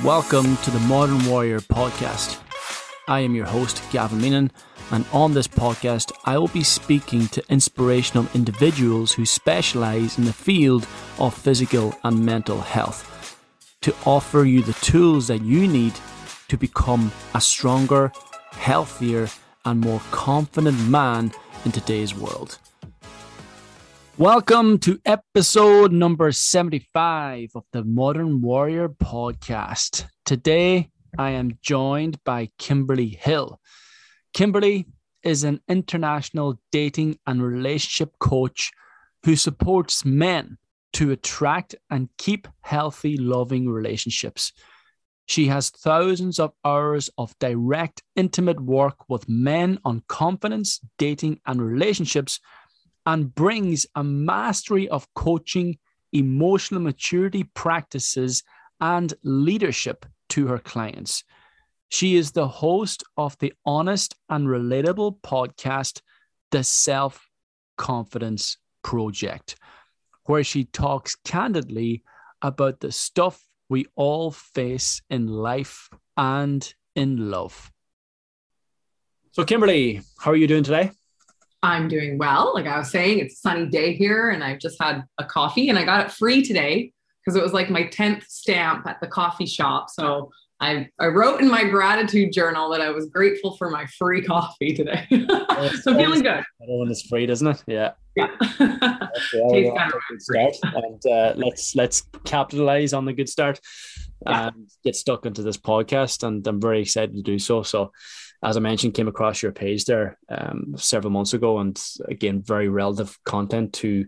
Welcome 0.00 0.56
to 0.56 0.70
the 0.72 0.80
Modern 0.88 1.24
Warrior 1.26 1.60
podcast. 1.60 2.40
I 3.06 3.20
am 3.20 3.36
your 3.36 3.46
host, 3.46 3.80
Gavin 3.92 4.18
Meenan, 4.18 4.50
and 4.90 5.04
on 5.12 5.32
this 5.32 5.46
podcast, 5.46 6.10
I 6.24 6.38
will 6.38 6.48
be 6.48 6.64
speaking 6.64 7.28
to 7.28 7.44
inspirational 7.48 8.26
individuals 8.34 9.12
who 9.12 9.24
specialize 9.24 10.18
in 10.18 10.24
the 10.24 10.32
field 10.32 10.88
of 11.20 11.34
physical 11.34 11.96
and 12.02 12.26
mental 12.26 12.62
health 12.62 13.38
to 13.82 13.94
offer 14.04 14.42
you 14.44 14.62
the 14.62 14.72
tools 14.72 15.28
that 15.28 15.42
you 15.42 15.68
need 15.68 15.92
to 16.48 16.56
become 16.56 17.12
a 17.36 17.40
stronger, 17.40 18.10
healthier, 18.50 19.28
and 19.64 19.80
more 19.80 20.00
confident 20.10 20.80
man 20.88 21.30
in 21.64 21.70
today's 21.70 22.12
world. 22.12 22.58
Welcome 24.18 24.78
to 24.80 25.00
episode 25.06 25.90
number 25.90 26.32
75 26.32 27.52
of 27.54 27.64
the 27.72 27.82
Modern 27.82 28.42
Warrior 28.42 28.90
podcast. 28.90 30.04
Today, 30.26 30.90
I 31.18 31.30
am 31.30 31.58
joined 31.62 32.22
by 32.22 32.50
Kimberly 32.58 33.08
Hill. 33.08 33.58
Kimberly 34.34 34.86
is 35.22 35.44
an 35.44 35.60
international 35.66 36.60
dating 36.70 37.20
and 37.26 37.42
relationship 37.42 38.18
coach 38.18 38.70
who 39.24 39.34
supports 39.34 40.04
men 40.04 40.58
to 40.92 41.12
attract 41.12 41.74
and 41.88 42.10
keep 42.18 42.46
healthy, 42.60 43.16
loving 43.16 43.66
relationships. 43.66 44.52
She 45.24 45.46
has 45.46 45.70
thousands 45.70 46.38
of 46.38 46.52
hours 46.66 47.08
of 47.16 47.34
direct, 47.38 48.02
intimate 48.14 48.60
work 48.60 49.08
with 49.08 49.26
men 49.26 49.78
on 49.86 50.02
confidence, 50.06 50.80
dating, 50.98 51.40
and 51.46 51.62
relationships 51.62 52.40
and 53.06 53.34
brings 53.34 53.86
a 53.94 54.04
mastery 54.04 54.88
of 54.88 55.12
coaching, 55.14 55.78
emotional 56.12 56.80
maturity 56.80 57.44
practices, 57.54 58.42
and 58.80 59.14
leadership 59.22 60.06
to 60.28 60.46
her 60.46 60.58
clients. 60.58 61.24
She 61.88 62.16
is 62.16 62.32
the 62.32 62.48
host 62.48 63.04
of 63.16 63.36
the 63.38 63.52
honest 63.66 64.14
and 64.28 64.46
relatable 64.46 65.20
podcast, 65.20 66.00
The 66.50 66.64
Self 66.64 67.28
Confidence 67.76 68.56
Project, 68.82 69.56
where 70.24 70.44
she 70.44 70.64
talks 70.64 71.16
candidly 71.16 72.02
about 72.40 72.80
the 72.80 72.92
stuff 72.92 73.46
we 73.68 73.86
all 73.94 74.30
face 74.30 75.02
in 75.10 75.26
life 75.26 75.88
and 76.16 76.74
in 76.94 77.30
love. 77.30 77.70
So, 79.32 79.44
Kimberly, 79.44 80.02
how 80.18 80.30
are 80.30 80.36
you 80.36 80.46
doing 80.46 80.64
today? 80.64 80.92
I'm 81.62 81.88
doing 81.88 82.18
well. 82.18 82.52
Like 82.54 82.66
I 82.66 82.78
was 82.78 82.90
saying, 82.90 83.20
it's 83.20 83.34
a 83.34 83.38
sunny 83.38 83.66
day 83.66 83.94
here, 83.94 84.30
and 84.30 84.42
I've 84.42 84.58
just 84.58 84.82
had 84.82 85.04
a 85.18 85.24
coffee, 85.24 85.68
and 85.68 85.78
I 85.78 85.84
got 85.84 86.04
it 86.06 86.12
free 86.12 86.42
today 86.42 86.92
because 87.24 87.36
it 87.36 87.42
was 87.42 87.52
like 87.52 87.70
my 87.70 87.84
10th 87.84 88.24
stamp 88.24 88.86
at 88.86 89.00
the 89.00 89.06
coffee 89.06 89.46
shop. 89.46 89.90
So 89.90 90.30
I, 90.62 90.88
I 91.00 91.06
wrote 91.06 91.40
in 91.40 91.48
my 91.48 91.64
gratitude 91.64 92.32
journal 92.32 92.70
that 92.70 92.80
I 92.80 92.90
was 92.90 93.06
grateful 93.06 93.56
for 93.56 93.68
my 93.68 93.86
free 93.98 94.22
coffee 94.22 94.74
today. 94.74 95.06
so 95.82 95.94
feeling 95.94 96.22
good. 96.22 96.44
Everyone 96.62 96.90
is 96.90 97.02
free, 97.02 97.26
doesn't 97.26 97.48
it? 97.48 97.64
Yeah. 97.66 97.92
Yeah. 98.14 98.28
yeah 99.40 99.90
start. 100.18 100.54
And 100.62 101.06
uh, 101.06 101.32
let's 101.36 101.74
let's 101.74 102.02
capitalize 102.24 102.92
on 102.92 103.06
the 103.06 103.12
good 103.12 103.28
start 103.28 103.58
yeah. 104.24 104.48
and 104.48 104.70
get 104.84 104.94
stuck 104.94 105.26
into 105.26 105.42
this 105.42 105.56
podcast. 105.56 106.22
And 106.22 106.46
I'm 106.46 106.60
very 106.60 106.80
excited 106.80 107.16
to 107.16 107.22
do 107.22 107.40
so. 107.40 107.62
So 107.62 107.90
as 108.42 108.56
I 108.56 108.60
mentioned, 108.60 108.94
came 108.94 109.08
across 109.08 109.42
your 109.42 109.52
page 109.52 109.84
there 109.84 110.18
um, 110.28 110.74
several 110.76 111.12
months 111.12 111.32
ago, 111.32 111.58
and 111.58 111.80
again, 112.08 112.42
very 112.42 112.68
relative 112.68 113.16
content 113.24 113.72
to 113.74 114.06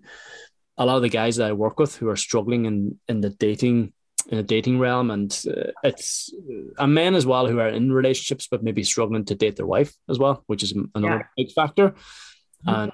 a 0.77 0.84
lot 0.84 0.96
of 0.96 1.02
the 1.02 1.08
guys 1.08 1.36
that 1.36 1.48
I 1.48 1.52
work 1.52 1.78
with 1.78 1.96
who 1.96 2.08
are 2.08 2.16
struggling 2.16 2.64
in 2.66 2.98
in 3.08 3.20
the 3.20 3.30
dating 3.30 3.92
in 4.28 4.38
the 4.38 4.42
dating 4.42 4.78
realm, 4.78 5.10
and 5.10 5.30
uh, 5.46 5.70
it's 5.82 6.32
a 6.78 6.86
men 6.86 7.14
as 7.14 7.27
well 7.27 7.46
who 7.46 7.60
are 7.60 7.68
in 7.68 7.92
relationships 7.92 8.48
but 8.50 8.62
maybe 8.62 8.82
struggling 8.82 9.24
to 9.27 9.34
date 9.34 9.56
their 9.56 9.66
wife 9.66 9.94
as 10.08 10.18
well, 10.18 10.42
which 10.46 10.62
is 10.62 10.72
another 10.94 11.18
yeah. 11.18 11.22
big 11.36 11.52
factor. 11.52 11.90
Mm-hmm. 11.90 12.68
And 12.68 12.92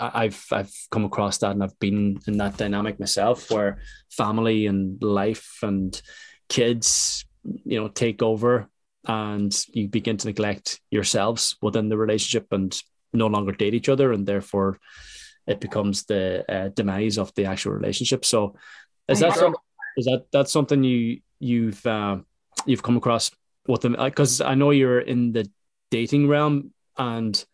I've 0.00 0.44
I've 0.50 0.72
come 0.90 1.04
across 1.04 1.38
that, 1.38 1.52
and 1.52 1.62
I've 1.62 1.78
been 1.78 2.18
in 2.26 2.38
that 2.38 2.56
dynamic 2.56 2.98
myself, 2.98 3.50
where 3.50 3.78
family 4.10 4.66
and 4.66 5.00
life 5.00 5.58
and 5.62 6.00
kids, 6.48 7.24
you 7.64 7.80
know, 7.80 7.88
take 7.88 8.20
over 8.20 8.68
and 9.06 9.54
you 9.72 9.88
begin 9.88 10.16
to 10.16 10.28
neglect 10.28 10.80
yourselves 10.90 11.56
within 11.62 11.88
the 11.88 11.96
relationship 11.96 12.46
and 12.52 12.80
no 13.12 13.26
longer 13.26 13.52
date 13.52 13.74
each 13.74 13.88
other 13.88 14.12
and 14.12 14.26
therefore 14.26 14.78
it 15.46 15.60
becomes 15.60 16.04
the 16.04 16.44
uh, 16.50 16.68
demise 16.68 17.18
of 17.18 17.32
the 17.34 17.44
actual 17.44 17.72
relationship. 17.72 18.24
So 18.24 18.56
is 19.08 19.20
that 19.20 19.34
some, 19.34 19.54
is 19.96 20.06
that 20.06 20.24
that's 20.32 20.52
something 20.52 20.82
you 20.82 21.20
you've 21.38 21.84
uh, 21.86 22.18
you've 22.66 22.82
come 22.82 22.96
across 22.96 23.30
with 23.66 23.80
them 23.80 23.96
because 23.98 24.40
i 24.40 24.54
know 24.54 24.70
you're 24.70 25.00
in 25.00 25.32
the 25.32 25.48
dating 25.90 26.28
realm 26.28 26.72
and 26.98 27.44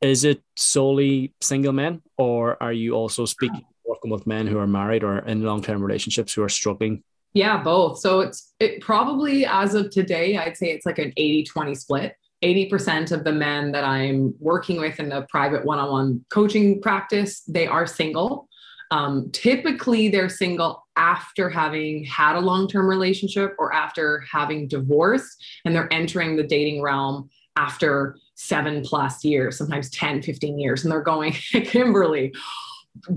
is 0.00 0.24
it 0.24 0.42
solely 0.56 1.32
single 1.40 1.72
men 1.72 2.02
or 2.18 2.60
are 2.62 2.72
you 2.72 2.94
also 2.94 3.24
speaking 3.24 3.62
working 3.84 4.10
with 4.10 4.26
men 4.26 4.46
who 4.46 4.58
are 4.58 4.66
married 4.66 5.04
or 5.04 5.18
in 5.20 5.42
long-term 5.42 5.82
relationships 5.82 6.32
who 6.32 6.42
are 6.42 6.48
struggling 6.48 7.02
yeah, 7.34 7.62
both. 7.62 7.98
So 7.98 8.20
it's 8.20 8.52
it 8.60 8.80
probably 8.80 9.46
as 9.46 9.74
of 9.74 9.90
today, 9.90 10.36
I'd 10.36 10.56
say 10.56 10.70
it's 10.70 10.86
like 10.86 10.98
an 10.98 11.12
80 11.16 11.44
20 11.44 11.74
split. 11.74 12.16
80% 12.42 13.12
of 13.12 13.22
the 13.22 13.32
men 13.32 13.70
that 13.70 13.84
I'm 13.84 14.34
working 14.40 14.80
with 14.80 14.98
in 14.98 15.10
the 15.10 15.24
private 15.30 15.64
one 15.64 15.78
on 15.78 15.92
one 15.92 16.24
coaching 16.28 16.82
practice, 16.82 17.42
they 17.42 17.68
are 17.68 17.86
single. 17.86 18.48
Um, 18.90 19.30
typically, 19.32 20.08
they're 20.08 20.28
single 20.28 20.84
after 20.96 21.48
having 21.48 22.04
had 22.04 22.36
a 22.36 22.40
long 22.40 22.68
term 22.68 22.86
relationship 22.88 23.54
or 23.58 23.72
after 23.72 24.24
having 24.30 24.68
divorced, 24.68 25.42
and 25.64 25.74
they're 25.74 25.92
entering 25.92 26.36
the 26.36 26.42
dating 26.42 26.82
realm 26.82 27.30
after 27.56 28.16
seven 28.34 28.82
plus 28.82 29.24
years, 29.24 29.56
sometimes 29.56 29.88
10, 29.90 30.22
15 30.22 30.58
years. 30.58 30.82
And 30.82 30.92
they're 30.92 31.00
going, 31.00 31.32
Kimberly, 31.52 32.34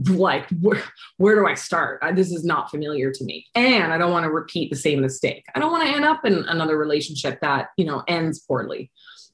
like 0.09 0.49
where, 0.61 0.83
where 1.17 1.35
do 1.35 1.45
i 1.47 1.53
start? 1.53 1.99
I, 2.01 2.11
this 2.11 2.31
is 2.31 2.43
not 2.45 2.69
familiar 2.71 3.11
to 3.11 3.23
me. 3.23 3.45
And 3.55 3.91
i 3.93 3.97
don't 3.97 4.11
want 4.11 4.25
to 4.25 4.31
repeat 4.31 4.69
the 4.69 4.77
same 4.77 5.01
mistake. 5.01 5.45
I 5.55 5.59
don't 5.59 5.71
want 5.71 5.87
to 5.87 5.93
end 5.93 6.05
up 6.05 6.25
in 6.25 6.45
another 6.47 6.77
relationship 6.77 7.39
that 7.41 7.69
you 7.77 7.85
know 7.85 8.03
ends 8.07 8.39
poorly. 8.39 8.91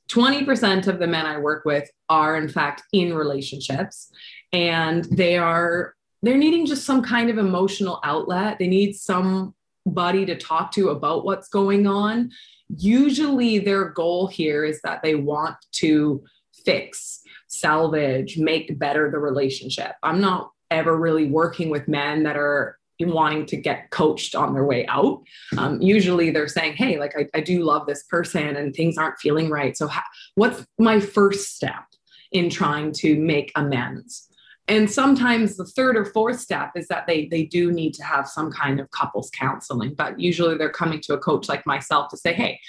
20% 0.09 0.87
of 0.87 0.99
the 0.99 1.07
men 1.07 1.25
i 1.25 1.37
work 1.37 1.63
with 1.63 1.89
are 2.09 2.35
in 2.37 2.49
fact 2.49 2.83
in 2.91 3.13
relationships. 3.13 4.11
And 4.51 5.05
they 5.05 5.37
are 5.37 5.95
they're 6.21 6.37
needing 6.37 6.65
just 6.65 6.85
some 6.85 7.01
kind 7.01 7.29
of 7.29 7.37
emotional 7.37 7.99
outlet. 8.03 8.59
They 8.59 8.67
need 8.67 8.93
somebody 8.93 10.25
to 10.25 10.37
talk 10.37 10.71
to 10.73 10.89
about 10.89 11.25
what's 11.25 11.47
going 11.47 11.87
on. 11.87 12.31
Usually 12.69 13.59
their 13.59 13.85
goal 13.85 14.27
here 14.27 14.63
is 14.63 14.79
that 14.83 15.01
they 15.01 15.15
want 15.15 15.55
to 15.73 16.23
fix 16.53 17.21
salvage, 17.47 18.37
make 18.37 18.77
better 18.79 19.11
the 19.11 19.19
relationship. 19.19 19.93
I'm 20.03 20.21
not 20.21 20.51
ever 20.69 20.97
really 20.97 21.25
working 21.25 21.69
with 21.69 21.87
men 21.87 22.23
that 22.23 22.37
are 22.37 22.77
wanting 22.99 23.45
to 23.47 23.57
get 23.57 23.89
coached 23.89 24.35
on 24.35 24.53
their 24.53 24.65
way 24.65 24.85
out. 24.87 25.23
Um, 25.57 25.81
usually 25.81 26.29
they're 26.29 26.47
saying, 26.47 26.73
Hey, 26.73 26.99
like 26.99 27.13
I, 27.17 27.27
I, 27.33 27.41
do 27.41 27.63
love 27.63 27.87
this 27.87 28.03
person 28.03 28.55
and 28.55 28.75
things 28.75 28.97
aren't 28.97 29.19
feeling 29.19 29.49
right. 29.49 29.75
So, 29.75 29.87
ha- 29.87 30.05
what's 30.35 30.63
my 30.77 30.99
first 30.99 31.55
step 31.55 31.83
in 32.31 32.49
trying 32.49 32.91
to 32.93 33.19
make 33.19 33.51
amends? 33.55 34.27
And 34.67 34.89
sometimes 34.89 35.57
the 35.57 35.65
third 35.65 35.97
or 35.97 36.05
fourth 36.05 36.39
step 36.39 36.71
is 36.75 36.87
that 36.87 37.07
they 37.07 37.25
they 37.25 37.43
do 37.43 37.71
need 37.71 37.93
to 37.95 38.03
have 38.03 38.27
some 38.27 38.51
kind 38.51 38.79
of 38.79 38.89
couples 38.91 39.31
counseling, 39.37 39.95
but 39.95 40.19
usually 40.19 40.57
they're 40.57 40.69
coming 40.69 41.01
to 41.01 41.13
a 41.13 41.17
coach 41.17 41.49
like 41.49 41.65
myself 41.65 42.09
to 42.11 42.17
say, 42.17 42.33
"Hey, 42.33 42.59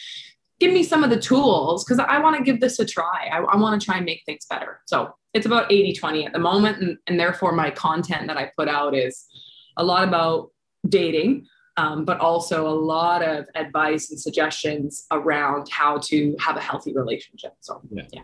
give 0.62 0.72
me 0.72 0.84
some 0.84 1.02
of 1.02 1.10
the 1.10 1.18
tools 1.18 1.84
because 1.84 1.98
I 1.98 2.20
want 2.20 2.36
to 2.36 2.44
give 2.44 2.60
this 2.60 2.78
a 2.78 2.86
try. 2.86 3.28
I, 3.32 3.38
I 3.38 3.56
want 3.56 3.80
to 3.80 3.84
try 3.84 3.96
and 3.96 4.06
make 4.06 4.22
things 4.24 4.46
better. 4.48 4.80
So 4.86 5.12
it's 5.34 5.44
about 5.44 5.72
80 5.72 5.94
20 5.94 6.26
at 6.26 6.32
the 6.32 6.38
moment. 6.38 6.80
And, 6.80 6.98
and 7.08 7.18
therefore, 7.18 7.50
my 7.50 7.70
content 7.70 8.28
that 8.28 8.36
I 8.36 8.52
put 8.56 8.68
out 8.68 8.94
is 8.94 9.26
a 9.76 9.82
lot 9.82 10.06
about 10.06 10.50
dating, 10.88 11.46
um, 11.76 12.04
but 12.04 12.20
also 12.20 12.68
a 12.68 12.76
lot 12.94 13.24
of 13.24 13.46
advice 13.56 14.10
and 14.12 14.20
suggestions 14.20 15.04
around 15.10 15.69
how 15.69 15.98
to 15.98 16.37
have 16.38 16.56
a 16.56 16.60
healthy 16.60 16.94
relationship. 16.94 17.54
So, 17.58 17.81
yeah. 17.90 18.04
yeah. 18.12 18.22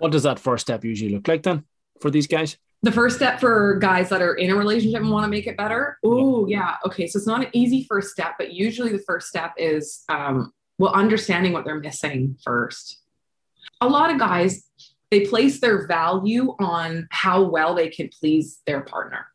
What 0.00 0.10
does 0.10 0.24
that 0.24 0.40
first 0.40 0.62
step 0.62 0.84
usually 0.84 1.12
look 1.12 1.28
like 1.28 1.44
then 1.44 1.64
for 2.00 2.10
these 2.10 2.26
guys? 2.26 2.56
The 2.82 2.90
first 2.90 3.14
step 3.16 3.38
for 3.38 3.76
guys 3.76 4.08
that 4.08 4.22
are 4.22 4.34
in 4.34 4.50
a 4.50 4.56
relationship 4.56 5.02
and 5.02 5.10
want 5.10 5.24
to 5.24 5.30
make 5.30 5.46
it 5.46 5.56
better. 5.56 5.98
Oh, 6.02 6.48
yeah. 6.48 6.76
Okay. 6.84 7.06
So 7.06 7.18
it's 7.18 7.26
not 7.26 7.44
an 7.44 7.50
easy 7.52 7.86
first 7.88 8.10
step, 8.10 8.32
but 8.38 8.54
usually 8.54 8.90
the 8.90 9.04
first 9.06 9.28
step 9.28 9.52
is 9.56 10.02
um, 10.08 10.52
well, 10.80 10.94
understanding 10.94 11.52
what 11.52 11.66
they're 11.66 11.78
missing 11.78 12.38
first. 12.42 13.00
A 13.82 13.88
lot 13.88 14.10
of 14.10 14.18
guys, 14.18 14.64
they 15.10 15.26
place 15.26 15.60
their 15.60 15.86
value 15.86 16.56
on 16.58 17.06
how 17.10 17.42
well 17.42 17.74
they 17.74 17.90
can 17.90 18.08
please 18.08 18.62
their 18.66 18.80
partner. 18.80 19.26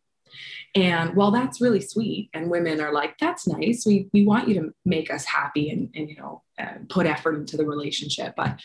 And 0.74 1.16
while 1.16 1.30
that's 1.30 1.62
really 1.62 1.82
sweet, 1.82 2.32
and 2.34 2.50
women 2.50 2.82
are 2.82 2.92
like, 2.92 3.20
that's 3.20 3.46
nice. 3.46 3.86
We, 3.86 4.10
we 4.12 4.26
want 4.26 4.48
you 4.48 4.56
to 4.56 4.74
make 4.86 5.14
us 5.14 5.24
happy 5.24 5.70
and, 5.70 5.92
and 5.94 6.10
you 6.10 6.16
know, 6.16 6.42
uh, 6.58 6.80
put 6.90 7.06
effort 7.06 7.36
into 7.36 7.58
the 7.58 7.66
relationship. 7.66 8.34
But 8.36 8.60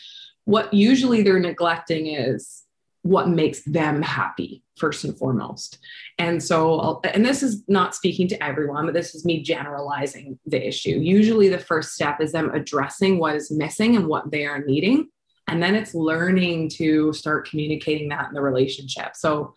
what 0.45 0.73
usually 0.73 1.21
they're 1.21 1.39
neglecting 1.39 2.07
is 2.07 2.63
what 3.03 3.29
makes 3.29 3.63
them 3.63 4.01
happy 4.01 4.63
first 4.77 5.03
and 5.03 5.17
foremost. 5.17 5.79
And 6.17 6.41
so, 6.41 7.01
and 7.03 7.25
this 7.25 7.41
is 7.43 7.63
not 7.67 7.95
speaking 7.95 8.27
to 8.29 8.43
everyone, 8.43 8.85
but 8.85 8.93
this 8.93 9.15
is 9.15 9.25
me 9.25 9.41
generalizing 9.41 10.37
the 10.45 10.67
issue. 10.67 10.99
Usually, 10.99 11.49
the 11.49 11.59
first 11.59 11.93
step 11.93 12.21
is 12.21 12.31
them 12.31 12.51
addressing 12.53 13.17
what 13.17 13.35
is 13.35 13.51
missing 13.51 13.95
and 13.95 14.07
what 14.07 14.29
they 14.31 14.45
are 14.45 14.63
needing. 14.63 15.07
And 15.47 15.61
then 15.61 15.75
it's 15.75 15.95
learning 15.95 16.69
to 16.69 17.11
start 17.13 17.49
communicating 17.49 18.09
that 18.09 18.29
in 18.29 18.33
the 18.33 18.41
relationship. 18.41 19.15
So, 19.15 19.53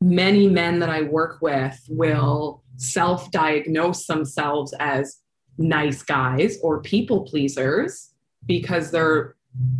many 0.00 0.48
men 0.48 0.78
that 0.80 0.90
I 0.90 1.02
work 1.02 1.40
with 1.40 1.78
will 1.88 2.62
self 2.76 3.30
diagnose 3.30 4.06
themselves 4.06 4.74
as 4.78 5.18
nice 5.56 6.02
guys 6.02 6.58
or 6.62 6.80
people 6.82 7.24
pleasers 7.24 8.10
because 8.46 8.90
they're 8.90 9.34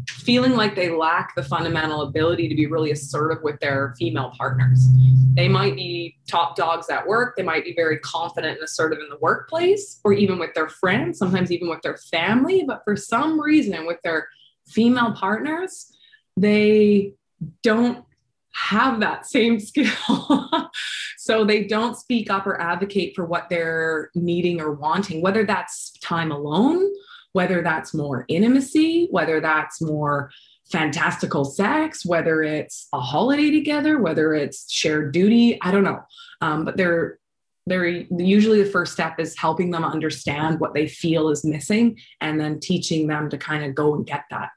feeling 0.08 0.56
like 0.56 0.74
they 0.74 0.90
lack 0.90 1.34
the 1.34 1.42
fundamental 1.42 2.02
ability 2.02 2.48
to 2.48 2.54
be 2.54 2.66
really 2.66 2.90
assertive 2.90 3.42
with 3.42 3.58
their 3.60 3.94
female 3.98 4.32
partners. 4.36 4.86
They 5.34 5.48
might 5.48 5.76
be 5.76 6.18
top 6.26 6.56
dogs 6.56 6.90
at 6.90 7.06
work, 7.06 7.36
they 7.36 7.42
might 7.42 7.64
be 7.64 7.74
very 7.74 7.98
confident 8.00 8.58
and 8.58 8.64
assertive 8.64 8.98
in 8.98 9.08
the 9.08 9.18
workplace, 9.20 10.00
or 10.04 10.12
even 10.12 10.38
with 10.38 10.54
their 10.54 10.68
friends, 10.68 11.18
sometimes 11.18 11.52
even 11.52 11.68
with 11.68 11.82
their 11.82 11.96
family, 12.10 12.64
but 12.66 12.82
for 12.84 12.96
some 12.96 13.40
reason, 13.40 13.86
with 13.86 14.00
their 14.02 14.28
female 14.66 15.12
partners, 15.12 15.92
they 16.36 17.14
don't 17.62 18.04
have 18.52 19.00
that 19.00 19.26
same 19.26 19.60
skill. 19.70 20.70
so 21.16 21.44
they 21.44 21.64
don't 21.64 21.96
speak 21.96 22.30
up 22.30 22.46
or 22.46 22.60
advocate 22.60 23.14
for 23.14 23.24
what 23.24 23.48
they're 23.48 24.10
needing 24.14 24.60
or 24.60 24.72
wanting, 24.72 25.22
whether 25.22 25.44
that's 25.44 25.92
time 26.00 26.32
alone 26.32 26.90
whether 27.38 27.62
that's 27.62 27.94
more 27.94 28.24
intimacy, 28.26 29.06
whether 29.12 29.40
that's 29.40 29.80
more 29.80 30.28
fantastical 30.72 31.44
sex, 31.44 32.04
whether 32.04 32.42
it's 32.42 32.88
a 32.92 32.98
holiday 32.98 33.52
together, 33.52 34.00
whether 34.00 34.34
it's 34.34 34.68
shared 34.72 35.12
duty, 35.12 35.56
I 35.62 35.70
don't 35.70 35.84
know. 35.84 36.00
Um, 36.40 36.64
but 36.64 36.76
they're 36.76 37.20
they're 37.64 37.86
usually 37.86 38.60
the 38.64 38.70
first 38.70 38.92
step 38.92 39.20
is 39.20 39.38
helping 39.38 39.70
them 39.70 39.84
understand 39.84 40.58
what 40.58 40.74
they 40.74 40.88
feel 40.88 41.28
is 41.28 41.44
missing 41.44 42.00
and 42.20 42.40
then 42.40 42.58
teaching 42.58 43.06
them 43.06 43.30
to 43.30 43.38
kind 43.38 43.62
of 43.64 43.72
go 43.72 43.94
and 43.94 44.04
get 44.04 44.24
that. 44.30 44.50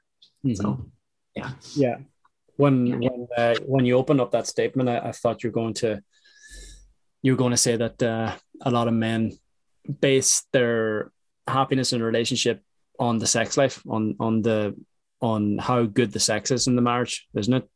Mm-hmm. 0.44 0.54
So, 0.54 0.84
yeah. 1.36 1.50
Yeah. 1.76 1.98
When 2.56 2.74
yeah. 2.86 2.96
when 3.08 3.28
uh, 3.36 3.54
when 3.64 3.84
you 3.84 3.96
opened 3.96 4.20
up 4.20 4.32
that 4.32 4.48
statement, 4.48 4.88
I, 4.88 4.98
I, 5.10 5.12
thought 5.12 5.44
you're 5.44 5.52
going 5.52 5.74
to 5.74 6.02
you 7.22 7.32
were 7.32 7.42
going 7.44 7.52
to 7.52 7.64
say 7.68 7.76
that 7.76 8.02
uh, 8.02 8.34
a 8.60 8.70
lot 8.72 8.88
of 8.88 8.94
men 8.94 9.38
base 10.00 10.46
their 10.52 11.12
happiness 11.46 11.92
in 11.92 12.00
a 12.00 12.04
relationship 12.04 12.62
on 13.02 13.18
the 13.18 13.26
sex 13.26 13.56
life, 13.56 13.82
on 13.88 14.16
on 14.20 14.42
the 14.42 14.74
on 15.20 15.58
how 15.58 15.84
good 15.84 16.12
the 16.12 16.20
sex 16.20 16.50
is 16.50 16.66
in 16.66 16.76
the 16.76 16.82
marriage, 16.82 17.28
isn't 17.34 17.54
it? 17.54 17.68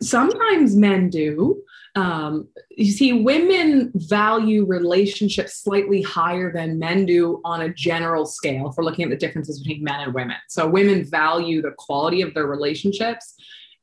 Sometimes 0.00 0.76
men 0.76 1.10
do. 1.10 1.62
Um, 1.96 2.48
you 2.70 2.92
see, 2.92 3.12
women 3.12 3.90
value 3.94 4.64
relationships 4.64 5.54
slightly 5.64 6.02
higher 6.02 6.52
than 6.52 6.78
men 6.78 7.06
do 7.06 7.40
on 7.44 7.62
a 7.62 7.72
general 7.72 8.24
scale. 8.24 8.70
for 8.70 8.84
looking 8.84 9.04
at 9.04 9.10
the 9.10 9.16
differences 9.16 9.60
between 9.60 9.82
men 9.82 10.00
and 10.00 10.14
women, 10.14 10.36
so 10.48 10.68
women 10.68 11.04
value 11.04 11.62
the 11.62 11.72
quality 11.78 12.22
of 12.22 12.34
their 12.34 12.46
relationships 12.46 13.34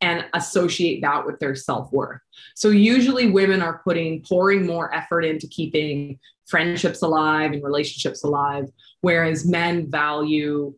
and 0.06 0.24
associate 0.36 1.02
that 1.02 1.26
with 1.26 1.40
their 1.40 1.56
self 1.56 1.92
worth. 1.92 2.22
So 2.54 2.70
usually 2.70 3.32
women 3.32 3.64
are 3.64 3.82
putting 3.84 4.22
pouring 4.22 4.68
more 4.68 4.94
effort 4.94 5.22
into 5.26 5.48
keeping 5.48 6.20
friendships 6.46 7.02
alive 7.02 7.54
and 7.54 7.64
relationships 7.64 8.24
alive, 8.24 8.70
whereas 9.02 9.48
men 9.48 9.90
value 9.90 10.76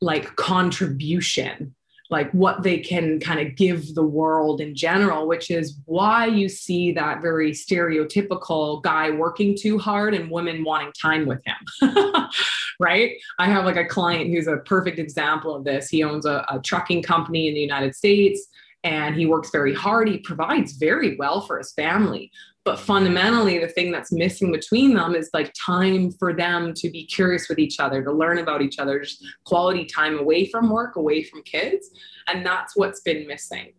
like 0.00 0.34
contribution 0.36 1.74
like 2.10 2.30
what 2.32 2.62
they 2.62 2.78
can 2.78 3.18
kind 3.20 3.40
of 3.40 3.56
give 3.56 3.94
the 3.94 4.04
world 4.04 4.60
in 4.60 4.74
general, 4.74 5.26
which 5.26 5.50
is 5.50 5.78
why 5.86 6.26
you 6.26 6.48
see 6.48 6.92
that 6.92 7.20
very 7.20 7.52
stereotypical 7.52 8.82
guy 8.82 9.10
working 9.10 9.56
too 9.56 9.78
hard 9.78 10.14
and 10.14 10.30
women 10.30 10.64
wanting 10.64 10.92
time 11.00 11.26
with 11.26 11.40
him. 11.44 12.28
right? 12.80 13.12
I 13.38 13.46
have 13.46 13.64
like 13.64 13.76
a 13.76 13.84
client 13.84 14.30
who's 14.30 14.46
a 14.46 14.58
perfect 14.58 14.98
example 14.98 15.54
of 15.54 15.64
this. 15.64 15.88
He 15.88 16.04
owns 16.04 16.26
a, 16.26 16.44
a 16.48 16.60
trucking 16.60 17.02
company 17.02 17.48
in 17.48 17.54
the 17.54 17.60
United 17.60 17.94
States 17.94 18.48
and 18.86 19.16
he 19.16 19.26
works 19.26 19.50
very 19.50 19.74
hard. 19.74 20.08
He 20.08 20.18
provides 20.18 20.74
very 20.74 21.16
well 21.16 21.40
for 21.40 21.58
his 21.58 21.72
family. 21.72 22.30
But 22.64 22.78
fundamentally, 22.78 23.58
the 23.58 23.66
thing 23.66 23.90
that's 23.90 24.12
missing 24.12 24.52
between 24.52 24.94
them 24.94 25.16
is 25.16 25.28
like 25.34 25.52
time 25.54 26.12
for 26.12 26.32
them 26.32 26.72
to 26.74 26.88
be 26.88 27.04
curious 27.04 27.48
with 27.48 27.58
each 27.58 27.80
other, 27.80 28.04
to 28.04 28.12
learn 28.12 28.38
about 28.38 28.62
each 28.62 28.78
other, 28.78 29.00
just 29.00 29.24
quality 29.44 29.86
time 29.86 30.20
away 30.20 30.48
from 30.48 30.70
work, 30.70 30.94
away 30.94 31.24
from 31.24 31.42
kids. 31.42 31.90
And 32.28 32.46
that's 32.46 32.76
what's 32.76 33.00
been 33.00 33.26
missing. 33.26 33.72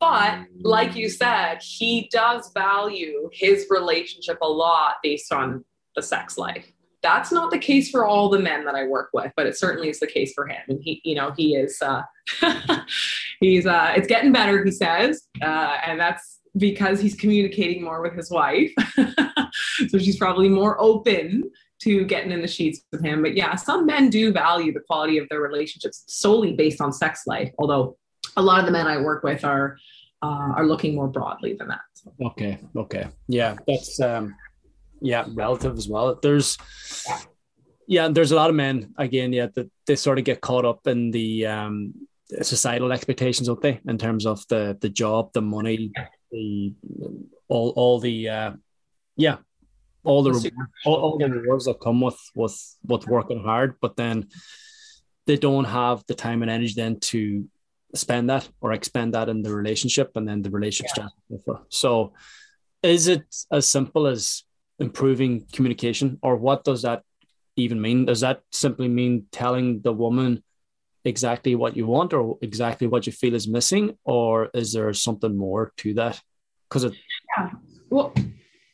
But 0.00 0.40
like 0.60 0.96
you 0.96 1.08
said, 1.08 1.62
he 1.62 2.08
does 2.12 2.50
value 2.52 3.30
his 3.32 3.66
relationship 3.70 4.38
a 4.42 4.48
lot 4.48 4.96
based 5.00 5.32
on 5.32 5.64
the 5.94 6.02
sex 6.02 6.36
life. 6.36 6.72
That's 7.02 7.30
not 7.30 7.52
the 7.52 7.58
case 7.58 7.88
for 7.88 8.04
all 8.04 8.30
the 8.30 8.40
men 8.40 8.64
that 8.64 8.74
I 8.74 8.86
work 8.88 9.10
with, 9.12 9.30
but 9.36 9.46
it 9.46 9.56
certainly 9.56 9.90
is 9.90 10.00
the 10.00 10.08
case 10.08 10.32
for 10.34 10.48
him. 10.48 10.62
And 10.68 10.80
he, 10.82 11.00
you 11.04 11.14
know, 11.14 11.32
he 11.36 11.54
is, 11.54 11.80
uh, 11.80 12.02
he's, 13.40 13.66
uh, 13.66 13.92
it's 13.96 14.06
getting 14.06 14.32
better, 14.32 14.64
he 14.64 14.70
says. 14.70 15.28
Uh, 15.42 15.76
and 15.86 15.98
that's 15.98 16.40
because 16.56 17.00
he's 17.00 17.14
communicating 17.14 17.82
more 17.82 18.00
with 18.02 18.14
his 18.14 18.30
wife. 18.30 18.72
so 19.88 19.98
she's 19.98 20.16
probably 20.16 20.48
more 20.48 20.80
open 20.80 21.50
to 21.80 22.04
getting 22.04 22.32
in 22.32 22.40
the 22.40 22.48
sheets 22.48 22.80
with 22.92 23.04
him. 23.04 23.22
But 23.22 23.36
yeah, 23.36 23.54
some 23.56 23.86
men 23.86 24.10
do 24.10 24.32
value 24.32 24.72
the 24.72 24.80
quality 24.80 25.18
of 25.18 25.28
their 25.28 25.40
relationships 25.40 26.04
solely 26.06 26.52
based 26.52 26.80
on 26.80 26.92
sex 26.92 27.22
life, 27.26 27.52
although 27.58 27.96
a 28.36 28.42
lot 28.42 28.60
of 28.60 28.66
the 28.66 28.72
men 28.72 28.86
I 28.86 28.98
work 28.98 29.22
with 29.22 29.44
are 29.44 29.76
uh, 30.22 30.54
are 30.56 30.66
looking 30.66 30.94
more 30.94 31.08
broadly 31.08 31.54
than 31.54 31.68
that. 31.68 31.80
Okay, 32.22 32.58
okay, 32.76 33.08
yeah, 33.28 33.56
that's 33.66 34.00
um, 34.00 34.34
yeah, 35.00 35.26
relative 35.34 35.76
as 35.76 35.88
well. 35.88 36.18
There's 36.22 36.56
yeah, 37.86 38.08
there's 38.08 38.32
a 38.32 38.36
lot 38.36 38.48
of 38.48 38.56
men 38.56 38.94
again, 38.96 39.32
yeah, 39.32 39.48
that 39.54 39.70
they 39.86 39.96
sort 39.96 40.18
of 40.18 40.24
get 40.24 40.40
caught 40.40 40.64
up 40.64 40.86
in 40.86 41.10
the 41.10 41.46
um 41.46 41.94
societal 42.42 42.92
expectations, 42.92 43.48
don't 43.48 43.60
they, 43.60 43.80
in 43.86 43.98
terms 43.98 44.26
of 44.26 44.46
the 44.48 44.76
the 44.80 44.88
job, 44.88 45.32
the 45.32 45.42
money, 45.42 45.92
the 46.30 46.74
all 47.48 47.70
all 47.76 48.00
the 48.00 48.28
uh, 48.28 48.52
yeah 49.16 49.36
all 50.04 50.22
the 50.22 50.52
all, 50.84 50.96
all 50.96 51.18
the 51.18 51.28
rewards 51.28 51.64
that 51.64 51.80
come 51.80 52.00
with 52.00 52.18
with 52.34 52.76
with 52.86 53.06
working 53.06 53.42
hard, 53.42 53.76
but 53.80 53.96
then 53.96 54.28
they 55.26 55.36
don't 55.36 55.64
have 55.64 56.04
the 56.06 56.14
time 56.14 56.42
and 56.42 56.50
energy 56.50 56.74
then 56.76 57.00
to 57.00 57.48
spend 57.94 58.28
that 58.28 58.48
or 58.60 58.72
expend 58.72 59.14
that 59.14 59.28
in 59.28 59.42
the 59.42 59.54
relationship, 59.54 60.12
and 60.16 60.28
then 60.28 60.42
the 60.42 60.50
relationship 60.50 61.06
yeah. 61.30 61.54
So, 61.70 62.12
is 62.82 63.08
it 63.08 63.24
as 63.50 63.66
simple 63.66 64.06
as 64.06 64.44
improving 64.78 65.46
communication, 65.52 66.18
or 66.22 66.36
what 66.36 66.64
does 66.64 66.82
that 66.82 67.02
even 67.56 67.80
mean? 67.80 68.04
Does 68.04 68.20
that 68.20 68.42
simply 68.52 68.88
mean 68.88 69.26
telling 69.32 69.80
the 69.80 69.92
woman? 69.92 70.42
Exactly 71.04 71.54
what 71.54 71.76
you 71.76 71.86
want 71.86 72.12
or 72.12 72.38
exactly 72.40 72.86
what 72.86 73.06
you 73.06 73.12
feel 73.12 73.34
is 73.34 73.46
missing 73.46 73.96
or 74.04 74.50
is 74.54 74.72
there 74.72 74.92
something 74.92 75.36
more 75.36 75.72
to 75.78 75.94
that? 75.94 76.20
Because 76.68 76.84
it 76.84 76.94
yeah. 77.36 77.50
Well 77.90 78.14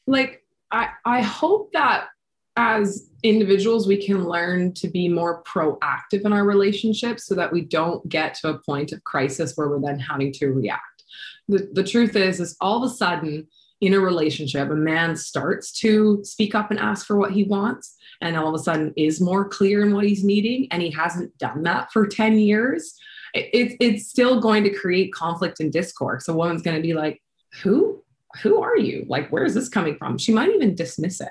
like 0.07 0.43
i 0.73 0.89
i 1.05 1.21
hope 1.23 1.73
that 1.73 2.09
as 2.57 3.11
individuals 3.23 3.87
we 3.87 4.05
can 4.05 4.25
learn 4.25 4.73
to 4.75 4.89
be 4.89 5.09
more 5.09 5.43
proactive 5.45 6.25
in 6.25 6.33
our 6.33 6.45
relationships 6.45 7.27
so 7.27 7.35
that 7.35 7.53
we 7.53 7.61
don't 7.61 8.07
get 8.09 8.35
to 8.35 8.49
a 8.49 8.59
point 8.59 8.93
of 8.93 9.03
crisis 9.05 9.53
where 9.55 9.69
we're 9.69 9.81
then 9.81 9.99
having 9.99 10.33
to 10.33 10.49
react. 10.49 11.05
The, 11.49 11.69
the 11.73 11.85
truth 11.85 12.17
is 12.17 12.41
is 12.41 12.57
all 12.61 12.83
of 12.83 12.91
a 12.91 12.95
sudden 12.95 13.47
in 13.81 13.95
a 13.95 14.01
relationship 14.01 14.71
a 14.71 14.75
man 14.75 15.17
starts 15.17 15.73
to 15.73 16.21
speak 16.25 16.55
up 16.55 16.71
and 16.71 16.79
ask 16.79 17.07
for 17.07 17.17
what 17.17 17.33
he 17.33 17.45
wants 17.45 17.97
and 18.21 18.37
all 18.37 18.49
of 18.49 18.55
a 18.55 18.63
sudden 18.63 18.93
is 18.97 19.21
more 19.21 19.49
clear 19.49 19.83
in 19.83 19.95
what 19.95 20.05
he's 20.05 20.23
needing 20.25 20.69
and 20.71 20.83
he 20.83 20.91
hasn't 20.91 21.37
done 21.39 21.63
that 21.63 21.91
for 21.93 22.07
10 22.07 22.39
years 22.39 22.95
it, 23.35 23.77
it's 23.81 24.09
still 24.09 24.41
going 24.41 24.65
to 24.65 24.71
create 24.71 25.13
conflict 25.13 25.61
and 25.61 25.73
discourse. 25.73 26.29
A 26.29 26.35
woman's 26.35 26.63
going 26.63 26.77
to 26.77 26.83
be 26.83 26.95
like 26.95 27.23
who 27.63 28.03
who 28.43 28.63
are 28.63 28.77
you? 28.77 29.05
Like 29.09 29.31
where 29.31 29.45
is 29.45 29.55
this 29.55 29.69
coming 29.69 29.97
from? 29.97 30.19
She 30.19 30.33
might 30.33 30.51
even 30.51 30.75
dismiss 30.75 31.21
it. 31.21 31.29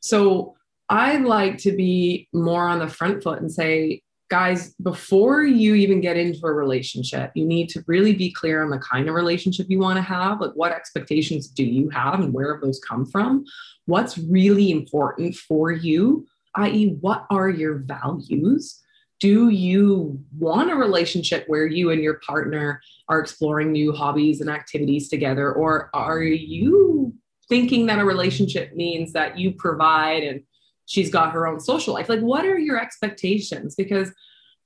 So 0.00 0.54
i 0.88 1.16
like 1.16 1.58
to 1.58 1.72
be 1.72 2.28
more 2.32 2.68
on 2.68 2.78
the 2.78 2.86
front 2.86 3.20
foot 3.20 3.40
and 3.40 3.50
say 3.50 4.00
guys 4.28 4.74
before 4.82 5.44
you 5.44 5.74
even 5.74 6.00
get 6.00 6.16
into 6.16 6.44
a 6.46 6.52
relationship 6.52 7.30
you 7.34 7.46
need 7.46 7.68
to 7.68 7.82
really 7.86 8.12
be 8.12 8.32
clear 8.32 8.64
on 8.64 8.70
the 8.70 8.78
kind 8.78 9.08
of 9.08 9.14
relationship 9.14 9.66
you 9.68 9.78
want 9.78 9.96
to 9.96 10.02
have 10.02 10.40
like 10.40 10.50
what 10.54 10.72
expectations 10.72 11.46
do 11.48 11.64
you 11.64 11.88
have 11.90 12.20
and 12.20 12.32
where 12.32 12.52
have 12.52 12.60
those 12.60 12.80
come 12.80 13.06
from 13.06 13.44
what's 13.86 14.18
really 14.18 14.70
important 14.70 15.34
for 15.34 15.72
you, 15.72 16.26
i.e., 16.56 16.96
what 17.00 17.24
are 17.30 17.48
your 17.48 17.78
values? 17.78 18.82
Do 19.18 19.48
you 19.48 20.20
want 20.38 20.70
a 20.70 20.74
relationship 20.74 21.44
where 21.46 21.66
you 21.66 21.90
and 21.90 22.02
your 22.02 22.20
partner 22.26 22.82
are 23.08 23.20
exploring 23.20 23.72
new 23.72 23.92
hobbies 23.92 24.42
and 24.42 24.50
activities 24.50 25.08
together? 25.08 25.52
Or 25.52 25.88
are 25.94 26.22
you 26.22 27.14
thinking 27.48 27.86
that 27.86 28.00
a 28.00 28.04
relationship 28.04 28.74
means 28.74 29.12
that 29.12 29.38
you 29.38 29.52
provide 29.52 30.22
and 30.22 30.42
she's 30.86 31.10
got 31.10 31.32
her 31.32 31.46
own 31.46 31.60
social 31.60 31.94
life? 31.94 32.08
Like, 32.08 32.20
what 32.20 32.44
are 32.44 32.58
your 32.58 32.80
expectations? 32.80 33.74
Because 33.74 34.12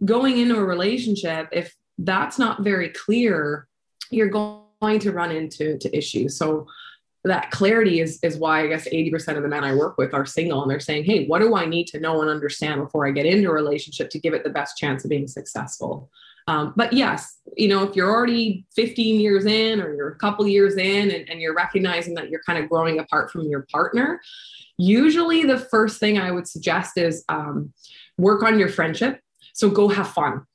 going 0.04 0.38
into 0.38 0.56
a 0.56 0.64
relationship, 0.64 1.48
if 1.52 1.74
that's 1.98 2.38
not 2.38 2.62
very 2.62 2.90
clear, 2.90 3.66
you're 4.10 4.28
going 4.28 5.00
to 5.00 5.12
run 5.12 5.30
into 5.30 5.76
to 5.78 5.96
issues. 5.96 6.36
So 6.36 6.66
that 7.24 7.50
clarity 7.50 8.00
is 8.00 8.18
is 8.22 8.38
why 8.38 8.62
I 8.62 8.68
guess 8.68 8.88
80% 8.88 9.36
of 9.36 9.42
the 9.42 9.48
men 9.48 9.62
I 9.62 9.74
work 9.74 9.98
with 9.98 10.14
are 10.14 10.24
single 10.24 10.62
and 10.62 10.70
they're 10.70 10.80
saying, 10.80 11.04
"Hey, 11.04 11.26
what 11.26 11.40
do 11.40 11.54
I 11.54 11.66
need 11.66 11.86
to 11.88 12.00
know 12.00 12.22
and 12.22 12.30
understand 12.30 12.80
before 12.80 13.06
I 13.06 13.10
get 13.10 13.26
into 13.26 13.50
a 13.50 13.52
relationship 13.52 14.08
to 14.10 14.18
give 14.18 14.32
it 14.32 14.42
the 14.42 14.50
best 14.50 14.78
chance 14.78 15.04
of 15.04 15.10
being 15.10 15.28
successful?" 15.28 16.10
Um, 16.48 16.72
but 16.76 16.92
yes, 16.92 17.38
you 17.56 17.68
know, 17.68 17.84
if 17.84 17.94
you're 17.94 18.10
already 18.10 18.64
15 18.74 19.20
years 19.20 19.44
in 19.44 19.80
or 19.80 19.94
you're 19.94 20.08
a 20.08 20.16
couple 20.16 20.46
years 20.48 20.76
in 20.76 21.10
and, 21.10 21.28
and 21.28 21.40
you're 21.40 21.54
recognizing 21.54 22.14
that 22.14 22.30
you're 22.30 22.42
kind 22.44 22.58
of 22.58 22.70
growing 22.70 22.98
apart 22.98 23.30
from 23.30 23.42
your 23.42 23.66
partner, 23.70 24.20
usually 24.80 25.44
the 25.44 25.58
first 25.58 26.00
thing 26.00 26.18
I 26.18 26.30
would 26.30 26.48
suggest 26.48 26.96
is 26.96 27.24
um, 27.28 27.72
work 28.16 28.42
on 28.42 28.58
your 28.58 28.68
friendship. 28.68 29.20
So 29.52 29.68
go 29.68 29.88
have 29.88 30.08
fun. 30.08 30.46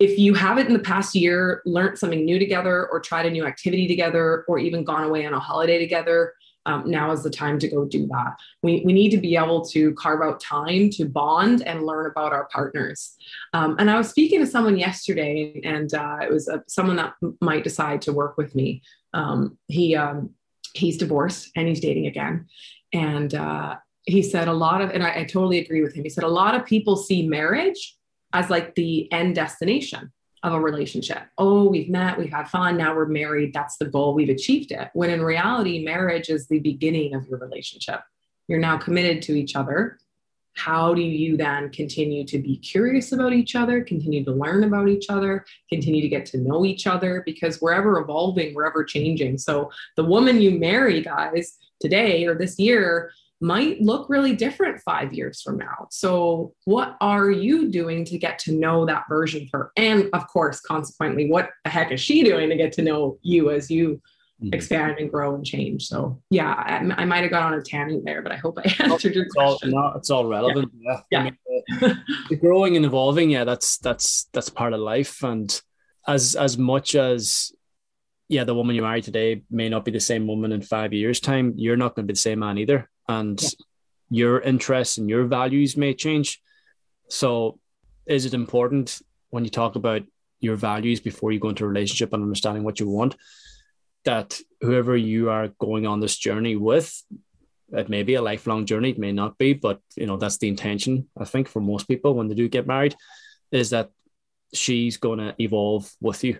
If 0.00 0.18
you 0.18 0.34
haven't 0.34 0.66
in 0.66 0.72
the 0.72 0.78
past 0.78 1.14
year 1.14 1.62
learned 1.66 1.98
something 1.98 2.24
new 2.24 2.38
together 2.38 2.88
or 2.90 3.00
tried 3.00 3.26
a 3.26 3.30
new 3.30 3.44
activity 3.44 3.86
together 3.86 4.44
or 4.48 4.58
even 4.58 4.84
gone 4.84 5.04
away 5.04 5.24
on 5.26 5.34
a 5.34 5.38
holiday 5.38 5.78
together 5.78 6.34
um, 6.66 6.90
now 6.90 7.12
is 7.12 7.22
the 7.22 7.30
time 7.30 7.58
to 7.58 7.68
go 7.68 7.84
do 7.84 8.06
that. 8.06 8.36
We, 8.62 8.82
we 8.86 8.94
need 8.94 9.10
to 9.10 9.18
be 9.18 9.36
able 9.36 9.66
to 9.66 9.92
carve 9.94 10.22
out 10.22 10.40
time 10.40 10.88
to 10.90 11.04
bond 11.04 11.62
and 11.62 11.84
learn 11.84 12.06
about 12.06 12.32
our 12.32 12.46
partners. 12.46 13.16
Um, 13.52 13.76
and 13.78 13.90
i 13.90 13.98
was 13.98 14.08
speaking 14.08 14.40
to 14.40 14.46
someone 14.46 14.78
yesterday 14.78 15.60
and 15.62 15.92
uh, 15.92 16.18
it 16.22 16.32
was 16.32 16.48
a, 16.48 16.64
someone 16.66 16.96
that 16.96 17.14
might 17.42 17.64
decide 17.64 18.00
to 18.02 18.14
work 18.14 18.38
with 18.38 18.54
me. 18.54 18.82
Um, 19.12 19.58
he 19.68 19.94
um, 19.94 20.30
he's 20.72 20.96
divorced 20.96 21.50
and 21.54 21.68
he's 21.68 21.80
dating 21.80 22.06
again 22.06 22.46
and 22.94 23.34
uh, 23.34 23.76
he 24.04 24.22
said 24.22 24.48
a 24.48 24.52
lot 24.52 24.80
of 24.80 24.90
and 24.90 25.02
I, 25.02 25.20
I 25.20 25.24
totally 25.24 25.58
agree 25.58 25.82
with 25.82 25.94
him 25.94 26.04
he 26.04 26.10
said 26.10 26.24
a 26.24 26.28
lot 26.28 26.54
of 26.54 26.64
people 26.64 26.96
see 26.96 27.26
marriage 27.28 27.96
as 28.32 28.48
like 28.48 28.74
the 28.74 29.10
end 29.12 29.34
destination 29.34 30.12
of 30.44 30.52
a 30.52 30.60
relationship. 30.60 31.22
Oh, 31.38 31.68
we've 31.68 31.88
met, 31.88 32.18
we've 32.18 32.30
had 32.30 32.48
fun, 32.50 32.76
now 32.76 32.94
we're 32.94 33.06
married, 33.06 33.54
that's 33.54 33.78
the 33.78 33.86
goal, 33.86 34.12
we've 34.12 34.28
achieved 34.28 34.72
it. 34.72 34.90
When 34.92 35.08
in 35.08 35.22
reality, 35.22 35.82
marriage 35.82 36.28
is 36.28 36.46
the 36.46 36.58
beginning 36.58 37.14
of 37.14 37.26
your 37.26 37.38
relationship. 37.38 38.00
You're 38.46 38.58
now 38.58 38.76
committed 38.76 39.22
to 39.22 39.32
each 39.32 39.56
other. 39.56 39.98
How 40.56 40.94
do 40.94 41.02
you 41.02 41.36
then 41.36 41.70
continue 41.70 42.24
to 42.26 42.38
be 42.38 42.56
curious 42.58 43.12
about 43.12 43.32
each 43.32 43.54
other, 43.54 43.82
continue 43.82 44.24
to 44.24 44.32
learn 44.32 44.64
about 44.64 44.88
each 44.88 45.06
other, 45.08 45.44
continue 45.68 46.00
to 46.00 46.08
get 46.08 46.26
to 46.26 46.38
know 46.38 46.64
each 46.64 46.86
other? 46.86 47.22
Because 47.26 47.60
we're 47.60 47.72
ever 47.72 47.98
evolving, 47.98 48.54
we're 48.54 48.66
ever 48.66 48.84
changing. 48.84 49.38
So 49.38 49.70
the 49.96 50.04
woman 50.04 50.40
you 50.40 50.58
marry, 50.58 51.02
guys, 51.02 51.58
today 51.80 52.24
or 52.24 52.34
this 52.34 52.58
year 52.58 53.10
might 53.40 53.80
look 53.80 54.08
really 54.08 54.34
different 54.34 54.80
five 54.80 55.12
years 55.12 55.42
from 55.42 55.58
now. 55.58 55.86
So, 55.90 56.54
what 56.64 56.96
are 57.00 57.30
you 57.30 57.70
doing 57.70 58.04
to 58.06 58.16
get 58.16 58.38
to 58.40 58.52
know 58.52 58.86
that 58.86 59.04
version 59.08 59.42
of 59.42 59.48
her? 59.52 59.72
And 59.76 60.08
of 60.12 60.26
course, 60.28 60.60
consequently, 60.60 61.30
what 61.30 61.50
the 61.64 61.70
heck 61.70 61.92
is 61.92 62.00
she 62.00 62.22
doing 62.22 62.48
to 62.48 62.56
get 62.56 62.72
to 62.74 62.82
know 62.82 63.18
you 63.22 63.50
as 63.50 63.70
you 63.70 64.00
mm-hmm. 64.42 64.54
expand 64.54 64.96
and 64.98 65.10
grow 65.10 65.34
and 65.34 65.44
change? 65.44 65.86
So, 65.86 66.20
yeah, 66.30 66.52
I, 66.52 67.02
I 67.02 67.04
might 67.04 67.22
have 67.22 67.30
got 67.30 67.42
on 67.42 67.54
a 67.54 67.62
tangent 67.62 68.04
there, 68.04 68.22
but 68.22 68.32
I 68.32 68.36
hope 68.36 68.58
I 68.58 68.74
answered 68.82 69.14
your 69.14 69.24
it's 69.24 69.34
question. 69.34 69.74
All, 69.74 69.92
no, 69.92 69.98
it's 69.98 70.10
all 70.10 70.26
relevant. 70.26 70.72
Yeah. 70.78 71.00
yeah. 71.10 71.18
I 71.18 71.22
mean, 71.24 71.38
the, 71.80 71.98
the 72.30 72.36
growing 72.36 72.76
and 72.76 72.84
evolving, 72.84 73.30
yeah, 73.30 73.44
that's 73.44 73.78
that's 73.78 74.28
that's 74.32 74.48
part 74.48 74.72
of 74.72 74.80
life. 74.80 75.22
And 75.22 75.60
as 76.06 76.36
as 76.36 76.58
much 76.58 76.94
as 76.94 77.52
yeah, 78.28 78.44
the 78.44 78.54
woman 78.54 78.74
you 78.74 78.82
marry 78.82 79.02
today 79.02 79.42
may 79.50 79.68
not 79.68 79.84
be 79.84 79.90
the 79.90 80.00
same 80.00 80.26
woman 80.26 80.52
in 80.52 80.62
five 80.62 80.92
years' 80.92 81.20
time. 81.20 81.54
You're 81.56 81.76
not 81.76 81.94
going 81.94 82.06
to 82.06 82.12
be 82.12 82.14
the 82.14 82.20
same 82.20 82.40
man 82.40 82.58
either 82.58 82.88
and 83.08 83.40
yeah. 83.42 83.48
your 84.10 84.40
interests 84.40 84.98
and 84.98 85.08
your 85.08 85.24
values 85.24 85.76
may 85.76 85.94
change. 85.94 86.40
So, 87.08 87.58
is 88.06 88.24
it 88.26 88.34
important 88.34 89.00
when 89.30 89.44
you 89.44 89.50
talk 89.50 89.76
about 89.76 90.02
your 90.40 90.56
values 90.56 91.00
before 91.00 91.32
you 91.32 91.40
go 91.40 91.48
into 91.50 91.64
a 91.64 91.68
relationship 91.68 92.12
and 92.12 92.22
understanding 92.22 92.64
what 92.64 92.80
you 92.80 92.88
want 92.88 93.16
that 94.04 94.38
whoever 94.60 94.96
you 94.96 95.30
are 95.30 95.48
going 95.58 95.86
on 95.86 96.00
this 96.00 96.16
journey 96.16 96.56
with, 96.56 97.02
it 97.72 97.88
may 97.88 98.02
be 98.02 98.14
a 98.14 98.22
lifelong 98.22 98.66
journey, 98.66 98.90
it 98.90 98.98
may 98.98 99.12
not 99.12 99.38
be, 99.38 99.52
but 99.52 99.80
you 99.96 100.06
know 100.06 100.16
that's 100.16 100.38
the 100.38 100.48
intention. 100.48 101.08
I 101.18 101.24
think 101.24 101.48
for 101.48 101.60
most 101.60 101.88
people 101.88 102.14
when 102.14 102.28
they 102.28 102.34
do 102.34 102.48
get 102.48 102.66
married, 102.66 102.94
is 103.50 103.70
that 103.70 103.90
she's 104.52 104.96
to 104.98 105.34
evolve 105.38 105.90
with 106.00 106.24
you. 106.24 106.38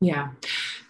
Yeah. 0.00 0.30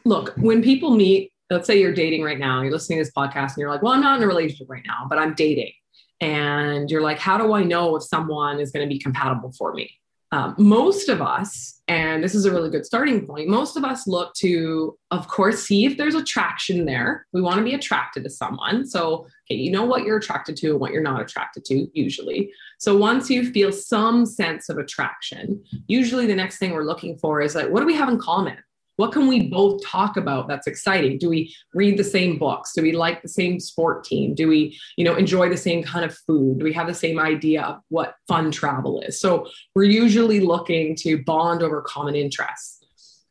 Look, 0.04 0.34
when 0.36 0.62
people 0.62 0.94
meet 0.94 1.32
let's 1.50 1.66
say 1.66 1.80
you're 1.80 1.92
dating 1.92 2.22
right 2.22 2.38
now, 2.38 2.62
you're 2.62 2.70
listening 2.70 2.98
to 2.98 3.04
this 3.04 3.12
podcast 3.12 3.48
and 3.48 3.58
you're 3.58 3.70
like, 3.70 3.82
well, 3.82 3.92
I'm 3.92 4.00
not 4.00 4.16
in 4.18 4.22
a 4.22 4.26
relationship 4.26 4.70
right 4.70 4.84
now, 4.86 5.06
but 5.08 5.18
I'm 5.18 5.34
dating. 5.34 5.72
And 6.20 6.90
you're 6.90 7.02
like, 7.02 7.18
how 7.18 7.38
do 7.38 7.52
I 7.54 7.64
know 7.64 7.96
if 7.96 8.04
someone 8.04 8.60
is 8.60 8.70
going 8.70 8.88
to 8.88 8.92
be 8.92 9.00
compatible 9.00 9.52
for 9.58 9.72
me? 9.74 9.90
Um, 10.32 10.54
most 10.58 11.08
of 11.08 11.20
us, 11.20 11.82
and 11.88 12.22
this 12.22 12.36
is 12.36 12.44
a 12.44 12.52
really 12.52 12.70
good 12.70 12.86
starting 12.86 13.26
point, 13.26 13.48
most 13.48 13.76
of 13.76 13.84
us 13.84 14.06
look 14.06 14.32
to, 14.34 14.96
of 15.10 15.26
course, 15.26 15.64
see 15.64 15.86
if 15.86 15.96
there's 15.96 16.14
attraction 16.14 16.84
there. 16.84 17.26
We 17.32 17.42
want 17.42 17.58
to 17.58 17.64
be 17.64 17.74
attracted 17.74 18.22
to 18.24 18.30
someone. 18.30 18.86
So, 18.86 19.26
okay, 19.50 19.56
you 19.56 19.72
know 19.72 19.84
what 19.84 20.04
you're 20.04 20.18
attracted 20.18 20.56
to 20.58 20.70
and 20.70 20.80
what 20.80 20.92
you're 20.92 21.02
not 21.02 21.20
attracted 21.20 21.64
to, 21.66 21.88
usually. 21.98 22.52
So, 22.78 22.96
once 22.96 23.28
you 23.28 23.50
feel 23.50 23.72
some 23.72 24.24
sense 24.24 24.68
of 24.68 24.78
attraction, 24.78 25.64
usually 25.88 26.26
the 26.26 26.36
next 26.36 26.58
thing 26.58 26.72
we're 26.72 26.84
looking 26.84 27.18
for 27.18 27.40
is 27.40 27.56
like, 27.56 27.68
what 27.68 27.80
do 27.80 27.86
we 27.86 27.94
have 27.94 28.08
in 28.08 28.18
common? 28.18 28.56
What 29.00 29.12
can 29.12 29.26
we 29.26 29.48
both 29.48 29.82
talk 29.82 30.18
about 30.18 30.46
that's 30.46 30.66
exciting? 30.66 31.16
Do 31.16 31.30
we 31.30 31.54
read 31.72 31.98
the 31.98 32.04
same 32.04 32.36
books? 32.36 32.74
Do 32.74 32.82
we 32.82 32.92
like 32.92 33.22
the 33.22 33.28
same 33.28 33.58
sport 33.58 34.04
team? 34.04 34.34
Do 34.34 34.46
we 34.46 34.78
you 34.98 35.04
know 35.06 35.16
enjoy 35.16 35.48
the 35.48 35.56
same 35.56 35.82
kind 35.82 36.04
of 36.04 36.14
food? 36.26 36.58
Do 36.58 36.64
we 36.64 36.74
have 36.74 36.86
the 36.86 36.92
same 36.92 37.18
idea 37.18 37.62
of 37.62 37.80
what 37.88 38.16
fun 38.28 38.50
travel 38.50 39.00
is? 39.00 39.18
So 39.18 39.48
we're 39.74 39.84
usually 39.84 40.40
looking 40.40 40.94
to 40.96 41.24
bond 41.24 41.62
over 41.62 41.80
common 41.80 42.14
interests. 42.14 42.84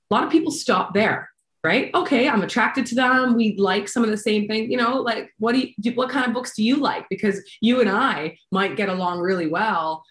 A 0.10 0.14
lot 0.16 0.24
of 0.24 0.32
people 0.32 0.52
stop 0.52 0.94
there 0.94 1.30
right? 1.62 1.92
Okay 1.94 2.30
i'm 2.30 2.42
attracted 2.42 2.86
to 2.88 2.96
them. 2.96 3.36
We 3.36 3.56
like 3.58 3.90
some 3.90 4.04
of 4.04 4.10
the 4.10 4.18
same 4.18 4.48
things 4.48 4.72
you 4.72 4.78
know 4.78 5.02
like 5.02 5.34
what 5.38 5.54
do 5.54 5.60
you 5.60 5.92
what 5.94 6.10
kind 6.10 6.26
of 6.26 6.34
books 6.34 6.56
do 6.56 6.64
you 6.64 6.78
like? 6.78 7.06
Because 7.10 7.38
you 7.62 7.82
and 7.82 7.90
i 7.90 8.38
might 8.52 8.78
get 8.78 8.90
along 8.90 9.20
really 9.20 9.48
well 9.48 10.04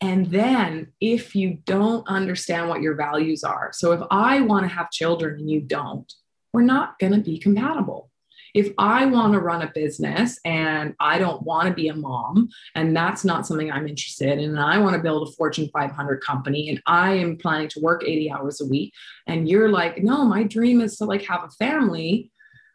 and 0.00 0.26
then 0.26 0.92
if 1.00 1.34
you 1.34 1.58
don't 1.64 2.06
understand 2.06 2.68
what 2.68 2.82
your 2.82 2.94
values 2.94 3.42
are, 3.42 3.70
so 3.72 3.92
if 3.92 4.00
I 4.10 4.40
want 4.42 4.64
to 4.64 4.74
have 4.74 4.90
children 4.90 5.40
and 5.40 5.50
you 5.50 5.60
don't, 5.62 6.12
we're 6.52 6.62
not 6.62 6.98
going 6.98 7.12
to 7.12 7.20
be 7.20 7.38
compatible. 7.38 8.10
If 8.54 8.72
I 8.78 9.04
want 9.06 9.34
to 9.34 9.40
run 9.40 9.62
a 9.62 9.72
business 9.74 10.38
and 10.44 10.94
I 10.98 11.18
don't 11.18 11.42
want 11.42 11.68
to 11.68 11.74
be 11.74 11.88
a 11.88 11.94
mom, 11.94 12.48
and 12.74 12.96
that's 12.96 13.24
not 13.24 13.46
something 13.46 13.70
I'm 13.70 13.88
interested 13.88 14.38
in, 14.38 14.50
and 14.50 14.60
I 14.60 14.78
want 14.78 14.96
to 14.96 15.02
build 15.02 15.28
a 15.28 15.32
Fortune 15.32 15.68
500 15.72 16.22
company 16.22 16.70
and 16.70 16.82
I 16.86 17.12
am 17.14 17.36
planning 17.36 17.68
to 17.70 17.80
work 17.80 18.02
80 18.04 18.30
hours 18.32 18.60
a 18.60 18.66
week, 18.66 18.92
and 19.26 19.48
you're 19.48 19.70
like, 19.70 20.02
no, 20.02 20.24
my 20.24 20.42
dream 20.42 20.80
is 20.80 20.96
to 20.98 21.04
like 21.04 21.24
have 21.24 21.44
a 21.44 21.50
family. 21.50 22.30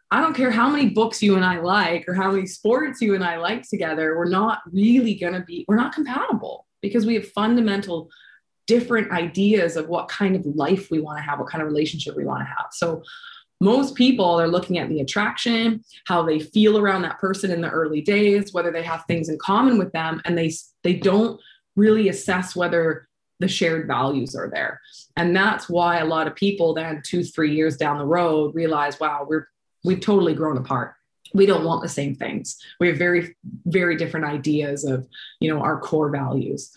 I 0.10 0.22
don't 0.22 0.36
care 0.36 0.52
how 0.52 0.70
many 0.70 0.90
books 0.90 1.24
you 1.24 1.36
and 1.36 1.46
I 1.46 1.60
like 1.60 2.08
or 2.08 2.14
how 2.14 2.32
many 2.32 2.46
sports 2.46 3.02
you 3.02 3.16
and 3.16 3.24
I 3.24 3.38
like 3.38 3.68
together, 3.68 4.18
we're 4.18 4.28
not 4.28 4.60
really 4.72 5.16
going 5.16 5.34
to 5.34 5.42
be, 5.42 5.66
we're 5.68 5.78
not 5.78 5.94
compatible 5.94 6.66
because 6.82 7.06
we 7.06 7.16
have 7.16 7.28
fundamental 7.32 8.10
different 8.68 9.12
ideas 9.12 9.76
of 9.76 9.90
what 9.90 10.08
kind 10.08 10.36
of 10.36 10.46
life 10.46 10.90
we 10.92 11.00
want 11.00 11.18
to 11.18 11.22
have, 11.22 11.40
what 11.40 11.50
kind 11.50 11.62
of 11.62 11.68
relationship 11.68 12.16
we 12.16 12.26
want 12.26 12.42
to 12.42 12.46
have. 12.46 12.68
So 12.72 13.04
most 13.60 13.96
people 13.96 14.40
are 14.40 14.48
looking 14.48 14.78
at 14.78 14.90
the 14.90 15.02
attraction, 15.02 15.84
how 16.08 16.24
they 16.24 16.40
feel 16.40 16.78
around 16.78 17.04
that 17.04 17.20
person 17.20 17.52
in 17.52 17.62
the 17.62 17.70
early 17.70 18.02
days, 18.02 18.54
whether 18.54 18.72
they 18.72 18.84
have 18.84 19.06
things 19.06 19.30
in 19.30 19.38
common 19.38 19.78
with 19.78 19.92
them, 19.92 20.22
and 20.26 20.38
they 20.38 20.52
they 20.84 20.94
don't 20.94 21.40
really 21.76 22.10
assess 22.10 22.56
whether 22.56 23.08
the 23.40 23.48
shared 23.48 23.88
values 23.88 24.36
are 24.36 24.50
there. 24.50 24.80
And 25.16 25.36
that's 25.36 25.70
why 25.70 25.98
a 25.98 26.06
lot 26.06 26.28
of 26.28 26.36
people 26.36 26.74
then 26.74 27.02
two, 27.06 27.24
three 27.24 27.54
years 27.54 27.78
down 27.78 27.98
the 27.98 28.06
road 28.06 28.56
realize, 28.56 29.00
wow, 29.00 29.26
we're 29.28 29.48
we've 29.84 30.00
totally 30.00 30.34
grown 30.34 30.58
apart 30.58 30.94
we 31.34 31.46
don't 31.46 31.64
want 31.64 31.82
the 31.82 31.90
same 31.90 32.16
things. 32.16 32.58
We 32.80 32.88
have 32.88 32.98
very 32.98 33.36
very 33.66 33.96
different 33.96 34.26
ideas 34.26 34.84
of 34.84 35.08
you 35.40 35.54
know 35.54 35.62
our 35.62 35.80
core 35.80 36.10
values. 36.10 36.72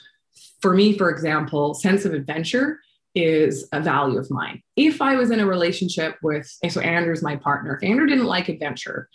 For 0.61 0.75
me 0.75 0.97
for 0.97 1.11
example 1.11 1.75
sense 1.75 2.05
of 2.05 2.15
adventure 2.15 2.81
is 3.15 3.69
a 3.73 3.81
value 3.81 4.19
of 4.19 4.31
mine. 4.31 4.63
If 4.77 5.01
i 5.01 5.15
was 5.17 5.31
in 5.31 5.41
a 5.41 5.47
relationship 5.47 6.17
with 6.23 6.51
so 6.69 6.81
andrew's 6.81 7.23
my 7.23 7.37
partner. 7.37 7.77
If 7.77 7.89
andrew 7.89 8.07
didn't 8.07 8.27
like 8.27 8.49
adventure 8.49 9.09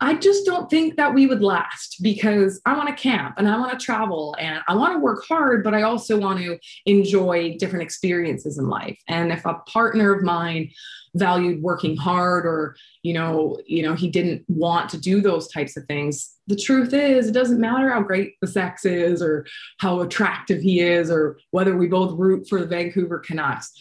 I 0.00 0.14
just 0.14 0.44
don't 0.44 0.68
think 0.68 0.96
that 0.96 1.14
we 1.14 1.26
would 1.26 1.42
last 1.42 2.02
because 2.02 2.60
I 2.66 2.76
want 2.76 2.88
to 2.88 2.94
camp 2.94 3.36
and 3.38 3.48
I 3.48 3.56
want 3.58 3.78
to 3.78 3.84
travel 3.84 4.34
and 4.38 4.60
I 4.66 4.74
want 4.74 4.92
to 4.92 4.98
work 4.98 5.24
hard, 5.26 5.62
but 5.62 5.72
I 5.72 5.82
also 5.82 6.18
want 6.18 6.40
to 6.40 6.58
enjoy 6.84 7.56
different 7.58 7.84
experiences 7.84 8.58
in 8.58 8.68
life. 8.68 8.98
And 9.08 9.32
if 9.32 9.46
a 9.46 9.54
partner 9.66 10.12
of 10.12 10.22
mine 10.22 10.70
valued 11.14 11.62
working 11.62 11.96
hard 11.96 12.44
or 12.44 12.76
you 13.02 13.14
know 13.14 13.58
you 13.66 13.82
know 13.82 13.94
he 13.94 14.10
didn't 14.10 14.44
want 14.48 14.90
to 14.90 14.98
do 14.98 15.20
those 15.20 15.46
types 15.48 15.76
of 15.76 15.84
things 15.86 16.36
the 16.48 16.56
truth 16.56 16.92
is 16.92 17.28
it 17.28 17.32
doesn't 17.32 17.60
matter 17.60 17.88
how 17.88 18.02
great 18.02 18.34
the 18.40 18.46
sex 18.46 18.84
is 18.84 19.22
or 19.22 19.46
how 19.78 20.00
attractive 20.00 20.60
he 20.60 20.80
is 20.80 21.10
or 21.10 21.38
whether 21.52 21.76
we 21.76 21.86
both 21.86 22.18
root 22.18 22.48
for 22.48 22.60
the 22.60 22.66
vancouver 22.66 23.18
canucks 23.20 23.72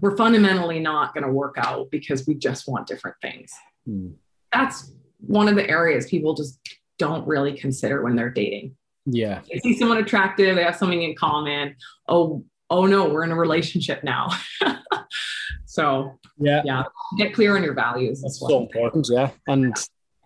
we're 0.00 0.16
fundamentally 0.16 0.78
not 0.78 1.12
going 1.12 1.24
to 1.24 1.32
work 1.32 1.56
out 1.58 1.90
because 1.90 2.24
we 2.26 2.34
just 2.34 2.68
want 2.68 2.86
different 2.86 3.16
things 3.20 3.50
hmm. 3.84 4.10
that's 4.52 4.92
one 5.18 5.48
of 5.48 5.54
the 5.56 5.68
areas 5.68 6.06
people 6.06 6.34
just 6.34 6.58
don't 6.98 7.26
really 7.26 7.56
consider 7.56 8.02
when 8.02 8.16
they're 8.16 8.30
dating. 8.30 8.76
Yeah. 9.06 9.40
They 9.50 9.58
see 9.60 9.78
someone 9.78 9.98
attractive, 9.98 10.56
they 10.56 10.64
have 10.64 10.76
something 10.76 11.02
in 11.02 11.14
common. 11.14 11.76
Oh, 12.08 12.44
oh 12.70 12.86
no, 12.86 13.08
we're 13.08 13.24
in 13.24 13.30
a 13.30 13.36
relationship 13.36 14.02
now. 14.02 14.30
so 15.64 16.18
yeah, 16.38 16.62
yeah, 16.64 16.84
get 17.16 17.34
clear 17.34 17.56
on 17.56 17.62
your 17.62 17.74
values. 17.74 18.22
That's 18.22 18.40
well. 18.40 18.50
so 18.50 18.60
important. 18.62 19.08
Yeah, 19.10 19.30
and 19.46 19.74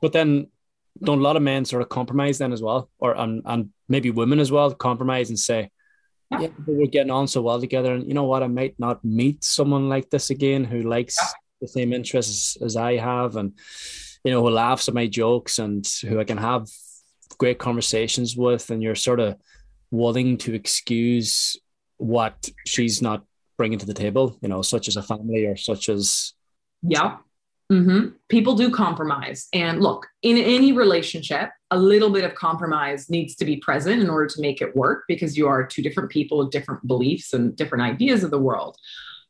but 0.00 0.12
then 0.12 0.48
don't 1.02 1.20
a 1.20 1.22
lot 1.22 1.36
of 1.36 1.42
men 1.42 1.64
sort 1.64 1.82
of 1.82 1.88
compromise 1.88 2.38
then 2.38 2.52
as 2.52 2.62
well, 2.62 2.90
or 2.98 3.14
and 3.14 3.42
and 3.44 3.70
maybe 3.88 4.10
women 4.10 4.38
as 4.38 4.50
well 4.50 4.72
compromise 4.74 5.28
and 5.28 5.38
say, 5.38 5.70
yeah, 6.30 6.48
we're 6.66 6.86
getting 6.86 7.10
on 7.10 7.28
so 7.28 7.42
well 7.42 7.60
together, 7.60 7.94
and 7.94 8.06
you 8.06 8.14
know 8.14 8.24
what, 8.24 8.42
I 8.42 8.48
might 8.48 8.74
not 8.78 9.04
meet 9.04 9.44
someone 9.44 9.88
like 9.88 10.10
this 10.10 10.30
again 10.30 10.64
who 10.64 10.82
likes 10.82 11.16
yeah. 11.20 11.28
the 11.60 11.68
same 11.68 11.92
interests 11.92 12.56
as 12.62 12.76
I 12.76 12.96
have, 12.96 13.36
and 13.36 13.52
you 14.24 14.30
know 14.30 14.42
who 14.42 14.50
laughs 14.50 14.88
at 14.88 14.94
my 14.94 15.06
jokes 15.06 15.58
and 15.58 15.86
who 16.02 16.20
I 16.20 16.24
can 16.24 16.38
have 16.38 16.68
great 17.38 17.58
conversations 17.58 18.36
with, 18.36 18.70
and 18.70 18.82
you're 18.82 18.94
sort 18.94 19.20
of 19.20 19.36
willing 19.90 20.36
to 20.38 20.54
excuse 20.54 21.56
what 21.96 22.48
she's 22.66 23.02
not 23.02 23.24
bringing 23.56 23.78
to 23.78 23.86
the 23.86 23.94
table, 23.94 24.38
you 24.40 24.48
know, 24.48 24.62
such 24.62 24.88
as 24.88 24.96
a 24.96 25.02
family 25.02 25.46
or 25.46 25.56
such 25.56 25.88
as 25.88 26.34
yeah 26.82 27.18
Mm-hmm. 27.70 28.08
People 28.28 28.56
do 28.56 28.70
compromise. 28.70 29.46
And 29.52 29.80
look, 29.80 30.08
in 30.22 30.36
any 30.36 30.72
relationship, 30.72 31.50
a 31.70 31.78
little 31.78 32.10
bit 32.10 32.24
of 32.24 32.34
compromise 32.34 33.08
needs 33.08 33.36
to 33.36 33.44
be 33.44 33.58
present 33.58 34.02
in 34.02 34.10
order 34.10 34.26
to 34.26 34.40
make 34.40 34.60
it 34.60 34.74
work 34.74 35.04
because 35.06 35.38
you 35.38 35.46
are 35.46 35.64
two 35.64 35.80
different 35.80 36.10
people 36.10 36.38
with 36.38 36.50
different 36.50 36.84
beliefs 36.86 37.32
and 37.32 37.54
different 37.54 37.84
ideas 37.84 38.24
of 38.24 38.32
the 38.32 38.40
world. 38.40 38.76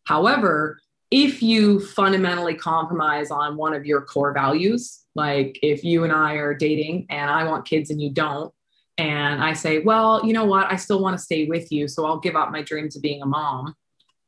However, 0.05 0.81
if 1.11 1.43
you 1.43 1.81
fundamentally 1.81 2.55
compromise 2.55 3.31
on 3.31 3.57
one 3.57 3.75
of 3.75 3.85
your 3.85 4.01
core 4.03 4.33
values, 4.33 5.01
like 5.15 5.59
if 5.63 5.83
you 5.83 6.05
and 6.05 6.13
I 6.13 6.35
are 6.35 6.55
dating 6.55 7.07
and 7.11 7.31
I 7.31 7.45
want 7.45 7.67
kids 7.67 7.91
and 7.91 8.01
you 8.01 8.11
don't, 8.11 8.53
and 8.97 9.43
I 9.43 9.55
say, 9.55 9.79
well, 9.79 10.25
you 10.25 10.33
know 10.33 10.45
what, 10.45 10.71
I 10.71 10.77
still 10.77 11.01
want 11.01 11.17
to 11.17 11.23
stay 11.23 11.47
with 11.47 11.73
you, 11.73 11.89
so 11.89 12.05
I'll 12.05 12.21
give 12.21 12.37
up 12.37 12.53
my 12.53 12.63
dreams 12.63 12.97
of 12.97 13.03
being 13.03 13.23
a 13.23 13.27
mom. 13.27 13.75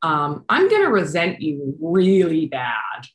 Um, 0.02 0.44
I'm 0.48 0.68
going 0.68 0.82
to 0.82 0.88
resent 0.88 1.40
you 1.40 1.76
really 1.80 2.46
bad 2.46 3.06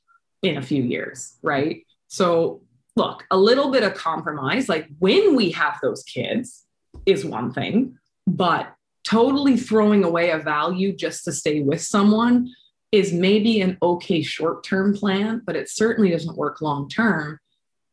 in 0.43 0.57
a 0.57 0.61
few 0.61 0.83
years, 0.83 1.37
right? 1.41 1.83
So, 2.07 2.61
look, 2.95 3.25
a 3.31 3.37
little 3.37 3.71
bit 3.71 3.83
of 3.83 3.95
compromise, 3.95 4.69
like 4.69 4.87
when 4.99 5.35
we 5.35 5.51
have 5.51 5.77
those 5.81 6.03
kids, 6.03 6.63
is 7.05 7.25
one 7.25 7.51
thing, 7.51 7.97
but 8.25 8.73
totally 9.03 9.57
throwing 9.57 10.03
away 10.03 10.31
a 10.31 10.37
value 10.37 10.95
just 10.95 11.23
to 11.25 11.31
stay 11.31 11.61
with 11.61 11.81
someone 11.81 12.49
is 12.91 13.13
maybe 13.13 13.61
an 13.61 13.77
okay 13.81 14.21
short 14.21 14.63
term 14.63 14.93
plan, 14.93 15.41
but 15.45 15.55
it 15.55 15.69
certainly 15.69 16.11
doesn't 16.11 16.37
work 16.37 16.61
long 16.61 16.89
term. 16.89 17.39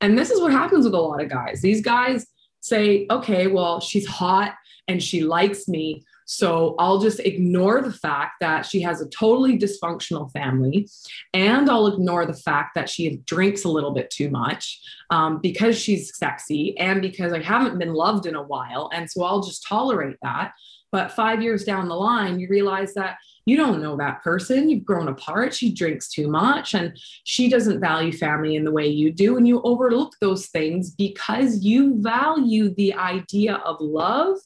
And 0.00 0.18
this 0.18 0.30
is 0.30 0.40
what 0.40 0.52
happens 0.52 0.84
with 0.84 0.94
a 0.94 1.00
lot 1.00 1.22
of 1.22 1.28
guys. 1.28 1.62
These 1.62 1.80
guys 1.80 2.26
say, 2.60 3.06
okay, 3.10 3.46
well, 3.46 3.80
she's 3.80 4.06
hot 4.06 4.54
and 4.88 5.02
she 5.02 5.22
likes 5.22 5.66
me. 5.68 6.04
So 6.26 6.74
I'll 6.78 7.00
just 7.00 7.20
ignore 7.20 7.82
the 7.82 7.92
fact 7.92 8.34
that 8.40 8.64
she 8.64 8.80
has 8.82 9.00
a 9.00 9.08
totally 9.08 9.58
dysfunctional 9.58 10.32
family, 10.32 10.88
and 11.34 11.68
I'll 11.68 11.86
ignore 11.86 12.24
the 12.24 12.32
fact 12.32 12.74
that 12.76 12.88
she 12.88 13.18
drinks 13.26 13.64
a 13.64 13.68
little 13.68 13.90
bit 13.90 14.10
too 14.10 14.30
much 14.30 14.80
um, 15.10 15.40
because 15.42 15.78
she's 15.78 16.16
sexy 16.16 16.76
and 16.78 17.02
because 17.02 17.32
I 17.32 17.42
haven't 17.42 17.78
been 17.78 17.92
loved 17.92 18.24
in 18.24 18.36
a 18.36 18.42
while. 18.42 18.90
And 18.92 19.10
so 19.10 19.22
I'll 19.22 19.42
just 19.42 19.66
tolerate 19.66 20.16
that. 20.22 20.54
But 20.94 21.10
five 21.10 21.42
years 21.42 21.64
down 21.64 21.88
the 21.88 21.96
line, 21.96 22.38
you 22.38 22.46
realize 22.48 22.94
that 22.94 23.16
you 23.46 23.56
don't 23.56 23.82
know 23.82 23.96
that 23.96 24.22
person. 24.22 24.70
You've 24.70 24.84
grown 24.84 25.08
apart. 25.08 25.52
She 25.52 25.74
drinks 25.74 26.08
too 26.08 26.28
much 26.28 26.72
and 26.72 26.96
she 27.24 27.48
doesn't 27.50 27.80
value 27.80 28.12
family 28.12 28.54
in 28.54 28.62
the 28.62 28.70
way 28.70 28.86
you 28.86 29.12
do. 29.12 29.36
And 29.36 29.46
you 29.48 29.60
overlook 29.62 30.12
those 30.20 30.46
things 30.46 30.92
because 30.92 31.64
you 31.64 32.00
value 32.00 32.72
the 32.76 32.94
idea 32.94 33.54
of 33.56 33.78
love 33.80 34.36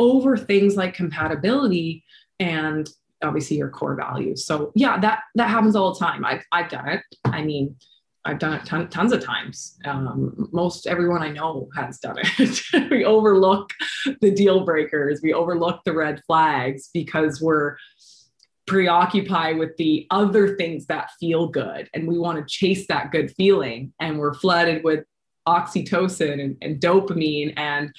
over 0.00 0.36
things 0.36 0.74
like 0.74 0.94
compatibility 0.94 2.02
and 2.40 2.90
obviously 3.22 3.56
your 3.56 3.70
core 3.70 3.94
values. 3.94 4.44
So 4.44 4.72
yeah, 4.74 4.98
that 4.98 5.20
that 5.36 5.48
happens 5.48 5.76
all 5.76 5.94
the 5.94 6.00
time. 6.00 6.24
I've 6.24 6.44
I've 6.50 6.70
done 6.70 6.88
it. 6.88 7.02
I 7.24 7.42
mean, 7.42 7.76
I've 8.24 8.38
done 8.38 8.54
it 8.54 8.64
ton, 8.64 8.88
tons 8.88 9.12
of 9.12 9.22
times. 9.22 9.76
Um, 9.84 10.48
most 10.52 10.86
everyone 10.86 11.22
I 11.22 11.28
know 11.28 11.68
has 11.76 11.98
done 11.98 12.16
it. 12.18 12.90
we 12.90 13.04
overlook 13.04 13.70
the 14.20 14.30
deal 14.30 14.64
breakers. 14.64 15.20
We 15.22 15.34
overlook 15.34 15.82
the 15.84 15.92
red 15.92 16.22
flags 16.26 16.90
because 16.94 17.40
we're 17.40 17.76
preoccupied 18.66 19.58
with 19.58 19.76
the 19.76 20.06
other 20.10 20.56
things 20.56 20.86
that 20.86 21.10
feel 21.20 21.48
good, 21.48 21.90
and 21.92 22.08
we 22.08 22.18
want 22.18 22.38
to 22.38 22.44
chase 22.46 22.86
that 22.86 23.12
good 23.12 23.30
feeling. 23.36 23.92
And 24.00 24.18
we're 24.18 24.34
flooded 24.34 24.84
with 24.84 25.04
oxytocin 25.46 26.42
and, 26.42 26.56
and 26.62 26.80
dopamine 26.80 27.52
and 27.56 27.92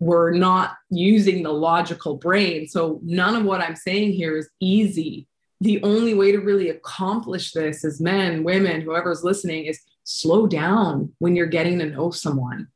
we're 0.00 0.32
not 0.32 0.76
using 0.90 1.42
the 1.42 1.52
logical 1.52 2.16
brain. 2.16 2.66
So 2.66 3.00
none 3.02 3.36
of 3.36 3.44
what 3.44 3.60
I'm 3.60 3.76
saying 3.76 4.12
here 4.12 4.36
is 4.36 4.50
easy. 4.60 5.26
The 5.64 5.82
only 5.82 6.12
way 6.12 6.30
to 6.30 6.40
really 6.40 6.68
accomplish 6.68 7.52
this 7.52 7.86
as 7.86 7.98
men, 7.98 8.44
women, 8.44 8.82
whoever's 8.82 9.24
listening 9.24 9.64
is 9.64 9.80
slow 10.02 10.46
down 10.46 11.14
when 11.20 11.34
you're 11.34 11.46
getting 11.46 11.78
to 11.78 11.86
know 11.86 12.10
someone. 12.10 12.68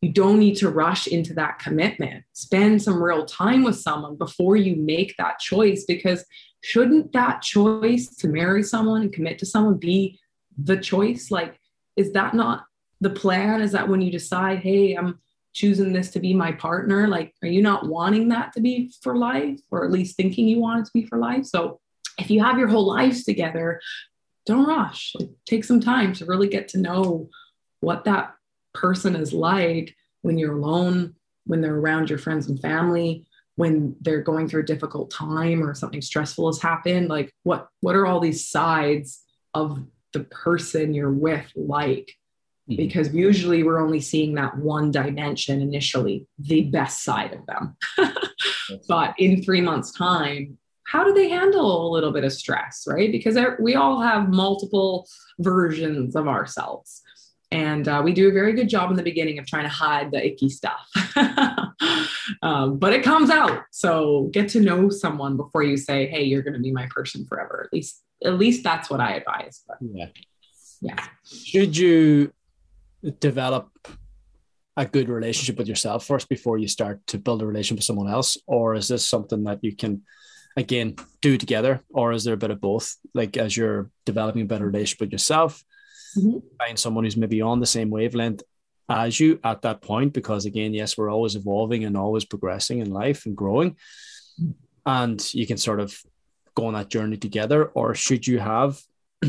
You 0.00 0.12
don't 0.12 0.38
need 0.38 0.54
to 0.58 0.70
rush 0.70 1.08
into 1.08 1.34
that 1.34 1.58
commitment. 1.58 2.22
Spend 2.34 2.80
some 2.80 3.02
real 3.02 3.26
time 3.26 3.64
with 3.64 3.80
someone 3.80 4.14
before 4.14 4.54
you 4.54 4.76
make 4.76 5.16
that 5.18 5.40
choice 5.40 5.86
because 5.88 6.24
shouldn't 6.62 7.12
that 7.14 7.42
choice 7.42 8.14
to 8.18 8.28
marry 8.28 8.62
someone 8.62 9.02
and 9.02 9.12
commit 9.12 9.40
to 9.40 9.46
someone 9.46 9.78
be 9.78 10.20
the 10.56 10.76
choice? 10.76 11.32
Like, 11.32 11.58
is 11.96 12.12
that 12.12 12.32
not 12.32 12.62
the 13.00 13.10
plan? 13.10 13.60
Is 13.60 13.72
that 13.72 13.88
when 13.88 14.00
you 14.00 14.12
decide, 14.12 14.60
hey, 14.60 14.94
I'm 14.94 15.18
choosing 15.52 15.92
this 15.92 16.12
to 16.12 16.20
be 16.20 16.34
my 16.34 16.52
partner 16.52 17.08
like 17.08 17.32
are 17.42 17.48
you 17.48 17.62
not 17.62 17.88
wanting 17.88 18.28
that 18.28 18.52
to 18.52 18.60
be 18.60 18.92
for 19.02 19.16
life 19.16 19.58
or 19.70 19.86
at 19.86 19.90
least 19.90 20.14
thinking 20.14 20.46
you 20.46 20.60
want 20.60 20.80
it 20.80 20.84
to 20.84 20.90
be 20.92 21.06
for 21.06 21.16
life 21.16 21.46
so 21.46 21.80
if 22.18 22.30
you 22.30 22.42
have 22.42 22.58
your 22.58 22.68
whole 22.68 22.86
lives 22.86 23.24
together 23.24 23.80
don't 24.44 24.66
rush 24.66 25.12
like, 25.18 25.28
take 25.44 25.64
some 25.64 25.80
time 25.80 26.12
to 26.12 26.24
really 26.24 26.48
get 26.48 26.68
to 26.68 26.78
know 26.78 27.28
what 27.80 28.04
that 28.04 28.34
person 28.74 29.16
is 29.16 29.32
like 29.32 29.94
when 30.22 30.38
you're 30.38 30.56
alone 30.56 31.14
when 31.44 31.60
they're 31.60 31.76
around 31.78 32.10
your 32.10 32.18
friends 32.18 32.48
and 32.48 32.60
family 32.60 33.24
when 33.56 33.96
they're 34.02 34.22
going 34.22 34.46
through 34.46 34.60
a 34.60 34.66
difficult 34.66 35.10
time 35.10 35.62
or 35.62 35.74
something 35.74 36.02
stressful 36.02 36.46
has 36.46 36.60
happened 36.60 37.08
like 37.08 37.32
what 37.42 37.68
what 37.80 37.96
are 37.96 38.06
all 38.06 38.20
these 38.20 38.48
sides 38.48 39.22
of 39.54 39.82
the 40.12 40.20
person 40.20 40.94
you're 40.94 41.12
with 41.12 41.50
like 41.56 42.16
Mm-hmm. 42.68 42.82
because 42.82 43.14
usually 43.14 43.62
we're 43.62 43.80
only 43.80 44.00
seeing 44.00 44.34
that 44.34 44.58
one 44.58 44.90
dimension 44.90 45.60
initially, 45.60 46.26
the 46.36 46.62
best 46.62 47.04
side 47.04 47.32
of 47.32 47.46
them. 47.46 47.76
but 48.88 49.14
in 49.18 49.40
three 49.44 49.60
months' 49.60 49.92
time, 49.92 50.58
how 50.86 51.04
do 51.04 51.12
they 51.12 51.28
handle 51.28 51.88
a 51.88 51.92
little 51.92 52.12
bit 52.12 52.24
of 52.24 52.32
stress, 52.32 52.84
right? 52.86 53.10
Because 53.10 53.36
we 53.58 53.74
all 53.74 54.00
have 54.00 54.32
multiple 54.32 55.08
versions 55.40 56.14
of 56.14 56.28
ourselves. 56.28 57.02
And 57.50 57.86
uh, 57.86 58.02
we 58.04 58.12
do 58.12 58.28
a 58.28 58.32
very 58.32 58.52
good 58.52 58.68
job 58.68 58.90
in 58.90 58.96
the 58.96 59.02
beginning 59.02 59.38
of 59.38 59.46
trying 59.46 59.64
to 59.64 59.68
hide 59.68 60.10
the 60.10 60.24
icky 60.24 60.48
stuff. 60.48 60.88
um, 62.42 62.78
but 62.78 62.92
it 62.92 63.02
comes 63.02 63.30
out. 63.30 63.62
So 63.70 64.30
get 64.32 64.48
to 64.50 64.60
know 64.60 64.88
someone 64.88 65.36
before 65.36 65.62
you 65.62 65.76
say, 65.76 66.06
hey, 66.06 66.24
you're 66.24 66.42
going 66.42 66.54
to 66.54 66.60
be 66.60 66.72
my 66.72 66.88
person 66.90 67.24
forever. 67.26 67.62
At 67.64 67.72
least, 67.72 68.02
at 68.24 68.34
least 68.34 68.64
that's 68.64 68.88
what 68.88 69.00
I 69.00 69.14
advise. 69.14 69.62
But, 69.66 69.78
yeah. 69.80 70.06
Yeah. 70.80 71.04
Should 71.24 71.76
you 71.76 72.32
develop 73.20 73.70
a 74.76 74.84
good 74.84 75.08
relationship 75.08 75.56
with 75.56 75.68
yourself 75.68 76.06
first 76.06 76.28
before 76.28 76.58
you 76.58 76.68
start 76.68 77.06
to 77.08 77.18
build 77.18 77.42
a 77.42 77.46
relationship 77.46 77.78
with 77.78 77.84
someone 77.84 78.10
else 78.10 78.36
or 78.46 78.74
is 78.74 78.88
this 78.88 79.06
something 79.06 79.44
that 79.44 79.58
you 79.62 79.74
can 79.74 80.02
again 80.56 80.96
do 81.20 81.36
together 81.36 81.82
or 81.90 82.12
is 82.12 82.24
there 82.24 82.34
a 82.34 82.38
bit 82.38 82.50
of 82.50 82.60
both 82.60 82.96
like 83.14 83.36
as 83.36 83.56
you're 83.56 83.90
developing 84.04 84.42
a 84.42 84.46
better 84.46 84.66
relationship 84.66 85.00
with 85.00 85.12
yourself 85.12 85.62
mm-hmm. 86.16 86.38
find 86.58 86.78
someone 86.78 87.04
who's 87.04 87.16
maybe 87.16 87.42
on 87.42 87.60
the 87.60 87.66
same 87.66 87.90
wavelength 87.90 88.42
as 88.88 89.18
you 89.20 89.38
at 89.44 89.62
that 89.62 89.82
point 89.82 90.12
because 90.12 90.46
again 90.46 90.72
yes 90.72 90.96
we're 90.96 91.10
always 91.10 91.36
evolving 91.36 91.84
and 91.84 91.96
always 91.96 92.24
progressing 92.24 92.78
in 92.78 92.90
life 92.90 93.26
and 93.26 93.36
growing 93.36 93.76
and 94.86 95.34
you 95.34 95.46
can 95.46 95.56
sort 95.56 95.80
of 95.80 96.00
go 96.54 96.66
on 96.66 96.74
that 96.74 96.88
journey 96.88 97.16
together 97.16 97.66
or 97.66 97.94
should 97.94 98.26
you 98.26 98.38
have 98.38 98.80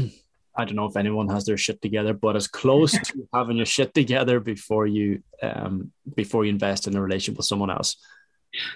I 0.59 0.65
don't 0.65 0.75
know 0.75 0.85
if 0.85 0.97
anyone 0.97 1.29
has 1.29 1.45
their 1.45 1.55
shit 1.55 1.83
together, 1.83 2.13
but 2.13 2.35
as 2.35 2.47
close 2.47 2.91
to 3.03 3.29
having 3.31 3.57
your 3.57 3.65
shit 3.67 3.93
together 3.93 4.39
before 4.39 4.87
you 4.87 5.21
um, 5.43 5.91
before 6.15 6.45
you 6.45 6.49
invest 6.49 6.87
in 6.87 6.95
a 6.95 7.01
relationship 7.01 7.37
with 7.37 7.45
someone 7.45 7.69
else. 7.69 7.97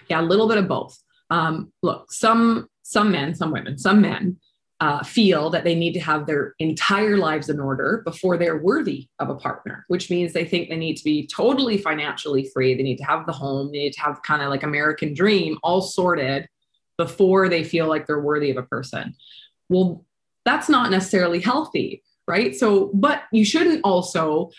Yeah, 0.08 0.22
a 0.22 0.24
little 0.24 0.48
bit 0.48 0.60
of 0.60 0.68
both. 0.68 1.02
Um, 1.32 1.72
look, 1.82 2.12
some 2.12 2.68
some 2.84 3.12
men, 3.12 3.34
some 3.34 3.52
women, 3.52 3.78
some 3.78 4.02
men 4.02 4.38
uh, 4.82 5.04
feel 5.04 5.52
that 5.52 5.64
they 5.64 5.76
need 5.76 5.94
to 5.94 6.00
have 6.00 6.26
their 6.26 6.56
entire 6.58 7.16
lives 7.16 7.50
in 7.50 7.60
order 7.60 8.02
before 8.04 8.36
they're 8.36 8.58
worthy 8.58 9.08
of 9.20 9.30
a 9.30 9.36
partner, 9.36 9.86
which 9.88 10.10
means 10.10 10.34
they 10.34 10.44
think 10.44 10.70
they 10.70 10.76
need 10.76 10.98
to 10.98 11.04
be 11.04 11.28
totally 11.28 11.78
financially 11.78 12.50
free. 12.52 12.74
They 12.74 12.82
need 12.84 12.98
to 12.98 13.06
have 13.06 13.28
the 13.28 13.32
home. 13.32 13.72
They 13.72 13.78
need 13.78 13.94
to 13.94 14.02
have 14.02 14.24
kind 14.24 14.42
of 14.42 14.50
like 14.50 14.64
American 14.64 15.14
dream 15.14 15.58
all 15.62 15.82
sorted 15.82 16.48
before 16.98 17.48
they 17.48 17.64
feel 17.64 17.88
like 17.88 18.08
they're 18.08 18.20
worthy 18.20 18.50
of 18.50 18.58
a 18.58 18.64
person. 18.64 19.14
Well, 19.70 20.04
that's 20.46 20.68
not 20.68 20.90
necessarily 20.90 21.40
healthy, 21.40 22.04
right? 22.28 22.56
So, 22.56 22.90
but 22.94 23.24
you 23.32 23.46
shouldn't 23.46 23.82
also 23.84 24.50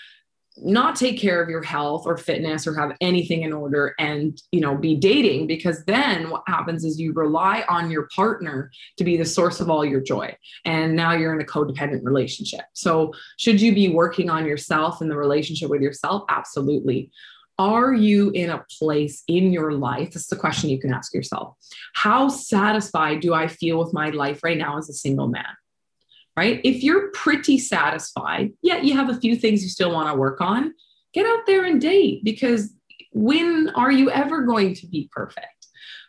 not 0.58 0.96
take 0.96 1.18
care 1.18 1.42
of 1.42 1.48
your 1.48 1.62
health 1.62 2.02
or 2.06 2.16
fitness 2.16 2.66
or 2.66 2.74
have 2.74 2.94
anything 3.00 3.42
in 3.42 3.52
order 3.52 3.94
and 3.98 4.42
you 4.52 4.60
know 4.60 4.76
be 4.76 4.94
dating 4.94 5.46
because 5.46 5.84
then 5.86 6.28
what 6.28 6.42
happens 6.46 6.84
is 6.84 7.00
you 7.00 7.12
rely 7.14 7.64
on 7.68 7.90
your 7.90 8.08
partner 8.14 8.70
to 8.96 9.04
be 9.04 9.16
the 9.16 9.24
source 9.24 9.60
of 9.60 9.70
all 9.70 9.84
your 9.84 10.00
joy 10.00 10.34
and 10.64 10.94
now 10.94 11.12
you're 11.12 11.34
in 11.34 11.40
a 11.40 11.44
codependent 11.44 12.04
relationship 12.04 12.64
so 12.74 13.12
should 13.38 13.60
you 13.60 13.74
be 13.74 13.88
working 13.88 14.28
on 14.28 14.46
yourself 14.46 15.00
and 15.00 15.10
the 15.10 15.16
relationship 15.16 15.70
with 15.70 15.80
yourself 15.80 16.22
absolutely 16.28 17.10
are 17.58 17.94
you 17.94 18.30
in 18.30 18.50
a 18.50 18.64
place 18.78 19.22
in 19.28 19.52
your 19.52 19.72
life? 19.72 20.12
This 20.12 20.22
is 20.22 20.28
the 20.28 20.36
question 20.36 20.70
you 20.70 20.80
can 20.80 20.92
ask 20.92 21.14
yourself. 21.14 21.54
How 21.94 22.28
satisfied 22.28 23.20
do 23.20 23.34
I 23.34 23.46
feel 23.46 23.78
with 23.78 23.92
my 23.92 24.08
life 24.08 24.42
right 24.42 24.56
now 24.56 24.78
as 24.78 24.88
a 24.88 24.94
single 24.94 25.28
man? 25.28 25.44
Right? 26.36 26.60
If 26.64 26.82
you're 26.82 27.10
pretty 27.10 27.58
satisfied, 27.58 28.52
yet 28.62 28.84
you 28.84 28.94
have 28.96 29.10
a 29.10 29.20
few 29.20 29.36
things 29.36 29.62
you 29.62 29.68
still 29.68 29.92
want 29.92 30.08
to 30.08 30.14
work 30.14 30.40
on, 30.40 30.72
get 31.12 31.26
out 31.26 31.46
there 31.46 31.64
and 31.64 31.80
date 31.80 32.24
because 32.24 32.72
when 33.12 33.68
are 33.74 33.92
you 33.92 34.10
ever 34.10 34.42
going 34.42 34.74
to 34.76 34.86
be 34.86 35.10
perfect? 35.12 35.62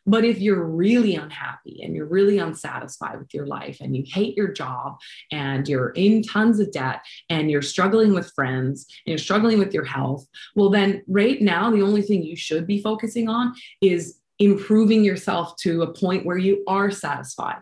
But 0.05 0.25
if 0.25 0.39
you're 0.39 0.63
really 0.63 1.15
unhappy 1.15 1.81
and 1.81 1.95
you're 1.95 2.07
really 2.07 2.37
unsatisfied 2.37 3.19
with 3.19 3.33
your 3.33 3.45
life 3.45 3.77
and 3.79 3.95
you 3.95 4.03
hate 4.05 4.35
your 4.35 4.51
job 4.51 4.97
and 5.31 5.67
you're 5.67 5.91
in 5.91 6.23
tons 6.23 6.59
of 6.59 6.71
debt 6.71 7.01
and 7.29 7.49
you're 7.49 7.61
struggling 7.61 8.13
with 8.13 8.31
friends 8.35 8.85
and 9.05 9.11
you're 9.11 9.17
struggling 9.17 9.59
with 9.59 9.73
your 9.73 9.85
health, 9.85 10.27
well, 10.55 10.69
then 10.69 11.03
right 11.07 11.41
now, 11.41 11.71
the 11.71 11.81
only 11.81 12.01
thing 12.01 12.23
you 12.23 12.35
should 12.35 12.67
be 12.67 12.81
focusing 12.81 13.29
on 13.29 13.53
is 13.81 14.19
improving 14.39 15.03
yourself 15.03 15.55
to 15.57 15.83
a 15.83 15.93
point 15.93 16.25
where 16.25 16.37
you 16.37 16.63
are 16.67 16.91
satisfied. 16.91 17.61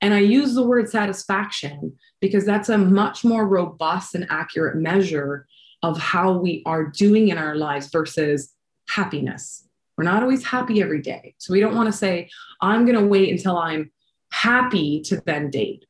And 0.00 0.14
I 0.14 0.20
use 0.20 0.54
the 0.54 0.66
word 0.66 0.88
satisfaction 0.88 1.96
because 2.20 2.44
that's 2.44 2.68
a 2.68 2.78
much 2.78 3.24
more 3.24 3.46
robust 3.46 4.14
and 4.14 4.26
accurate 4.30 4.76
measure 4.76 5.46
of 5.82 5.98
how 5.98 6.32
we 6.32 6.62
are 6.66 6.84
doing 6.84 7.28
in 7.28 7.38
our 7.38 7.54
lives 7.54 7.88
versus 7.90 8.54
happiness. 8.88 9.66
We're 9.96 10.04
not 10.04 10.22
always 10.22 10.44
happy 10.44 10.80
every 10.80 11.02
day. 11.02 11.34
So 11.38 11.52
we 11.52 11.60
don't 11.60 11.74
want 11.74 11.86
to 11.88 11.92
say, 11.92 12.30
I'm 12.60 12.86
going 12.86 12.98
to 12.98 13.06
wait 13.06 13.30
until 13.30 13.58
I'm 13.58 13.90
happy 14.32 15.02
to 15.02 15.20
then 15.26 15.50
date. 15.50 15.84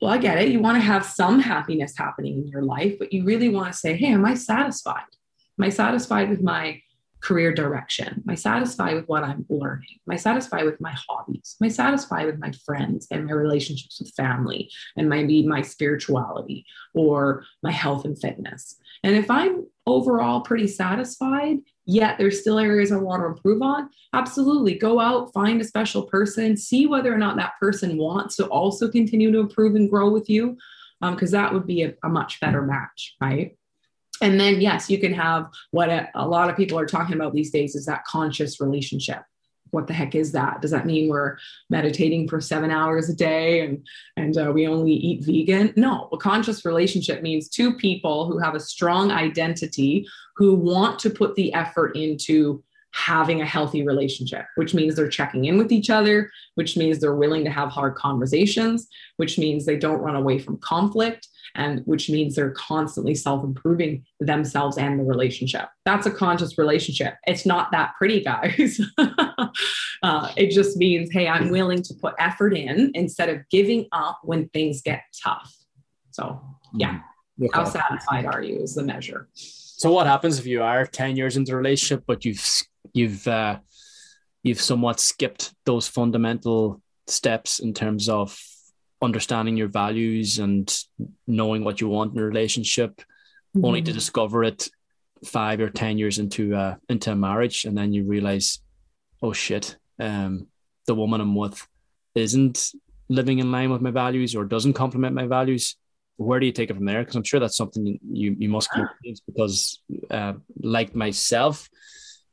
Well, 0.00 0.12
I 0.12 0.18
get 0.18 0.38
it. 0.38 0.50
You 0.50 0.60
want 0.60 0.76
to 0.76 0.82
have 0.82 1.04
some 1.04 1.40
happiness 1.40 1.94
happening 1.96 2.38
in 2.38 2.48
your 2.48 2.62
life, 2.62 2.96
but 2.98 3.12
you 3.12 3.24
really 3.24 3.48
want 3.48 3.72
to 3.72 3.78
say, 3.78 3.96
hey, 3.96 4.12
am 4.12 4.24
I 4.24 4.34
satisfied? 4.34 5.02
Am 5.58 5.64
I 5.64 5.70
satisfied 5.70 6.30
with 6.30 6.42
my 6.42 6.80
career 7.24 7.52
direction? 7.52 8.08
Am 8.08 8.24
I 8.28 8.34
satisfied 8.34 8.94
with 8.94 9.06
what 9.06 9.24
I'm 9.24 9.46
learning? 9.48 9.98
Am 10.06 10.12
I 10.12 10.16
satisfied 10.16 10.66
with 10.66 10.78
my 10.80 10.94
hobbies? 11.08 11.56
Am 11.60 11.66
I 11.66 11.68
satisfied 11.70 12.26
with 12.26 12.38
my 12.38 12.52
friends 12.66 13.06
and 13.10 13.24
my 13.24 13.32
relationships 13.32 13.98
with 13.98 14.12
family 14.14 14.70
and 14.96 15.08
maybe 15.08 15.46
my 15.46 15.62
spirituality 15.62 16.66
or 16.94 17.44
my 17.62 17.72
health 17.72 18.04
and 18.04 18.20
fitness? 18.20 18.76
And 19.02 19.16
if 19.16 19.30
I'm 19.30 19.66
overall 19.86 20.42
pretty 20.42 20.68
satisfied, 20.68 21.58
yet 21.86 22.18
there's 22.18 22.40
still 22.40 22.58
areas 22.58 22.92
I 22.92 22.96
want 22.96 23.22
to 23.22 23.26
improve 23.26 23.62
on, 23.62 23.88
absolutely 24.12 24.74
go 24.74 25.00
out, 25.00 25.32
find 25.32 25.60
a 25.60 25.64
special 25.64 26.02
person, 26.02 26.56
see 26.58 26.86
whether 26.86 27.12
or 27.12 27.18
not 27.18 27.36
that 27.36 27.54
person 27.58 27.96
wants 27.96 28.36
to 28.36 28.46
also 28.46 28.90
continue 28.90 29.32
to 29.32 29.40
improve 29.40 29.76
and 29.76 29.90
grow 29.90 30.10
with 30.10 30.28
you, 30.28 30.58
because 31.00 31.34
um, 31.34 31.40
that 31.40 31.52
would 31.52 31.66
be 31.66 31.82
a, 31.82 31.94
a, 32.02 32.08
much 32.08 32.40
better 32.40 32.62
match, 32.62 33.16
right? 33.20 33.56
And 34.20 34.38
then, 34.38 34.60
yes, 34.60 34.88
you 34.88 34.98
can 34.98 35.12
have 35.12 35.48
what 35.70 35.88
a, 35.90 36.26
lot 36.26 36.48
of 36.48 36.56
people 36.56 36.78
are 36.78 36.86
talking 36.86 37.14
about 37.14 37.34
these 37.34 37.50
days 37.50 37.74
is 37.74 37.86
that 37.86 38.04
conscious 38.04 38.60
relationship 38.60 39.22
what 39.74 39.86
the 39.88 39.92
heck 39.92 40.14
is 40.14 40.32
that? 40.32 40.62
Does 40.62 40.70
that 40.70 40.86
mean 40.86 41.08
we're 41.08 41.36
meditating 41.68 42.28
for 42.28 42.40
seven 42.40 42.70
hours 42.70 43.10
a 43.10 43.14
day 43.14 43.60
and 43.60 43.86
and 44.16 44.38
uh, 44.38 44.52
we 44.54 44.66
only 44.66 44.92
eat 44.92 45.24
vegan? 45.24 45.74
No, 45.76 46.08
a 46.12 46.16
conscious 46.16 46.64
relationship 46.64 47.22
means 47.22 47.48
two 47.48 47.74
people 47.74 48.26
who 48.26 48.38
have 48.38 48.54
a 48.54 48.60
strong 48.60 49.10
identity 49.10 50.06
who 50.36 50.54
want 50.54 50.98
to 51.00 51.10
put 51.10 51.34
the 51.34 51.52
effort 51.52 51.96
into 51.96 52.62
having 52.92 53.42
a 53.42 53.46
healthy 53.46 53.84
relationship, 53.84 54.46
which 54.54 54.72
means 54.72 54.94
they're 54.94 55.08
checking 55.08 55.46
in 55.46 55.58
with 55.58 55.72
each 55.72 55.90
other, 55.90 56.30
which 56.54 56.76
means 56.76 57.00
they're 57.00 57.16
willing 57.16 57.42
to 57.42 57.50
have 57.50 57.68
hard 57.68 57.96
conversations, 57.96 58.86
which 59.16 59.36
means 59.36 59.66
they 59.66 59.76
don't 59.76 60.00
run 60.00 60.14
away 60.14 60.38
from 60.38 60.56
conflict, 60.58 61.26
and 61.54 61.82
which 61.84 62.10
means 62.10 62.34
they're 62.34 62.50
constantly 62.50 63.14
self 63.14 63.44
improving 63.44 64.04
themselves 64.20 64.78
and 64.78 64.98
the 64.98 65.04
relationship. 65.04 65.68
That's 65.84 66.06
a 66.06 66.10
conscious 66.10 66.58
relationship. 66.58 67.14
It's 67.26 67.46
not 67.46 67.70
that 67.72 67.92
pretty, 67.98 68.22
guys. 68.22 68.80
uh, 68.98 70.32
it 70.36 70.50
just 70.50 70.76
means, 70.76 71.10
hey, 71.12 71.28
I'm 71.28 71.50
willing 71.50 71.82
to 71.82 71.94
put 71.94 72.14
effort 72.18 72.56
in 72.56 72.90
instead 72.94 73.28
of 73.28 73.48
giving 73.50 73.86
up 73.92 74.20
when 74.24 74.48
things 74.48 74.82
get 74.82 75.02
tough. 75.22 75.54
So, 76.10 76.40
yeah. 76.74 77.00
Okay. 77.42 77.50
How 77.52 77.64
satisfied 77.64 78.26
are 78.26 78.42
you 78.42 78.60
is 78.60 78.74
the 78.74 78.84
measure. 78.84 79.28
So 79.34 79.90
what 79.92 80.06
happens 80.06 80.38
if 80.38 80.46
you 80.46 80.62
are 80.62 80.86
10 80.86 81.16
years 81.16 81.36
into 81.36 81.52
a 81.52 81.56
relationship, 81.56 82.04
but 82.06 82.24
you've 82.24 82.62
you've 82.92 83.26
uh, 83.26 83.58
you've 84.44 84.60
somewhat 84.60 85.00
skipped 85.00 85.52
those 85.66 85.88
fundamental 85.88 86.80
steps 87.08 87.58
in 87.58 87.74
terms 87.74 88.08
of 88.08 88.38
understanding 89.02 89.56
your 89.56 89.68
values 89.68 90.38
and 90.38 90.72
knowing 91.26 91.64
what 91.64 91.80
you 91.80 91.88
want 91.88 92.14
in 92.14 92.20
a 92.20 92.24
relationship, 92.24 92.96
mm-hmm. 92.96 93.64
only 93.64 93.82
to 93.82 93.92
discover 93.92 94.44
it 94.44 94.68
five 95.24 95.60
or 95.60 95.70
ten 95.70 95.98
years 95.98 96.18
into 96.18 96.54
uh, 96.54 96.76
into 96.88 97.12
a 97.12 97.16
marriage, 97.16 97.64
and 97.64 97.76
then 97.76 97.92
you 97.92 98.04
realize, 98.04 98.60
oh 99.22 99.32
shit, 99.32 99.76
um, 99.98 100.46
the 100.86 100.94
woman 100.94 101.20
I'm 101.20 101.34
with 101.34 101.66
isn't 102.14 102.72
living 103.08 103.38
in 103.38 103.52
line 103.52 103.70
with 103.70 103.82
my 103.82 103.90
values 103.90 104.34
or 104.34 104.44
doesn't 104.44 104.72
complement 104.72 105.14
my 105.14 105.26
values 105.26 105.76
where 106.16 106.38
do 106.38 106.46
you 106.46 106.52
take 106.52 106.70
it 106.70 106.74
from 106.74 106.84
there? 106.84 107.00
Because 107.00 107.16
I'm 107.16 107.24
sure 107.24 107.40
that's 107.40 107.56
something 107.56 107.98
you 108.10 108.36
you 108.38 108.48
must 108.48 108.70
because, 109.26 109.80
uh, 110.10 110.34
like 110.60 110.94
myself, 110.94 111.68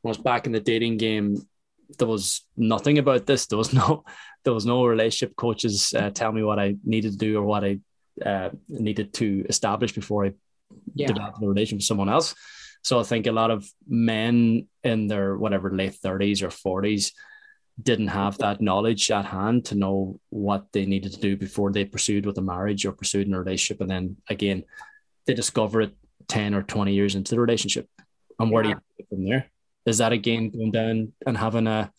when 0.02 0.10
I 0.10 0.16
was 0.16 0.18
back 0.18 0.46
in 0.46 0.52
the 0.52 0.60
dating 0.60 0.98
game, 0.98 1.36
there 1.98 2.08
was 2.08 2.44
nothing 2.56 2.98
about 2.98 3.26
this. 3.26 3.46
There 3.46 3.58
was 3.58 3.72
no 3.72 4.04
there 4.44 4.54
was 4.54 4.66
no 4.66 4.84
relationship 4.84 5.36
coaches 5.36 5.94
uh, 5.96 6.10
tell 6.10 6.32
me 6.32 6.42
what 6.42 6.58
I 6.58 6.76
needed 6.84 7.12
to 7.12 7.18
do 7.18 7.38
or 7.38 7.44
what 7.44 7.64
I 7.64 7.78
uh, 8.24 8.50
needed 8.68 9.14
to 9.14 9.44
establish 9.48 9.92
before 9.92 10.26
I 10.26 10.32
yeah. 10.94 11.06
developed 11.06 11.42
a 11.42 11.46
relationship 11.46 11.78
with 11.78 11.86
someone 11.86 12.08
else. 12.08 12.34
So 12.82 12.98
I 12.98 13.04
think 13.04 13.26
a 13.26 13.32
lot 13.32 13.52
of 13.52 13.68
men 13.88 14.66
in 14.82 15.06
their 15.06 15.36
whatever 15.36 15.70
late 15.70 15.96
30s 16.04 16.42
or 16.42 16.48
40s 16.48 17.12
didn't 17.80 18.08
have 18.08 18.38
that 18.38 18.60
knowledge 18.60 19.10
at 19.10 19.24
hand 19.24 19.66
to 19.66 19.76
know 19.76 20.20
what 20.30 20.66
they 20.72 20.84
needed 20.84 21.12
to 21.12 21.20
do 21.20 21.36
before 21.36 21.70
they 21.70 21.84
pursued 21.84 22.26
with 22.26 22.36
a 22.38 22.42
marriage 22.42 22.84
or 22.84 22.92
pursued 22.92 23.28
in 23.28 23.34
a 23.34 23.38
relationship. 23.38 23.80
And 23.80 23.90
then 23.90 24.16
again, 24.28 24.64
they 25.26 25.34
discover 25.34 25.82
it 25.82 25.94
10 26.28 26.54
or 26.54 26.62
20 26.62 26.92
years 26.92 27.14
into 27.14 27.34
the 27.34 27.40
relationship. 27.40 27.88
And 28.38 28.50
where 28.50 28.64
yeah. 28.64 28.74
do 28.74 28.80
you 28.98 29.06
from 29.08 29.24
there? 29.24 29.51
Is 29.86 29.98
that 29.98 30.12
again 30.12 30.50
going 30.50 30.70
down 30.70 31.12
and 31.26 31.36
having 31.36 31.66
a 31.66 31.90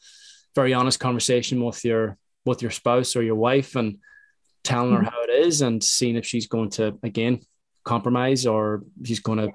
very 0.55 0.73
honest 0.73 0.99
conversation 0.99 1.63
with 1.63 1.83
your 1.83 2.17
with 2.45 2.61
your 2.61 2.71
spouse 2.71 3.15
or 3.15 3.23
your 3.23 3.35
wife 3.35 3.75
and 3.75 3.97
telling 4.63 4.91
her 4.93 4.99
mm-hmm. 4.99 5.07
how 5.07 5.23
it 5.23 5.29
is 5.29 5.61
and 5.61 5.83
seeing 5.83 6.15
if 6.15 6.25
she's 6.25 6.47
going 6.47 6.69
to 6.69 6.97
again 7.03 7.41
compromise 7.83 8.45
or 8.45 8.83
she's 9.03 9.19
going 9.19 9.39
to 9.39 9.51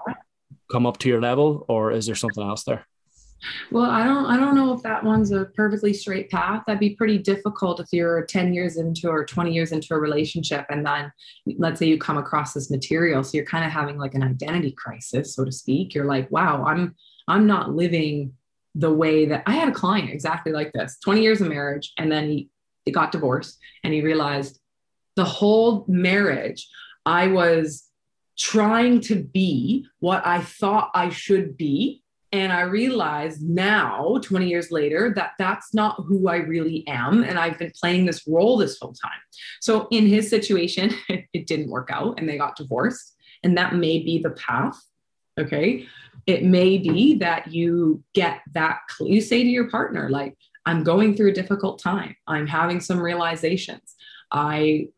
come 0.70 0.86
up 0.86 0.98
to 0.98 1.08
your 1.08 1.20
level 1.20 1.64
or 1.68 1.92
is 1.92 2.06
there 2.06 2.14
something 2.14 2.44
else 2.44 2.64
there? 2.64 2.86
Well, 3.70 3.88
I 3.88 4.04
don't 4.04 4.26
I 4.26 4.36
don't 4.36 4.56
know 4.56 4.72
if 4.72 4.82
that 4.82 5.04
one's 5.04 5.30
a 5.30 5.44
perfectly 5.44 5.94
straight 5.94 6.28
path. 6.28 6.64
That'd 6.66 6.80
be 6.80 6.96
pretty 6.96 7.18
difficult 7.18 7.78
if 7.78 7.86
you're 7.92 8.26
10 8.26 8.52
years 8.52 8.78
into 8.78 9.08
or 9.08 9.24
20 9.24 9.52
years 9.52 9.70
into 9.70 9.94
a 9.94 9.98
relationship 9.98 10.66
and 10.70 10.84
then 10.84 11.12
let's 11.56 11.78
say 11.78 11.86
you 11.86 11.98
come 11.98 12.18
across 12.18 12.52
this 12.52 12.68
material 12.68 13.22
so 13.22 13.36
you're 13.36 13.46
kind 13.46 13.64
of 13.64 13.70
having 13.70 13.96
like 13.96 14.14
an 14.14 14.24
identity 14.24 14.72
crisis 14.72 15.36
so 15.36 15.44
to 15.44 15.52
speak. 15.52 15.94
You're 15.94 16.06
like, 16.06 16.28
"Wow, 16.32 16.64
I'm 16.64 16.96
I'm 17.28 17.46
not 17.46 17.74
living 17.74 18.32
the 18.74 18.92
way 18.92 19.26
that 19.26 19.42
I 19.46 19.52
had 19.52 19.68
a 19.68 19.72
client 19.72 20.10
exactly 20.10 20.52
like 20.52 20.72
this. 20.72 20.98
20 21.04 21.22
years 21.22 21.40
of 21.40 21.48
marriage 21.48 21.92
and 21.98 22.10
then 22.10 22.28
he, 22.28 22.48
he 22.84 22.92
got 22.92 23.12
divorced 23.12 23.58
and 23.82 23.92
he 23.92 24.02
realized 24.02 24.60
the 25.16 25.24
whole 25.24 25.84
marriage 25.88 26.68
I 27.04 27.28
was 27.28 27.84
trying 28.38 29.00
to 29.02 29.16
be 29.16 29.86
what 29.98 30.24
I 30.26 30.42
thought 30.42 30.90
I 30.94 31.08
should 31.08 31.56
be 31.56 32.02
and 32.32 32.52
I 32.52 32.62
realized 32.62 33.42
now, 33.42 34.18
20 34.22 34.48
years 34.48 34.70
later, 34.70 35.12
that 35.16 35.32
that's 35.38 35.72
not 35.72 35.96
who 36.06 36.28
I 36.28 36.36
really 36.36 36.86
am. 36.86 37.22
And 37.24 37.38
I've 37.38 37.58
been 37.58 37.72
playing 37.80 38.04
this 38.04 38.26
role 38.26 38.58
this 38.58 38.78
whole 38.78 38.92
time. 38.92 39.18
So 39.60 39.88
in 39.90 40.06
his 40.06 40.28
situation, 40.28 40.92
it 41.08 41.46
didn't 41.46 41.70
work 41.70 41.88
out 41.90 42.18
and 42.18 42.28
they 42.28 42.36
got 42.36 42.56
divorced. 42.56 43.14
And 43.42 43.56
that 43.56 43.74
may 43.74 44.00
be 44.00 44.18
the 44.18 44.30
path. 44.30 44.78
Okay. 45.40 45.86
It 46.28 46.44
may 46.44 46.76
be 46.76 47.14
that 47.14 47.48
you 47.48 48.04
get 48.14 48.42
that, 48.52 48.80
you 49.00 49.22
say 49.22 49.42
to 49.42 49.48
your 49.48 49.70
partner, 49.70 50.10
like, 50.10 50.36
I'm 50.66 50.84
going 50.84 51.16
through 51.16 51.30
a 51.30 51.40
difficult 51.40 51.82
time. 51.82 52.14
I'm 52.26 52.46
having 52.46 52.80
some 52.80 53.00
realizations. 53.00 53.94
I 54.30 54.88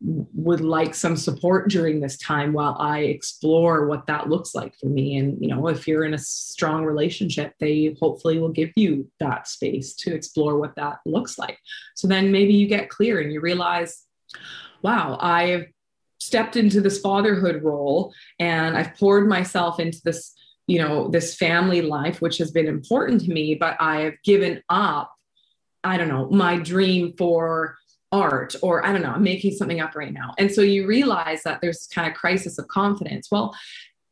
would 0.00 0.60
like 0.60 0.94
some 0.94 1.16
support 1.16 1.70
during 1.70 2.00
this 2.00 2.18
time 2.18 2.52
while 2.52 2.76
I 2.80 3.02
explore 3.02 3.86
what 3.86 4.06
that 4.08 4.28
looks 4.28 4.52
like 4.52 4.74
for 4.80 4.86
me. 4.86 5.16
And, 5.18 5.40
you 5.40 5.48
know, 5.48 5.68
if 5.68 5.86
you're 5.86 6.04
in 6.04 6.14
a 6.14 6.18
strong 6.18 6.84
relationship, 6.84 7.54
they 7.60 7.96
hopefully 8.00 8.40
will 8.40 8.50
give 8.50 8.72
you 8.74 9.08
that 9.20 9.46
space 9.46 9.94
to 9.94 10.12
explore 10.12 10.58
what 10.58 10.74
that 10.74 10.98
looks 11.06 11.38
like. 11.38 11.58
So 11.94 12.08
then 12.08 12.32
maybe 12.32 12.52
you 12.52 12.66
get 12.66 12.90
clear 12.90 13.20
and 13.20 13.32
you 13.32 13.40
realize, 13.40 14.02
wow, 14.82 15.16
I've 15.20 15.68
stepped 16.18 16.56
into 16.56 16.80
this 16.80 17.00
fatherhood 17.00 17.62
role 17.62 18.12
and 18.40 18.76
I've 18.76 18.96
poured 18.96 19.28
myself 19.28 19.78
into 19.78 20.00
this, 20.04 20.34
you 20.66 20.78
know, 20.78 21.08
this 21.08 21.34
family 21.34 21.82
life, 21.82 22.20
which 22.20 22.38
has 22.38 22.50
been 22.50 22.66
important 22.66 23.22
to 23.22 23.30
me, 23.30 23.54
but 23.54 23.76
I 23.80 24.02
have 24.02 24.14
given 24.24 24.62
up, 24.68 25.12
I 25.82 25.96
don't 25.96 26.08
know, 26.08 26.28
my 26.30 26.58
dream 26.58 27.14
for 27.18 27.76
art 28.12 28.54
or 28.62 28.86
I 28.86 28.92
don't 28.92 29.02
know, 29.02 29.10
I'm 29.10 29.22
making 29.22 29.52
something 29.52 29.80
up 29.80 29.96
right 29.96 30.12
now. 30.12 30.34
And 30.38 30.50
so 30.50 30.62
you 30.62 30.86
realize 30.86 31.42
that 31.42 31.60
there's 31.60 31.88
kind 31.92 32.08
of 32.10 32.16
crisis 32.16 32.58
of 32.58 32.68
confidence. 32.68 33.28
Well, 33.30 33.54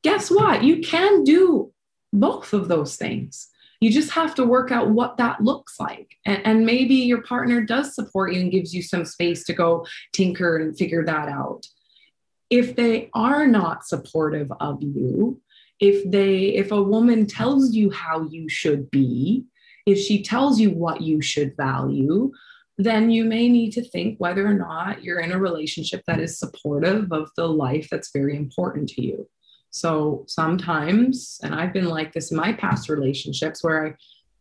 guess 0.02 0.30
what? 0.30 0.64
You 0.64 0.80
can 0.80 1.24
do 1.24 1.72
both 2.12 2.52
of 2.52 2.68
those 2.68 2.96
things. 2.96 3.48
You 3.80 3.90
just 3.90 4.10
have 4.12 4.34
to 4.36 4.44
work 4.44 4.70
out 4.70 4.90
what 4.90 5.16
that 5.16 5.40
looks 5.40 5.80
like. 5.80 6.16
And, 6.26 6.46
and, 6.46 6.66
maybe 6.66 6.94
your 6.94 7.22
partner 7.22 7.62
does 7.62 7.96
support 7.96 8.32
you 8.32 8.40
and 8.40 8.52
gives 8.52 8.72
you 8.72 8.80
some 8.80 9.04
space 9.04 9.42
to 9.44 9.52
go 9.52 9.86
tinker 10.12 10.58
and 10.58 10.76
figure 10.76 11.04
that 11.04 11.28
out. 11.28 11.66
If 12.48 12.76
they 12.76 13.10
are 13.12 13.46
not 13.46 13.84
supportive 13.84 14.52
of 14.60 14.82
you, 14.82 15.40
if 15.82 16.08
they 16.10 16.44
if 16.54 16.70
a 16.70 16.82
woman 16.82 17.26
tells 17.26 17.74
you 17.74 17.90
how 17.90 18.22
you 18.30 18.48
should 18.48 18.90
be, 18.90 19.44
if 19.84 19.98
she 19.98 20.22
tells 20.22 20.60
you 20.60 20.70
what 20.70 21.00
you 21.00 21.20
should 21.20 21.56
value, 21.56 22.30
then 22.78 23.10
you 23.10 23.24
may 23.24 23.48
need 23.48 23.72
to 23.72 23.82
think 23.82 24.16
whether 24.18 24.46
or 24.46 24.54
not 24.54 25.02
you're 25.02 25.18
in 25.18 25.32
a 25.32 25.38
relationship 25.38 26.02
that 26.06 26.20
is 26.20 26.38
supportive 26.38 27.12
of 27.12 27.30
the 27.36 27.46
life 27.46 27.88
that's 27.90 28.12
very 28.12 28.36
important 28.36 28.88
to 28.90 29.02
you. 29.02 29.28
So 29.70 30.24
sometimes, 30.28 31.40
and 31.42 31.52
I've 31.52 31.72
been 31.72 31.88
like 31.88 32.12
this 32.12 32.30
in 32.30 32.36
my 32.36 32.52
past 32.52 32.88
relationships 32.88 33.64
where 33.64 33.86
I 33.86 33.94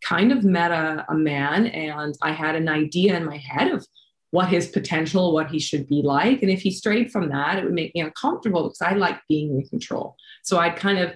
kind 0.04 0.32
of 0.32 0.44
met 0.44 0.72
a, 0.72 1.06
a 1.10 1.16
man 1.16 1.68
and 1.68 2.16
I 2.22 2.34
had 2.34 2.56
an 2.56 2.70
idea 2.70 3.18
in 3.18 3.26
my 3.26 3.38
head 3.38 3.72
of 3.72 3.88
what 4.30 4.50
his 4.50 4.68
potential, 4.68 5.34
what 5.34 5.50
he 5.50 5.60
should 5.60 5.88
be 5.88 6.02
like. 6.04 6.44
And 6.44 6.52
if 6.52 6.62
he 6.62 6.72
strayed 6.72 7.12
from 7.12 7.30
that, 7.30 7.58
it 7.58 7.64
would 7.64 7.74
make 7.74 7.96
me 7.96 8.02
uncomfortable 8.02 8.64
because 8.64 8.82
I 8.82 8.94
like 8.94 9.20
being 9.28 9.50
in 9.56 9.68
control. 9.68 10.16
So 10.44 10.58
I'd 10.58 10.76
kind 10.76 11.00
of 11.00 11.14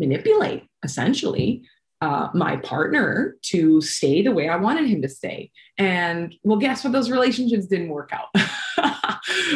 manipulate 0.00 0.64
essentially 0.84 1.62
uh, 2.00 2.28
my 2.34 2.56
partner 2.56 3.36
to 3.42 3.80
stay 3.82 4.22
the 4.22 4.32
way 4.32 4.48
I 4.48 4.56
wanted 4.56 4.88
him 4.88 5.02
to 5.02 5.08
stay. 5.08 5.50
And 5.76 6.34
well, 6.42 6.58
guess 6.58 6.82
what? 6.82 6.92
Those 6.92 7.10
relationships 7.10 7.66
didn't 7.66 7.90
work 7.90 8.10
out 8.12 8.34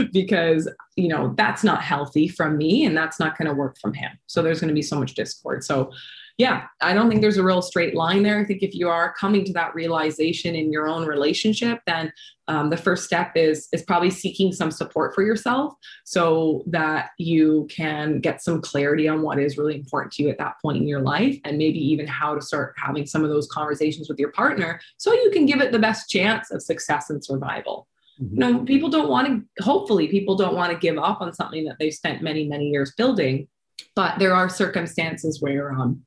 because, 0.12 0.68
you 0.96 1.08
know, 1.08 1.32
that's 1.36 1.64
not 1.64 1.82
healthy 1.82 2.28
from 2.28 2.58
me 2.58 2.84
and 2.84 2.96
that's 2.96 3.18
not 3.18 3.38
going 3.38 3.48
to 3.48 3.54
work 3.54 3.78
from 3.78 3.94
him. 3.94 4.10
So 4.26 4.42
there's 4.42 4.60
going 4.60 4.68
to 4.68 4.74
be 4.74 4.82
so 4.82 4.98
much 4.98 5.14
discord. 5.14 5.64
So 5.64 5.90
yeah, 6.36 6.66
I 6.80 6.94
don't 6.94 7.08
think 7.08 7.20
there's 7.20 7.36
a 7.36 7.44
real 7.44 7.62
straight 7.62 7.94
line 7.94 8.24
there. 8.24 8.40
I 8.40 8.44
think 8.44 8.62
if 8.62 8.74
you 8.74 8.88
are 8.88 9.14
coming 9.14 9.44
to 9.44 9.52
that 9.52 9.72
realization 9.72 10.56
in 10.56 10.72
your 10.72 10.88
own 10.88 11.06
relationship, 11.06 11.80
then 11.86 12.12
um, 12.48 12.70
the 12.70 12.76
first 12.76 13.04
step 13.04 13.32
is 13.36 13.68
is 13.72 13.82
probably 13.82 14.10
seeking 14.10 14.52
some 14.52 14.72
support 14.72 15.14
for 15.14 15.22
yourself 15.22 15.74
so 16.04 16.64
that 16.66 17.10
you 17.18 17.68
can 17.70 18.18
get 18.18 18.42
some 18.42 18.60
clarity 18.60 19.06
on 19.06 19.22
what 19.22 19.38
is 19.38 19.56
really 19.56 19.76
important 19.76 20.12
to 20.14 20.24
you 20.24 20.28
at 20.28 20.38
that 20.38 20.54
point 20.60 20.78
in 20.78 20.88
your 20.88 21.02
life, 21.02 21.38
and 21.44 21.56
maybe 21.56 21.78
even 21.78 22.06
how 22.06 22.34
to 22.34 22.42
start 22.42 22.74
having 22.76 23.06
some 23.06 23.22
of 23.22 23.30
those 23.30 23.46
conversations 23.46 24.08
with 24.08 24.18
your 24.18 24.32
partner 24.32 24.80
so 24.96 25.12
you 25.12 25.30
can 25.30 25.46
give 25.46 25.60
it 25.60 25.70
the 25.70 25.78
best 25.78 26.10
chance 26.10 26.50
of 26.50 26.60
success 26.62 27.10
and 27.10 27.24
survival. 27.24 27.86
Mm-hmm. 28.20 28.34
You 28.34 28.40
know, 28.40 28.64
people 28.64 28.88
don't 28.88 29.08
want 29.08 29.28
to. 29.28 29.62
Hopefully, 29.62 30.08
people 30.08 30.34
don't 30.34 30.56
want 30.56 30.72
to 30.72 30.78
give 30.78 30.98
up 30.98 31.20
on 31.20 31.32
something 31.32 31.64
that 31.66 31.76
they've 31.78 31.94
spent 31.94 32.22
many 32.22 32.48
many 32.48 32.70
years 32.70 32.92
building, 32.96 33.46
but 33.94 34.18
there 34.18 34.34
are 34.34 34.48
circumstances 34.48 35.40
where 35.40 35.70
um, 35.72 36.02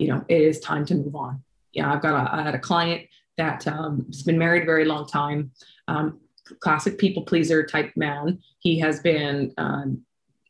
you 0.00 0.08
know, 0.08 0.24
it 0.28 0.40
is 0.40 0.58
time 0.60 0.86
to 0.86 0.94
move 0.94 1.14
on. 1.14 1.42
Yeah, 1.72 1.92
I've 1.92 2.00
got 2.00 2.14
a, 2.14 2.34
I 2.34 2.42
had 2.42 2.54
a 2.54 2.58
client 2.58 3.06
that 3.36 3.66
um, 3.68 4.06
has 4.06 4.22
been 4.22 4.38
married 4.38 4.62
a 4.62 4.66
very 4.66 4.86
long 4.86 5.06
time, 5.06 5.52
um, 5.88 6.20
classic 6.60 6.98
people 6.98 7.22
pleaser 7.22 7.64
type 7.64 7.92
man. 7.96 8.40
He 8.60 8.78
has 8.80 9.00
been 9.00 9.52
um, 9.58 10.02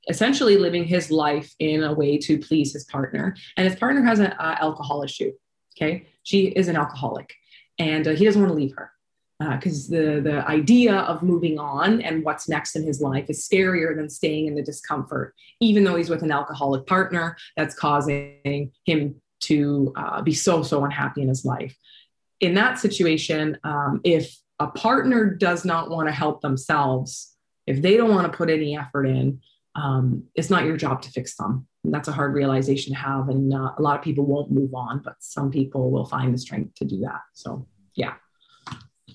essentially 0.09 0.57
living 0.57 0.85
his 0.85 1.11
life 1.11 1.53
in 1.59 1.83
a 1.83 1.93
way 1.93 2.17
to 2.19 2.39
please 2.39 2.73
his 2.73 2.85
partner, 2.85 3.37
and 3.57 3.69
his 3.69 3.77
partner 3.77 4.03
has 4.05 4.21
an 4.21 4.33
uh, 4.39 4.57
alcohol 4.61 5.03
issue. 5.03 5.33
Okay, 5.77 6.07
she 6.23 6.47
is 6.47 6.69
an 6.69 6.77
alcoholic, 6.77 7.35
and 7.79 8.07
uh, 8.07 8.13
he 8.13 8.25
doesn't 8.25 8.41
want 8.41 8.53
to 8.53 8.57
leave 8.57 8.77
her 8.77 8.93
because 9.57 9.91
uh, 9.91 9.97
the 9.97 10.21
the 10.21 10.49
idea 10.49 10.95
of 10.95 11.25
moving 11.25 11.59
on 11.59 12.01
and 12.03 12.25
what's 12.25 12.49
next 12.49 12.77
in 12.77 12.85
his 12.85 13.01
life 13.01 13.27
is 13.29 13.47
scarier 13.47 13.97
than 13.97 14.09
staying 14.09 14.47
in 14.47 14.55
the 14.55 14.63
discomfort, 14.63 15.35
even 15.59 15.83
though 15.83 15.97
he's 15.97 16.11
with 16.11 16.23
an 16.23 16.31
alcoholic 16.31 16.87
partner 16.87 17.37
that's 17.57 17.75
causing 17.75 18.71
him 18.85 19.21
to 19.41 19.93
uh, 19.97 20.23
be 20.23 20.33
so, 20.33 20.63
so 20.63 20.85
unhappy 20.85 21.23
in 21.23 21.29
his 21.29 21.45
life. 21.45 21.77
In 22.41 22.55
that 22.55 22.79
situation, 22.79 23.59
um, 23.65 24.01
if 24.05 24.35
a 24.59 24.69
partner 24.69 25.35
does 25.35 25.65
not 25.65 25.91
want 25.91 26.09
to 26.09 26.13
help 26.13 26.41
themselves, 26.41 27.35
if 27.67 27.83
they 27.83 27.97
don't 27.97 28.11
want 28.11 28.31
to 28.31 28.37
put 28.37 28.51
any 28.51 28.77
effort 28.77 29.07
in, 29.07 29.41
um, 29.75 30.25
it's 30.35 30.51
not 30.51 30.65
your 30.65 30.77
job 30.77 31.03
to 31.03 31.11
fix 31.11 31.37
them. 31.37 31.67
And 31.85 31.95
that's 31.95 32.09
a 32.09 32.13
hard 32.13 32.35
realization 32.35 32.93
to 32.93 32.99
have. 32.99 33.29
And 33.29 33.55
uh, 33.55 33.73
a 33.79 33.83
lot 33.83 33.97
of 33.97 34.05
people 34.05 34.27
won't 34.27 34.51
move 34.51 34.75
on, 34.75 35.01
but 35.05 35.15
some 35.21 35.51
people 35.51 35.91
will 35.91 36.05
find 36.05 36.35
the 36.35 36.39
strength 36.39 36.75
to 36.77 36.85
do 36.85 37.01
that. 37.01 37.21
So, 37.33 37.67
yeah. 37.95 38.15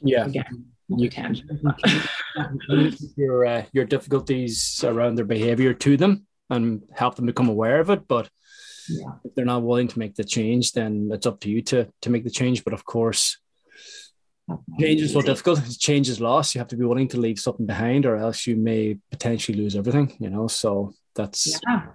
Yeah. 0.02 0.26
Again, 0.26 0.66
you 0.90 1.10
can. 1.10 1.36
your, 3.16 3.46
uh, 3.46 3.66
your 3.72 3.86
difficulties 3.86 4.84
around 4.84 5.16
their 5.16 5.26
behavior 5.26 5.74
to 5.74 5.98
them 5.98 6.26
and 6.50 6.84
help 6.94 7.16
them 7.16 7.26
become 7.26 7.50
aware 7.50 7.80
of 7.80 7.90
it. 7.90 8.08
But 8.08 8.30
yeah. 8.90 9.12
if 9.24 9.36
they're 9.36 9.46
not 9.46 9.64
willing 9.64 9.88
to 9.88 10.00
make 10.00 10.16
the 10.16 10.24
change, 10.24 10.74
then 10.74 11.10
it's 11.12 11.26
up 11.26 11.40
to 11.42 11.50
you 11.50 11.62
to 11.64 11.88
to 12.02 12.10
make 12.10 12.24
the 12.24 12.30
change. 12.30 12.64
But 12.64 12.74
of 12.74 12.86
course, 12.86 13.38
change 14.80 15.02
is 15.02 15.14
so 15.14 15.22
difficult. 15.22 15.60
Change 15.80 16.10
is 16.10 16.22
loss. 16.22 16.54
You 16.54 16.60
have 16.60 16.68
to 16.70 16.78
be 16.78 16.86
willing 16.86 17.08
to 17.10 17.20
leave 17.20 17.40
something 17.40 17.66
behind, 17.66 18.06
or 18.06 18.16
else 18.16 18.46
you 18.46 18.56
may 18.56 18.98
potentially 19.12 19.58
lose 19.58 19.76
everything. 19.76 20.16
You 20.20 20.30
know, 20.30 20.48
so 20.48 20.94
that's 21.16 21.60
yeah. 21.68 21.88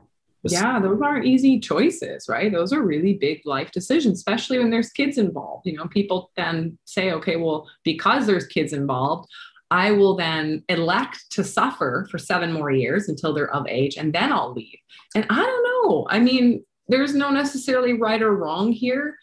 yeah, 0.44 0.80
those 0.80 1.00
aren't 1.00 1.26
easy 1.26 1.60
choices, 1.60 2.26
right? 2.28 2.52
Those 2.52 2.72
are 2.72 2.82
really 2.82 3.14
big 3.14 3.42
life 3.44 3.70
decisions, 3.70 4.18
especially 4.18 4.58
when 4.58 4.70
there's 4.70 4.90
kids 4.90 5.18
involved. 5.18 5.66
You 5.66 5.76
know, 5.76 5.86
people 5.86 6.30
then 6.36 6.78
say, 6.84 7.12
okay, 7.12 7.36
well, 7.36 7.68
because 7.84 8.26
there's 8.26 8.46
kids 8.46 8.72
involved, 8.72 9.28
I 9.70 9.92
will 9.92 10.16
then 10.16 10.64
elect 10.68 11.30
to 11.32 11.44
suffer 11.44 12.08
for 12.10 12.18
seven 12.18 12.52
more 12.52 12.72
years 12.72 13.08
until 13.08 13.32
they're 13.32 13.54
of 13.54 13.66
age, 13.68 13.96
and 13.96 14.12
then 14.12 14.32
I'll 14.32 14.52
leave. 14.52 14.78
And 15.14 15.26
I 15.30 15.36
don't 15.36 15.64
know. 15.64 16.06
I 16.10 16.18
mean, 16.18 16.64
there's 16.90 17.14
no 17.14 17.30
necessarily 17.30 17.94
right 17.94 18.22
or 18.22 18.34
wrong 18.34 18.72
here 18.72 19.16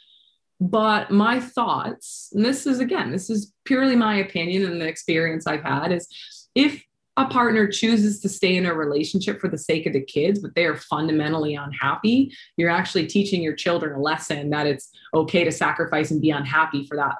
but 0.59 1.11
my 1.11 1.39
thoughts 1.39 2.29
and 2.33 2.43
this 2.43 2.65
is 2.65 2.79
again 2.79 3.11
this 3.11 3.29
is 3.29 3.53
purely 3.65 3.95
my 3.95 4.15
opinion 4.17 4.65
and 4.65 4.81
the 4.81 4.87
experience 4.87 5.45
i've 5.45 5.63
had 5.63 5.91
is 5.91 6.07
if 6.55 6.83
a 7.17 7.25
partner 7.25 7.67
chooses 7.67 8.21
to 8.21 8.29
stay 8.29 8.57
in 8.57 8.67
a 8.67 8.73
relationship 8.73 9.39
for 9.39 9.47
the 9.47 9.57
sake 9.57 9.85
of 9.85 9.93
the 9.93 10.01
kids 10.01 10.39
but 10.39 10.55
they 10.55 10.65
are 10.65 10.77
fundamentally 10.77 11.55
unhappy 11.55 12.31
you're 12.57 12.69
actually 12.69 13.05
teaching 13.05 13.43
your 13.43 13.55
children 13.55 13.95
a 13.95 14.01
lesson 14.01 14.49
that 14.49 14.65
it's 14.65 14.89
okay 15.13 15.43
to 15.43 15.51
sacrifice 15.51 16.09
and 16.09 16.21
be 16.21 16.31
unhappy 16.31 16.85
for 16.87 16.97
that 16.97 17.15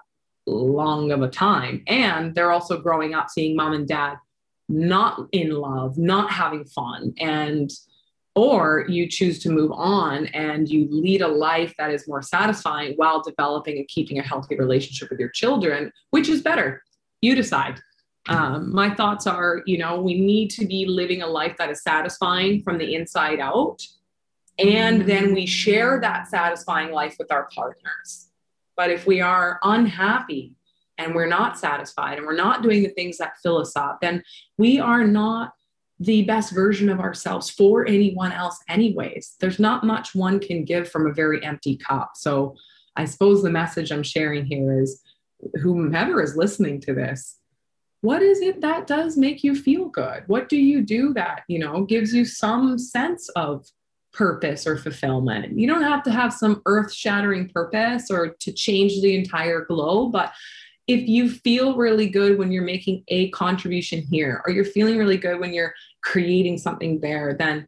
long 0.47 1.11
of 1.11 1.21
a 1.21 1.29
time. 1.29 1.83
And 1.87 2.33
they're 2.33 2.51
also 2.51 2.79
growing 2.79 3.13
up 3.13 3.29
seeing 3.29 3.55
mom 3.55 3.73
and 3.73 3.87
dad 3.87 4.15
not 4.69 5.27
in 5.31 5.51
love 5.51 5.97
not 5.97 6.29
having 6.29 6.65
fun 6.65 7.13
and 7.21 7.71
or 8.37 8.85
you 8.87 9.09
choose 9.09 9.39
to 9.39 9.49
move 9.49 9.71
on 9.71 10.27
and 10.27 10.69
you 10.69 10.87
lead 10.91 11.23
a 11.23 11.27
life 11.27 11.73
that 11.79 11.89
is 11.89 12.07
more 12.07 12.21
satisfying 12.21 12.93
while 12.95 13.19
developing 13.19 13.79
and 13.79 13.87
keeping 13.87 14.19
a 14.19 14.21
healthy 14.21 14.55
relationship 14.55 15.09
with 15.09 15.19
your 15.19 15.29
children 15.29 15.91
which 16.11 16.29
is 16.29 16.43
better. 16.43 16.83
You 17.21 17.33
decide. 17.33 17.81
Um, 18.29 18.71
my 18.71 18.93
thoughts 18.93 19.25
are 19.25 19.63
you 19.65 19.79
know 19.79 19.99
we 19.99 20.19
need 20.21 20.49
to 20.51 20.67
be 20.67 20.85
living 20.85 21.23
a 21.23 21.27
life 21.27 21.55
that 21.57 21.71
is 21.71 21.81
satisfying 21.81 22.61
from 22.61 22.77
the 22.77 22.93
inside 22.93 23.39
out 23.39 23.81
and 24.59 25.01
then 25.01 25.33
we 25.33 25.47
share 25.47 25.99
that 26.01 26.27
satisfying 26.27 26.91
life 26.91 27.15
with 27.17 27.31
our 27.31 27.47
partners. 27.55 28.29
But 28.75 28.91
if 28.91 29.07
we 29.07 29.19
are 29.19 29.59
unhappy 29.63 30.53
and 30.99 31.15
we're 31.15 31.27
not 31.27 31.57
satisfied 31.57 32.17
and 32.19 32.27
we're 32.27 32.35
not 32.35 32.61
doing 32.61 32.83
the 32.83 32.89
things 32.89 33.17
that 33.17 33.39
fill 33.41 33.57
us 33.57 33.75
up 33.75 33.99
then 34.01 34.23
we 34.59 34.79
are 34.79 35.05
not 35.05 35.53
the 35.99 36.23
best 36.23 36.53
version 36.53 36.89
of 36.89 36.99
ourselves 36.99 37.49
for 37.49 37.87
anyone 37.87 38.31
else, 38.31 38.59
anyways. 38.69 39.35
There's 39.39 39.59
not 39.59 39.83
much 39.83 40.13
one 40.13 40.39
can 40.39 40.63
give 40.63 40.89
from 40.89 41.07
a 41.07 41.13
very 41.13 41.43
empty 41.43 41.77
cup. 41.77 42.11
So 42.15 42.55
I 42.95 43.05
suppose 43.05 43.41
the 43.41 43.49
message 43.49 43.91
I'm 43.91 44.03
sharing 44.03 44.45
here 44.45 44.79
is 44.81 45.01
whomever 45.61 46.21
is 46.21 46.35
listening 46.35 46.81
to 46.81 46.93
this, 46.93 47.37
what 48.01 48.21
is 48.21 48.41
it 48.41 48.61
that 48.61 48.87
does 48.87 49.17
make 49.17 49.43
you 49.43 49.55
feel 49.55 49.85
good? 49.85 50.23
What 50.27 50.49
do 50.49 50.57
you 50.57 50.81
do 50.81 51.13
that, 51.13 51.41
you 51.47 51.59
know, 51.59 51.83
gives 51.83 52.13
you 52.13 52.25
some 52.25 52.77
sense 52.77 53.29
of 53.29 53.65
purpose 54.13 54.67
or 54.67 54.77
fulfillment? 54.77 55.57
You 55.57 55.67
don't 55.67 55.83
have 55.83 56.03
to 56.03 56.11
have 56.11 56.31
some 56.31 56.61
earth 56.65 56.93
shattering 56.93 57.49
purpose 57.49 58.11
or 58.11 58.29
to 58.39 58.51
change 58.51 59.01
the 59.01 59.15
entire 59.15 59.65
globe, 59.65 60.11
but 60.11 60.31
if 60.87 61.07
you 61.07 61.29
feel 61.29 61.75
really 61.75 62.07
good 62.07 62.37
when 62.37 62.51
you're 62.51 62.63
making 62.63 63.03
a 63.09 63.29
contribution 63.31 64.03
here 64.09 64.41
or 64.45 64.53
you're 64.53 64.63
feeling 64.63 64.97
really 64.97 65.17
good 65.17 65.39
when 65.39 65.53
you're 65.53 65.73
creating 66.01 66.57
something 66.57 66.99
there 66.99 67.35
then 67.37 67.67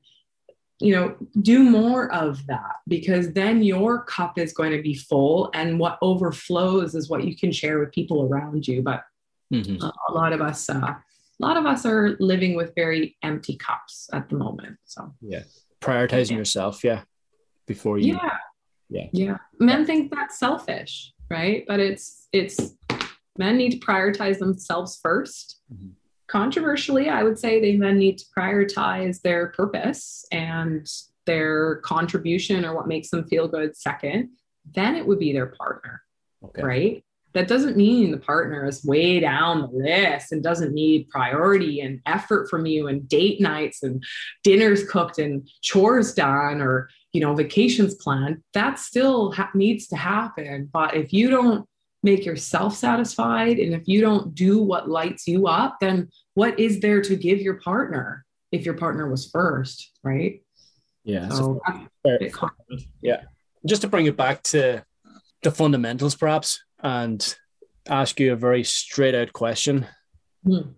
you 0.79 0.95
know 0.95 1.15
do 1.41 1.63
more 1.63 2.11
of 2.13 2.45
that 2.47 2.75
because 2.87 3.33
then 3.33 3.61
your 3.61 4.03
cup 4.03 4.37
is 4.37 4.53
going 4.53 4.71
to 4.71 4.81
be 4.81 4.93
full 4.93 5.49
and 5.53 5.79
what 5.79 5.97
overflows 6.01 6.95
is 6.95 7.09
what 7.09 7.25
you 7.25 7.35
can 7.35 7.51
share 7.51 7.79
with 7.79 7.91
people 7.91 8.23
around 8.23 8.67
you 8.67 8.81
but 8.81 9.03
mm-hmm. 9.53 9.83
a 9.83 10.13
lot 10.13 10.31
of 10.31 10.41
us 10.41 10.69
uh, 10.69 10.93
a 11.41 11.45
lot 11.45 11.57
of 11.57 11.65
us 11.65 11.85
are 11.85 12.17
living 12.19 12.55
with 12.55 12.73
very 12.75 13.15
empty 13.23 13.55
cups 13.55 14.09
at 14.11 14.29
the 14.29 14.35
moment. 14.35 14.77
So 14.85 15.13
yeah, 15.21 15.43
prioritizing 15.81 16.31
yeah. 16.31 16.37
yourself, 16.37 16.83
yeah, 16.83 17.03
before 17.65 17.97
you. 17.97 18.15
Yeah, 18.15 18.37
yeah, 18.89 19.07
yeah. 19.13 19.37
Men 19.59 19.85
think 19.85 20.13
that's 20.13 20.37
selfish, 20.37 21.13
right? 21.29 21.63
But 21.67 21.79
it's 21.79 22.27
it's 22.33 22.75
men 23.37 23.57
need 23.57 23.71
to 23.71 23.79
prioritize 23.79 24.39
themselves 24.39 24.99
1st 25.05 25.55
mm-hmm. 25.73 25.89
Controversially, 26.29 27.09
I 27.09 27.23
would 27.23 27.39
say 27.39 27.59
they 27.59 27.75
then 27.75 27.97
need 27.97 28.19
to 28.19 28.25
prioritize 28.37 29.21
their 29.21 29.47
purpose 29.47 30.25
and 30.31 30.87
their 31.25 31.77
contribution 31.77 32.65
or 32.65 32.75
what 32.75 32.87
makes 32.87 33.09
them 33.09 33.27
feel 33.27 33.47
good 33.47 33.75
second. 33.75 34.29
Then 34.75 34.95
it 34.95 35.05
would 35.05 35.19
be 35.19 35.33
their 35.33 35.47
partner, 35.47 36.01
okay. 36.43 36.63
right? 36.63 37.03
that 37.33 37.47
doesn't 37.47 37.77
mean 37.77 38.11
the 38.11 38.17
partner 38.17 38.65
is 38.65 38.83
way 38.83 39.19
down 39.19 39.61
the 39.61 39.67
list 39.67 40.31
and 40.31 40.41
doesn't 40.41 40.73
need 40.73 41.09
priority 41.09 41.81
and 41.81 42.01
effort 42.05 42.49
from 42.49 42.65
you 42.65 42.87
and 42.87 43.07
date 43.07 43.39
nights 43.39 43.83
and 43.83 44.03
dinners 44.43 44.87
cooked 44.89 45.19
and 45.19 45.47
chores 45.61 46.13
done 46.13 46.61
or 46.61 46.89
you 47.13 47.21
know 47.21 47.35
vacations 47.35 47.95
planned 47.95 48.41
that 48.53 48.79
still 48.79 49.31
ha- 49.31 49.51
needs 49.53 49.87
to 49.87 49.95
happen 49.95 50.69
but 50.71 50.95
if 50.95 51.13
you 51.13 51.29
don't 51.29 51.67
make 52.03 52.25
yourself 52.25 52.75
satisfied 52.75 53.59
and 53.59 53.73
if 53.73 53.87
you 53.87 54.01
don't 54.01 54.33
do 54.33 54.61
what 54.61 54.89
lights 54.89 55.27
you 55.27 55.47
up 55.47 55.77
then 55.81 56.07
what 56.33 56.59
is 56.59 56.79
there 56.79 57.01
to 57.01 57.15
give 57.15 57.39
your 57.39 57.55
partner 57.55 58.25
if 58.51 58.65
your 58.65 58.75
partner 58.75 59.09
was 59.09 59.29
first 59.29 59.91
right 60.03 60.41
yeah 61.03 61.27
so, 61.29 61.59
yeah 63.01 63.21
just 63.65 63.81
to 63.81 63.87
bring 63.87 64.05
it 64.05 64.15
back 64.15 64.41
to 64.43 64.83
the 65.43 65.51
fundamentals 65.51 66.15
perhaps 66.15 66.63
and 66.81 67.35
ask 67.87 68.19
you 68.19 68.33
a 68.33 68.35
very 68.35 68.63
straight 68.63 69.15
out 69.15 69.33
question. 69.33 69.85
Mm. 70.45 70.73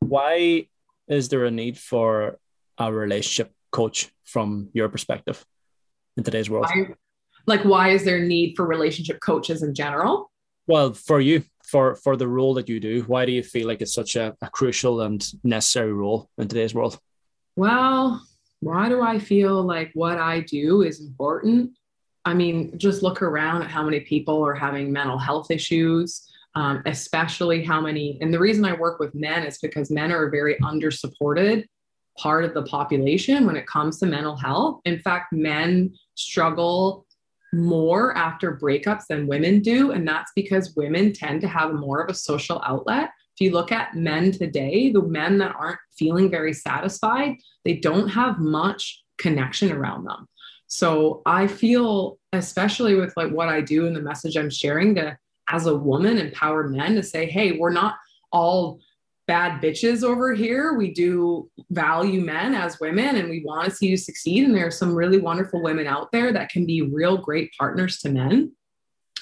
Why 0.00 0.68
is 1.08 1.28
there 1.28 1.44
a 1.44 1.50
need 1.50 1.78
for 1.78 2.38
a 2.78 2.92
relationship 2.92 3.52
coach 3.70 4.10
from 4.24 4.70
your 4.72 4.88
perspective 4.88 5.44
in 6.16 6.24
today's 6.24 6.50
world? 6.50 6.66
Why, 6.66 6.94
like, 7.46 7.64
why 7.64 7.90
is 7.90 8.04
there 8.04 8.16
a 8.16 8.26
need 8.26 8.54
for 8.56 8.66
relationship 8.66 9.20
coaches 9.20 9.62
in 9.62 9.74
general? 9.74 10.30
Well, 10.66 10.94
for 10.94 11.20
you, 11.20 11.44
for 11.64 11.94
for 11.94 12.16
the 12.16 12.28
role 12.28 12.54
that 12.54 12.68
you 12.68 12.80
do, 12.80 13.02
why 13.06 13.26
do 13.26 13.32
you 13.32 13.42
feel 13.42 13.66
like 13.66 13.82
it's 13.82 13.94
such 13.94 14.16
a, 14.16 14.36
a 14.40 14.48
crucial 14.50 15.02
and 15.02 15.24
necessary 15.42 15.92
role 15.92 16.28
in 16.38 16.48
today's 16.48 16.74
world? 16.74 16.98
Well, 17.56 18.22
why 18.60 18.88
do 18.88 19.02
I 19.02 19.18
feel 19.18 19.62
like 19.62 19.90
what 19.94 20.18
I 20.18 20.40
do 20.40 20.82
is 20.82 21.00
important? 21.00 21.72
I 22.24 22.32
mean, 22.32 22.78
just 22.78 23.02
look 23.02 23.20
around 23.20 23.62
at 23.62 23.70
how 23.70 23.82
many 23.82 24.00
people 24.00 24.42
are 24.42 24.54
having 24.54 24.90
mental 24.90 25.18
health 25.18 25.50
issues, 25.50 26.26
um, 26.54 26.82
especially 26.86 27.62
how 27.62 27.80
many. 27.80 28.18
And 28.22 28.32
the 28.32 28.38
reason 28.38 28.64
I 28.64 28.72
work 28.72 28.98
with 28.98 29.14
men 29.14 29.44
is 29.44 29.58
because 29.58 29.90
men 29.90 30.10
are 30.10 30.26
a 30.26 30.30
very 30.30 30.58
under-supported 30.60 31.68
part 32.16 32.44
of 32.44 32.54
the 32.54 32.62
population 32.62 33.44
when 33.44 33.56
it 33.56 33.66
comes 33.66 33.98
to 33.98 34.06
mental 34.06 34.36
health. 34.36 34.80
In 34.84 34.98
fact, 35.00 35.32
men 35.32 35.94
struggle 36.14 37.06
more 37.56 38.16
after 38.16 38.56
breakups 38.56 39.06
than 39.08 39.26
women 39.26 39.60
do. 39.60 39.92
And 39.92 40.06
that's 40.06 40.32
because 40.34 40.74
women 40.76 41.12
tend 41.12 41.40
to 41.42 41.48
have 41.48 41.74
more 41.74 42.02
of 42.02 42.10
a 42.10 42.14
social 42.14 42.62
outlet. 42.66 43.10
If 43.36 43.40
you 43.40 43.52
look 43.52 43.72
at 43.72 43.96
men 43.96 44.30
today, 44.30 44.92
the 44.92 45.02
men 45.02 45.38
that 45.38 45.54
aren't 45.56 45.78
feeling 45.96 46.30
very 46.30 46.52
satisfied, 46.52 47.36
they 47.64 47.74
don't 47.74 48.08
have 48.08 48.38
much 48.38 49.02
connection 49.18 49.72
around 49.72 50.04
them. 50.04 50.28
So 50.66 51.22
I 51.26 51.46
feel, 51.46 52.18
especially 52.32 52.94
with 52.94 53.12
like 53.16 53.30
what 53.30 53.48
I 53.48 53.60
do 53.60 53.86
and 53.86 53.94
the 53.94 54.00
message 54.00 54.36
I'm 54.36 54.50
sharing 54.50 54.94
to 54.96 55.16
as 55.48 55.66
a 55.66 55.76
woman 55.76 56.18
empower 56.18 56.68
men 56.68 56.94
to 56.94 57.02
say, 57.02 57.26
hey, 57.26 57.58
we're 57.58 57.70
not 57.70 57.96
all 58.32 58.80
bad 59.26 59.62
bitches 59.62 60.02
over 60.02 60.34
here. 60.34 60.74
We 60.74 60.92
do 60.92 61.50
value 61.70 62.20
men 62.20 62.54
as 62.54 62.80
women 62.80 63.16
and 63.16 63.28
we 63.28 63.42
want 63.44 63.68
to 63.68 63.74
see 63.74 63.88
you 63.88 63.96
succeed. 63.96 64.44
And 64.44 64.54
there 64.54 64.66
are 64.66 64.70
some 64.70 64.94
really 64.94 65.18
wonderful 65.18 65.62
women 65.62 65.86
out 65.86 66.12
there 66.12 66.32
that 66.32 66.50
can 66.50 66.66
be 66.66 66.82
real 66.82 67.16
great 67.16 67.52
partners 67.58 67.98
to 67.98 68.10
men. 68.10 68.52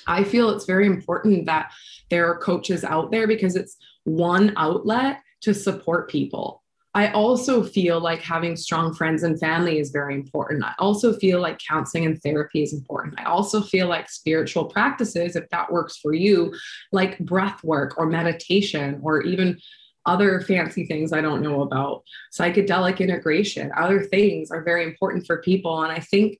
I 0.06 0.24
feel 0.24 0.50
it's 0.50 0.64
very 0.64 0.86
important 0.86 1.46
that 1.46 1.72
there 2.10 2.28
are 2.28 2.38
coaches 2.38 2.84
out 2.84 3.10
there 3.10 3.26
because 3.26 3.54
it's 3.54 3.76
one 4.04 4.52
outlet 4.56 5.20
to 5.42 5.54
support 5.54 6.10
people. 6.10 6.62
I 6.94 7.10
also 7.12 7.62
feel 7.62 8.00
like 8.00 8.20
having 8.20 8.54
strong 8.54 8.92
friends 8.92 9.22
and 9.22 9.40
family 9.40 9.78
is 9.78 9.90
very 9.90 10.14
important. 10.14 10.62
I 10.62 10.74
also 10.78 11.14
feel 11.14 11.40
like 11.40 11.58
counseling 11.66 12.04
and 12.04 12.20
therapy 12.22 12.62
is 12.62 12.74
important. 12.74 13.18
I 13.18 13.24
also 13.24 13.62
feel 13.62 13.88
like 13.88 14.10
spiritual 14.10 14.66
practices, 14.66 15.34
if 15.34 15.48
that 15.50 15.72
works 15.72 15.96
for 15.96 16.12
you, 16.12 16.52
like 16.90 17.18
breath 17.20 17.64
work 17.64 17.94
or 17.96 18.06
meditation 18.06 19.00
or 19.02 19.22
even 19.22 19.58
other 20.06 20.40
fancy 20.40 20.86
things 20.86 21.12
I 21.12 21.20
don't 21.20 21.42
know 21.42 21.62
about, 21.62 22.02
psychedelic 22.32 22.98
integration, 22.98 23.70
other 23.76 24.02
things 24.02 24.50
are 24.50 24.62
very 24.62 24.84
important 24.84 25.26
for 25.26 25.42
people. 25.42 25.82
And 25.82 25.92
I 25.92 26.00
think 26.00 26.38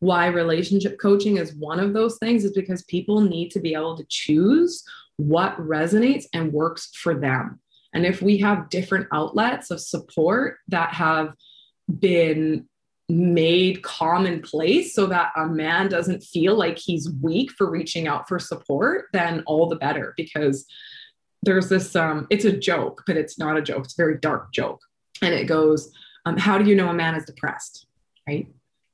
why 0.00 0.26
relationship 0.26 0.98
coaching 1.00 1.36
is 1.36 1.54
one 1.54 1.78
of 1.78 1.92
those 1.92 2.18
things 2.18 2.44
is 2.44 2.52
because 2.52 2.82
people 2.84 3.20
need 3.20 3.50
to 3.50 3.60
be 3.60 3.74
able 3.74 3.96
to 3.96 4.06
choose 4.08 4.82
what 5.16 5.56
resonates 5.58 6.24
and 6.32 6.52
works 6.52 6.90
for 6.94 7.14
them. 7.14 7.60
And 7.94 8.06
if 8.06 8.22
we 8.22 8.38
have 8.38 8.70
different 8.70 9.06
outlets 9.12 9.70
of 9.70 9.80
support 9.80 10.56
that 10.68 10.94
have 10.94 11.34
been 12.00 12.66
made 13.08 13.82
commonplace 13.82 14.94
so 14.94 15.06
that 15.06 15.32
a 15.36 15.46
man 15.46 15.88
doesn't 15.88 16.22
feel 16.22 16.56
like 16.56 16.78
he's 16.78 17.10
weak 17.20 17.50
for 17.52 17.70
reaching 17.70 18.08
out 18.08 18.26
for 18.26 18.38
support, 18.38 19.06
then 19.12 19.42
all 19.46 19.68
the 19.68 19.76
better 19.76 20.14
because 20.16 20.66
there's 21.42 21.68
this 21.68 21.94
um 21.96 22.26
it's 22.30 22.44
a 22.44 22.56
joke, 22.56 23.02
but 23.06 23.16
it's 23.16 23.38
not 23.38 23.56
a 23.56 23.62
joke, 23.62 23.84
it's 23.84 23.94
a 23.98 24.02
very 24.02 24.18
dark 24.18 24.52
joke. 24.52 24.80
And 25.20 25.34
it 25.34 25.44
goes, 25.44 25.92
um, 26.26 26.36
how 26.36 26.58
do 26.58 26.68
you 26.68 26.74
know 26.74 26.88
a 26.88 26.94
man 26.94 27.14
is 27.14 27.24
depressed? 27.24 27.86
Right? 28.26 28.48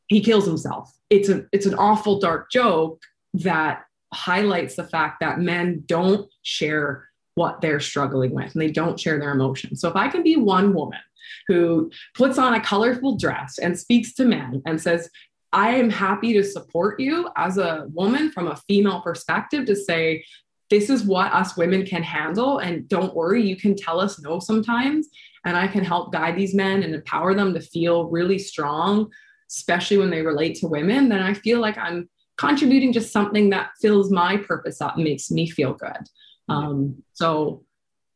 He 0.09 0.21
kills 0.21 0.47
himself. 0.47 0.93
It's 1.11 1.29
a 1.29 1.47
it's 1.53 1.67
an 1.67 1.75
awful 1.75 2.19
dark 2.19 2.51
joke 2.51 3.03
that 3.35 3.85
highlights 4.13 4.77
the 4.77 4.85
fact 4.85 5.21
that 5.21 5.41
men 5.41 5.85
don't 5.87 6.29
share 6.43 7.09
what 7.35 7.61
they're 7.61 7.81
struggling 7.81 8.35
with 8.35 8.53
and 8.53 8.61
they 8.61 8.71
don't 8.71 8.99
share 8.99 9.19
their 9.19 9.31
emotions. 9.31 9.81
So 9.81 9.89
if 9.89 9.97
I 9.97 10.09
can 10.09 10.23
be 10.23 10.37
one 10.37 10.75
woman 10.75 10.99
who 11.47 11.91
puts 12.15 12.39
on 12.39 12.55
a 12.55 12.61
colorful 12.61 13.17
dress 13.17 13.59
and 13.59 13.79
speaks 13.79 14.15
to 14.15 14.25
men 14.25 14.63
and 14.67 14.81
says, 14.81 15.11
I 15.53 15.71
am 15.77 15.89
happy 15.89 16.33
to 16.35 16.43
support 16.43 17.01
you 17.01 17.29
as 17.37 17.59
a 17.59 17.87
woman 17.93 18.31
from 18.33 18.49
a 18.49 18.57
female 18.69 19.01
perspective 19.01 19.67
to 19.67 19.77
say, 19.77 20.25
this 20.71 20.91
is 20.91 21.05
what 21.05 21.33
us 21.33 21.57
women 21.57 21.87
can 21.87 22.03
handle. 22.03 22.59
And 22.59 22.89
don't 22.89 23.15
worry, 23.15 23.43
you 23.43 23.57
can 23.57 23.75
tell 23.75 24.01
us 24.01 24.21
no 24.21 24.39
sometimes. 24.39 25.09
And 25.45 25.57
I 25.57 25.67
can 25.67 25.85
help 25.85 26.13
guide 26.13 26.37
these 26.37 26.55
men 26.55 26.83
and 26.83 26.95
empower 26.95 27.35
them 27.35 27.55
to 27.55 27.61
feel 27.61 28.09
really 28.09 28.39
strong, 28.39 29.11
especially 29.51 29.99
when 29.99 30.11
they 30.11 30.23
relate 30.23 30.57
to 30.57 30.67
women. 30.67 31.09
Then 31.09 31.23
I 31.23 31.35
feel 31.35 31.61
like 31.61 31.79
I'm 31.79 32.09
contributing 32.37 32.93
to 32.95 33.01
something 33.01 33.51
that 33.51 33.71
fills 33.81 34.11
my 34.11 34.37
purpose 34.37 34.81
up 34.81 34.97
and 34.97 35.05
makes 35.05 35.31
me 35.31 35.49
feel 35.49 35.75
good. 35.75 36.09
Um, 36.49 37.03
so 37.13 37.65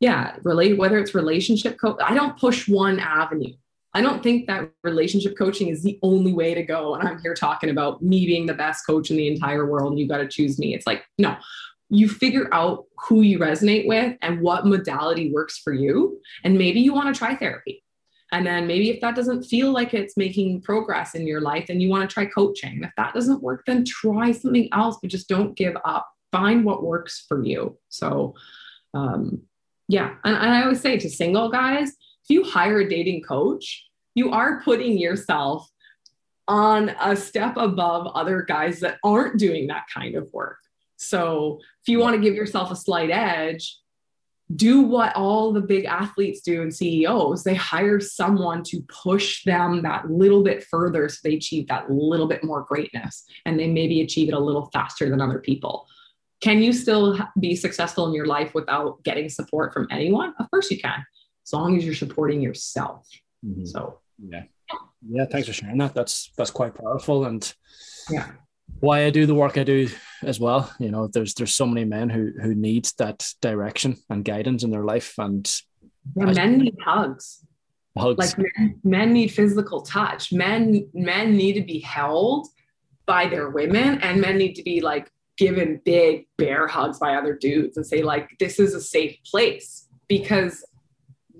yeah, 0.01 0.37
relate 0.43 0.79
whether 0.79 0.99
it's 0.99 1.15
relationship 1.15 1.79
coach. 1.81 1.99
I 2.03 2.15
don't 2.15 2.39
push 2.39 2.69
one 2.69 2.99
avenue. 2.99 3.55
I 3.95 4.01
don't 4.01 4.23
think 4.23 4.47
that 4.47 4.71
relationship 4.83 5.37
coaching 5.37 5.69
is 5.69 5.83
the 5.83 5.99
only 6.03 6.33
way 6.33 6.55
to 6.55 6.63
go. 6.63 6.95
And 6.95 7.07
I'm 7.07 7.21
here 7.21 7.35
talking 7.35 7.71
about 7.71 8.03
me 8.03 8.27
being 8.27 8.47
the 8.47 8.55
best 8.55 8.87
coach 8.87 9.11
in 9.11 9.17
the 9.17 9.29
entire 9.29 9.67
world 9.67 9.93
and 9.93 10.01
you 10.01 10.09
got 10.09 10.19
to 10.19 10.29
choose 10.29 10.59
me. 10.59 10.75
It's 10.75 10.87
like, 10.87 11.05
no, 11.19 11.37
you 11.93 12.09
figure 12.09 12.49
out 12.53 12.87
who 12.97 13.21
you 13.21 13.39
resonate 13.39 13.87
with 13.87 14.17
and 14.23 14.41
what 14.41 14.67
modality 14.67 15.31
works 15.33 15.59
for 15.59 15.73
you. 15.73 16.21
And 16.43 16.57
maybe 16.57 16.81
you 16.81 16.95
want 16.95 17.15
to 17.15 17.19
try 17.19 17.37
therapy. 17.37 17.85
And 18.33 18.47
then 18.47 18.67
maybe 18.67 18.89
if 18.89 19.03
that 19.03 19.15
doesn't 19.15 19.45
feel 19.45 19.73
like 19.73 19.93
it's 19.93 20.17
making 20.17 20.63
progress 20.63 21.15
in 21.15 21.27
your 21.27 21.43
life, 21.43 21.67
then 21.67 21.81
you 21.81 21.91
want 21.91 22.09
to 22.09 22.13
try 22.13 22.25
coaching. 22.25 22.83
If 22.83 22.93
that 22.97 23.13
doesn't 23.13 23.43
work, 23.43 23.65
then 23.67 23.85
try 23.85 24.33
something 24.33 24.71
else, 24.73 24.97
but 25.03 25.11
just 25.11 25.29
don't 25.29 25.55
give 25.55 25.77
up 25.85 26.09
find 26.33 26.65
what 26.65 26.83
works 26.83 27.25
for 27.29 27.45
you. 27.45 27.79
So, 27.91 28.35
um, 28.95 29.43
yeah. 29.87 30.15
And, 30.25 30.35
and 30.35 30.51
I 30.51 30.63
always 30.63 30.81
say 30.81 30.99
to 30.99 31.11
single 31.11 31.51
guys, 31.51 31.91
if 31.91 32.31
you 32.31 32.43
hire 32.43 32.81
a 32.81 32.89
dating 32.89 33.23
coach, 33.23 33.87
you 34.15 34.33
are 34.33 34.63
putting 34.63 34.99
yourself 34.99 35.71
on 36.49 36.89
a 37.01 37.15
step 37.15 37.57
above 37.57 38.07
other 38.09 38.43
guys 38.43 38.81
that 38.81 38.99
aren't 39.05 39.39
doing 39.39 39.69
that 39.69 39.85
kind 39.93 40.17
of 40.17 40.33
work. 40.33 40.59
So, 40.97 41.61
if 41.83 41.89
you 41.89 41.99
want 41.99 42.15
to 42.15 42.23
give 42.23 42.35
yourself 42.35 42.71
a 42.71 42.77
slight 42.77 43.11
edge, 43.11 43.79
do 44.55 44.83
what 44.83 45.15
all 45.17 45.53
the 45.53 45.61
big 45.61 45.85
athletes 45.85 46.43
do 46.43 46.63
and 46.63 46.75
CEOs. 46.75 47.43
They 47.43 47.55
hire 47.55 48.01
someone 48.01 48.63
to 48.65 48.83
push 48.83 49.45
them 49.45 49.83
that 49.83 50.11
little 50.11 50.43
bit 50.43 50.65
further 50.65 51.09
so 51.09 51.19
they 51.25 51.35
achieve 51.35 51.69
that 51.69 51.91
little 51.91 52.27
bit 52.27 52.45
more 52.45 52.63
greatness 52.63 53.25
and 53.47 53.59
they 53.59 53.69
maybe 53.69 54.03
achieve 54.03 54.29
it 54.29 54.35
a 54.35 54.39
little 54.39 54.69
faster 54.73 55.09
than 55.09 55.21
other 55.21 55.39
people. 55.39 55.87
Can 56.41 56.61
you 56.61 56.73
still 56.73 57.19
be 57.39 57.55
successful 57.55 58.09
in 58.09 58.15
your 58.15 58.27
life 58.27 58.53
without 58.53 59.03
getting 59.05 59.29
support 59.29 59.73
from 59.73 59.87
anyone? 59.91 60.35
Of 60.39 60.51
course 60.51 60.71
you 60.71 60.79
can, 60.81 61.05
as 61.47 61.53
long 61.53 61.77
as 61.77 61.85
you're 61.85 61.95
supporting 61.95 62.41
yourself. 62.41 63.07
Mm-hmm. 63.47 63.65
So 63.65 64.01
yeah, 64.19 64.43
yeah. 65.09 65.25
Thanks 65.27 65.47
for 65.47 65.55
sharing 65.55 65.79
that. 65.79 65.95
That's 65.95 66.33
that's 66.37 66.51
quite 66.51 66.75
powerful, 66.75 67.27
and 67.27 67.55
yeah, 68.11 68.33
why 68.81 69.05
I 69.05 69.11
do 69.11 69.27
the 69.27 69.35
work 69.35 69.59
I 69.59 69.65
do 69.65 69.89
as 70.23 70.41
well. 70.41 70.73
You 70.79 70.91
know, 70.91 71.07
there's 71.07 71.35
there's 71.35 71.55
so 71.55 71.67
many 71.67 71.85
men 71.85 72.11
who 72.11 72.33
who 72.41 72.55
need 72.55 72.87
that 72.99 73.29
direction 73.41 73.97
and 74.11 74.25
guidance 74.25 74.63
in 74.63 74.71
their 74.71 74.85
life, 74.85 75.15
and 75.19 75.49
Yeah, 76.17 76.27
men 76.27 76.59
need 76.59 76.77
hugs. 76.85 77.45
Hugs. 77.97 78.19
Like 78.19 78.39
men, 78.39 78.81
men 78.85 79.13
need 79.13 79.29
physical 79.29 79.83
touch. 79.83 80.33
Men 80.33 80.89
men 80.95 81.37
need 81.37 81.55
to 81.55 81.63
be 81.63 81.81
held 81.81 82.49
by 83.07 83.29
their 83.29 83.51
women, 83.51 84.01
and 84.01 84.21
men 84.21 84.39
need 84.39 84.55
to 84.55 84.63
be 84.63 84.81
like 84.81 85.11
given 85.39 85.81
big 85.85 86.27
bear 86.37 86.67
hugs 86.67 86.99
by 86.99 87.15
other 87.15 87.35
dudes 87.35 87.77
and 87.77 87.87
say 87.87 88.03
like 88.03 88.29
this 88.39 88.61
is 88.61 88.75
a 88.75 88.81
safe 88.81 89.17
place 89.25 89.89
because 90.07 90.65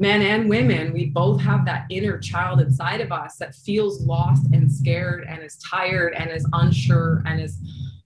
men 0.03 0.21
and 0.21 0.49
women 0.49 0.93
we 0.93 1.07
both 1.07 1.41
have 1.41 1.65
that 1.65 1.87
inner 1.89 2.19
child 2.19 2.61
inside 2.61 3.01
of 3.01 3.13
us 3.13 3.37
that 3.37 3.55
feels 3.55 4.05
lost 4.05 4.45
and 4.53 4.71
scared 4.71 5.25
and 5.29 5.45
is 5.45 5.57
tired 5.59 6.13
and 6.15 6.29
is 6.29 6.45
unsure 6.55 7.23
and 7.25 7.41
is 7.41 7.57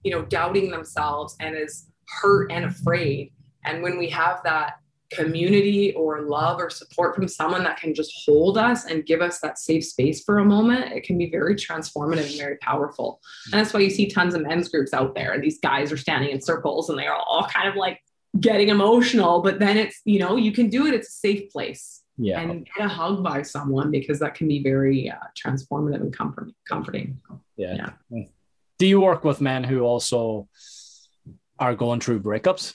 you 0.03 0.11
know 0.11 0.21
doubting 0.25 0.69
themselves 0.69 1.35
and 1.39 1.57
is 1.57 1.87
hurt 2.21 2.51
and 2.51 2.65
afraid 2.65 3.31
and 3.65 3.81
when 3.81 3.97
we 3.97 4.07
have 4.07 4.43
that 4.43 4.75
community 5.09 5.91
or 5.93 6.21
love 6.21 6.59
or 6.59 6.69
support 6.69 7.15
from 7.15 7.27
someone 7.27 7.63
that 7.63 7.79
can 7.79 7.95
just 7.95 8.13
hold 8.25 8.59
us 8.59 8.85
and 8.85 9.05
give 9.07 9.21
us 9.21 9.39
that 9.39 9.57
safe 9.57 9.85
space 9.85 10.21
for 10.21 10.39
a 10.39 10.45
moment, 10.45 10.91
it 10.91 11.03
can 11.03 11.17
be 11.17 11.29
very 11.29 11.55
transformative 11.55 12.25
and 12.29 12.37
very 12.37 12.57
powerful. 12.57 13.21
And 13.45 13.53
that's 13.53 13.73
why 13.73 13.79
you 13.79 13.89
see 13.89 14.09
tons 14.09 14.33
of 14.33 14.41
men's 14.41 14.67
groups 14.67 14.93
out 14.93 15.15
there, 15.15 15.31
and 15.31 15.41
these 15.41 15.59
guys 15.59 15.93
are 15.93 15.97
standing 15.97 16.31
in 16.31 16.41
circles 16.41 16.89
and 16.89 16.99
they're 16.99 17.15
all 17.15 17.47
kind 17.47 17.69
of 17.69 17.75
like 17.75 18.01
getting 18.39 18.69
emotional. 18.69 19.41
But 19.41 19.59
then 19.59 19.77
it's, 19.77 20.01
you 20.05 20.19
know, 20.19 20.35
you 20.35 20.51
can 20.51 20.69
do 20.69 20.87
it, 20.87 20.93
it's 20.93 21.09
a 21.09 21.11
safe 21.11 21.51
place. 21.51 22.03
Yeah. 22.17 22.39
And 22.39 22.67
get 22.75 22.85
a 22.85 22.89
hug 22.89 23.23
by 23.23 23.43
someone 23.43 23.91
because 23.91 24.19
that 24.19 24.33
can 24.33 24.47
be 24.47 24.63
very 24.63 25.09
uh, 25.09 25.17
transformative 25.37 26.01
and 26.01 26.11
comfort- 26.15 26.51
comforting. 26.67 27.19
Yeah. 27.57 27.91
yeah. 28.09 28.23
Do 28.79 28.87
you 28.87 28.99
work 28.99 29.23
with 29.23 29.39
men 29.39 29.63
who 29.63 29.81
also 29.81 30.47
are 31.59 31.75
going 31.75 31.99
through 31.99 32.21
breakups 32.21 32.73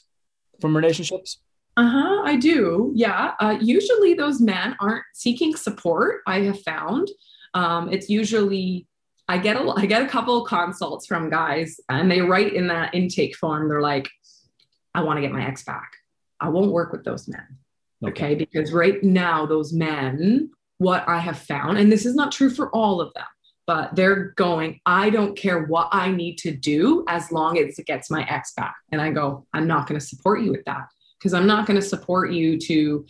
from 0.60 0.76
relationships? 0.76 1.40
Uh 1.76 1.88
huh. 1.88 2.22
I 2.24 2.36
do. 2.36 2.92
Yeah. 2.94 3.32
Uh, 3.40 3.56
usually 3.60 4.14
those 4.14 4.40
men 4.40 4.76
aren't 4.78 5.04
seeking 5.14 5.56
support. 5.56 6.20
I 6.26 6.40
have 6.42 6.60
found 6.62 7.08
um, 7.54 7.92
it's 7.92 8.08
usually 8.08 8.86
I 9.28 9.38
get 9.38 9.56
a 9.56 9.72
I 9.76 9.86
get 9.86 10.02
a 10.02 10.08
couple 10.08 10.42
of 10.42 10.48
consults 10.48 11.06
from 11.06 11.30
guys, 11.30 11.80
and 11.88 12.10
they 12.10 12.20
write 12.20 12.54
in 12.54 12.66
that 12.68 12.94
intake 12.94 13.36
form. 13.36 13.68
They're 13.68 13.80
like, 13.80 14.08
"I 14.94 15.02
want 15.02 15.18
to 15.18 15.22
get 15.22 15.32
my 15.32 15.46
ex 15.46 15.64
back. 15.64 15.92
I 16.40 16.48
won't 16.48 16.72
work 16.72 16.92
with 16.92 17.04
those 17.04 17.28
men." 17.28 17.58
Okay. 18.04 18.10
okay, 18.10 18.34
because 18.34 18.72
right 18.72 19.02
now 19.02 19.46
those 19.46 19.72
men, 19.72 20.50
what 20.78 21.08
I 21.08 21.18
have 21.18 21.38
found, 21.38 21.78
and 21.78 21.90
this 21.90 22.04
is 22.04 22.14
not 22.14 22.32
true 22.32 22.50
for 22.50 22.68
all 22.70 23.00
of 23.00 23.14
them, 23.14 23.24
but 23.66 23.94
they're 23.94 24.32
going, 24.36 24.80
I 24.84 25.10
don't 25.10 25.36
care 25.36 25.64
what 25.64 25.88
I 25.92 26.10
need 26.10 26.36
to 26.38 26.50
do 26.50 27.04
as 27.08 27.30
long 27.30 27.58
as 27.58 27.78
it 27.78 27.86
gets 27.86 28.10
my 28.10 28.24
ex 28.28 28.52
back. 28.54 28.74
And 28.90 29.00
I 29.00 29.10
go, 29.10 29.46
I'm 29.52 29.66
not 29.66 29.86
going 29.86 30.00
to 30.00 30.04
support 30.04 30.42
you 30.42 30.50
with 30.50 30.64
that 30.64 30.88
because 31.18 31.32
I'm 31.32 31.46
not 31.46 31.66
going 31.66 31.80
to 31.80 31.86
support 31.86 32.32
you 32.32 32.58
to 32.58 33.06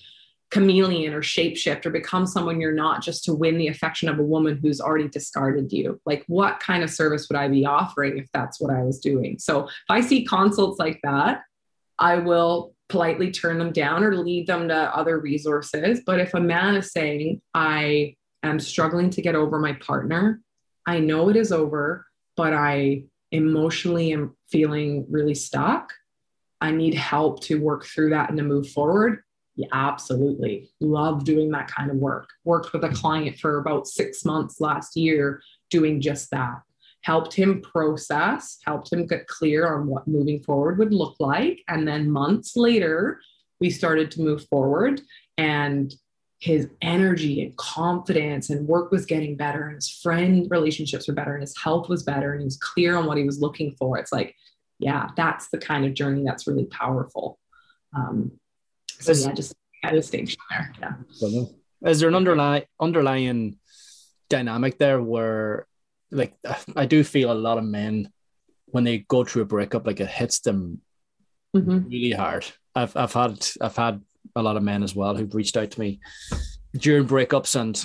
chameleon 0.50 1.14
or 1.14 1.22
shapeshift 1.22 1.86
or 1.86 1.90
become 1.90 2.26
someone 2.26 2.60
you're 2.60 2.74
not 2.74 3.02
just 3.02 3.24
to 3.24 3.32
win 3.32 3.56
the 3.56 3.68
affection 3.68 4.10
of 4.10 4.18
a 4.18 4.22
woman 4.22 4.58
who's 4.60 4.82
already 4.82 5.08
discarded 5.08 5.72
you. 5.72 5.98
Like, 6.04 6.24
what 6.26 6.60
kind 6.60 6.82
of 6.82 6.90
service 6.90 7.26
would 7.30 7.38
I 7.38 7.48
be 7.48 7.64
offering 7.64 8.18
if 8.18 8.28
that's 8.34 8.60
what 8.60 8.70
I 8.70 8.82
was 8.82 9.00
doing? 9.00 9.38
So, 9.38 9.64
if 9.64 9.72
I 9.88 10.02
see 10.02 10.26
consults 10.26 10.78
like 10.78 11.00
that, 11.04 11.40
I 12.02 12.16
will 12.16 12.74
politely 12.88 13.30
turn 13.30 13.58
them 13.58 13.72
down 13.72 14.04
or 14.04 14.14
lead 14.16 14.46
them 14.46 14.68
to 14.68 14.74
other 14.74 15.18
resources. 15.18 16.00
But 16.04 16.20
if 16.20 16.34
a 16.34 16.40
man 16.40 16.76
is 16.76 16.92
saying, 16.92 17.40
I 17.54 18.16
am 18.42 18.60
struggling 18.60 19.08
to 19.10 19.22
get 19.22 19.34
over 19.34 19.58
my 19.58 19.72
partner, 19.74 20.40
I 20.86 21.00
know 21.00 21.30
it 21.30 21.36
is 21.36 21.52
over, 21.52 22.06
but 22.36 22.52
I 22.52 23.04
emotionally 23.30 24.12
am 24.12 24.36
feeling 24.50 25.06
really 25.08 25.34
stuck 25.34 25.92
I 26.62 26.70
need 26.70 26.94
help 26.94 27.40
to 27.42 27.60
work 27.60 27.84
through 27.84 28.10
that 28.10 28.28
and 28.28 28.38
to 28.38 28.44
move 28.44 28.70
forward. 28.70 29.24
Yeah, 29.56 29.66
absolutely. 29.72 30.70
Love 30.80 31.24
doing 31.24 31.50
that 31.50 31.66
kind 31.66 31.90
of 31.90 31.96
work. 31.96 32.28
Worked 32.44 32.72
with 32.72 32.84
a 32.84 32.88
client 32.90 33.40
for 33.40 33.58
about 33.58 33.88
six 33.88 34.24
months 34.24 34.60
last 34.60 34.96
year 34.96 35.42
doing 35.70 36.00
just 36.00 36.30
that. 36.30 36.62
Helped 37.02 37.34
him 37.34 37.60
process, 37.60 38.58
helped 38.64 38.92
him 38.92 39.06
get 39.06 39.26
clear 39.26 39.74
on 39.74 39.86
what 39.86 40.06
moving 40.06 40.42
forward 40.42 40.78
would 40.78 40.94
look 40.94 41.16
like. 41.18 41.62
And 41.68 41.86
then 41.86 42.10
months 42.10 42.56
later, 42.56 43.20
we 43.60 43.70
started 43.70 44.10
to 44.12 44.20
move 44.20 44.46
forward 44.48 45.00
and 45.36 45.94
his 46.38 46.68
energy 46.80 47.40
and 47.42 47.56
confidence 47.56 48.50
and 48.50 48.66
work 48.66 48.90
was 48.90 49.06
getting 49.06 49.36
better 49.36 49.66
and 49.66 49.76
his 49.76 49.88
friend 49.88 50.48
relationships 50.50 51.06
were 51.06 51.14
better 51.14 51.34
and 51.34 51.42
his 51.42 51.56
health 51.56 51.88
was 51.88 52.02
better 52.02 52.32
and 52.32 52.40
he 52.40 52.44
was 52.44 52.56
clear 52.56 52.96
on 52.96 53.06
what 53.06 53.16
he 53.16 53.22
was 53.22 53.40
looking 53.40 53.76
for. 53.78 53.96
It's 53.98 54.12
like 54.12 54.34
yeah, 54.82 55.08
that's 55.16 55.48
the 55.48 55.58
kind 55.58 55.84
of 55.84 55.94
journey 55.94 56.24
that's 56.24 56.48
really 56.48 56.64
powerful. 56.66 57.38
Um, 57.96 58.32
so 58.88 59.12
yeah, 59.12 59.32
just 59.32 59.54
a 59.84 59.92
distinction 59.92 60.40
there. 60.50 60.72
Yeah. 60.80 61.44
Is 61.88 62.00
there 62.00 62.08
an 62.08 62.16
underlying 62.16 62.64
underlying 62.80 63.58
dynamic 64.28 64.78
there 64.78 65.00
where, 65.00 65.66
like, 66.12 66.34
I 66.76 66.86
do 66.86 67.02
feel 67.02 67.32
a 67.32 67.34
lot 67.34 67.58
of 67.58 67.64
men 67.64 68.10
when 68.66 68.84
they 68.84 68.98
go 69.08 69.24
through 69.24 69.42
a 69.42 69.46
breakup, 69.46 69.86
like 69.86 70.00
it 70.00 70.08
hits 70.08 70.40
them 70.40 70.80
mm-hmm. 71.56 71.88
really 71.88 72.12
hard. 72.12 72.46
I've 72.74 72.96
I've 72.96 73.12
had 73.12 73.46
I've 73.60 73.76
had 73.76 74.00
a 74.34 74.42
lot 74.42 74.56
of 74.56 74.62
men 74.62 74.82
as 74.82 74.94
well 74.94 75.14
who've 75.14 75.34
reached 75.34 75.56
out 75.56 75.70
to 75.72 75.80
me 75.80 76.00
during 76.74 77.06
breakups 77.06 77.60
and 77.60 77.84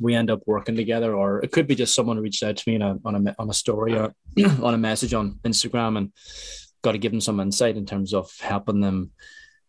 we 0.00 0.14
end 0.14 0.30
up 0.30 0.42
working 0.46 0.76
together, 0.76 1.14
or 1.14 1.40
it 1.40 1.52
could 1.52 1.66
be 1.66 1.74
just 1.74 1.94
someone 1.94 2.18
reached 2.20 2.42
out 2.42 2.56
to 2.56 2.70
me 2.70 2.76
a, 2.76 2.96
on 3.04 3.26
a 3.26 3.34
on 3.38 3.50
a 3.50 3.54
story 3.54 3.96
or 3.96 4.14
on 4.62 4.74
a 4.74 4.78
message 4.78 5.14
on 5.14 5.38
Instagram, 5.44 5.98
and 5.98 6.12
got 6.82 6.92
to 6.92 6.98
give 6.98 7.12
them 7.12 7.20
some 7.20 7.40
insight 7.40 7.76
in 7.76 7.86
terms 7.86 8.14
of 8.14 8.30
helping 8.40 8.80
them 8.80 9.10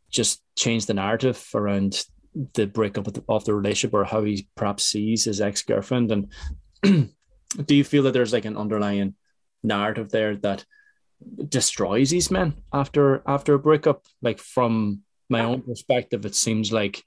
just 0.10 0.42
change 0.56 0.86
the 0.86 0.94
narrative 0.94 1.44
around 1.54 2.04
the 2.54 2.66
breakup 2.66 3.08
of 3.08 3.14
the, 3.14 3.24
of 3.28 3.46
the 3.46 3.54
relationship 3.54 3.94
or 3.94 4.04
how 4.04 4.24
he 4.24 4.48
perhaps 4.56 4.86
sees 4.86 5.26
his 5.26 5.42
ex 5.42 5.64
girlfriend. 5.64 6.12
And 6.84 7.12
do 7.58 7.76
you 7.76 7.84
feel 7.84 8.04
that 8.04 8.12
there's 8.12 8.34
like 8.34 8.46
an 8.46 8.58
underlying 8.58 9.16
narrative 9.64 10.10
there 10.10 10.36
that 10.38 10.66
destroys 11.50 12.10
these 12.10 12.32
men 12.32 12.56
after 12.74 13.22
after 13.26 13.54
a 13.54 13.60
breakup? 13.60 14.06
Like 14.22 14.40
from 14.40 15.02
my 15.30 15.44
own 15.44 15.62
perspective, 15.62 16.26
it 16.26 16.36
seems 16.36 16.72
like 16.72 17.04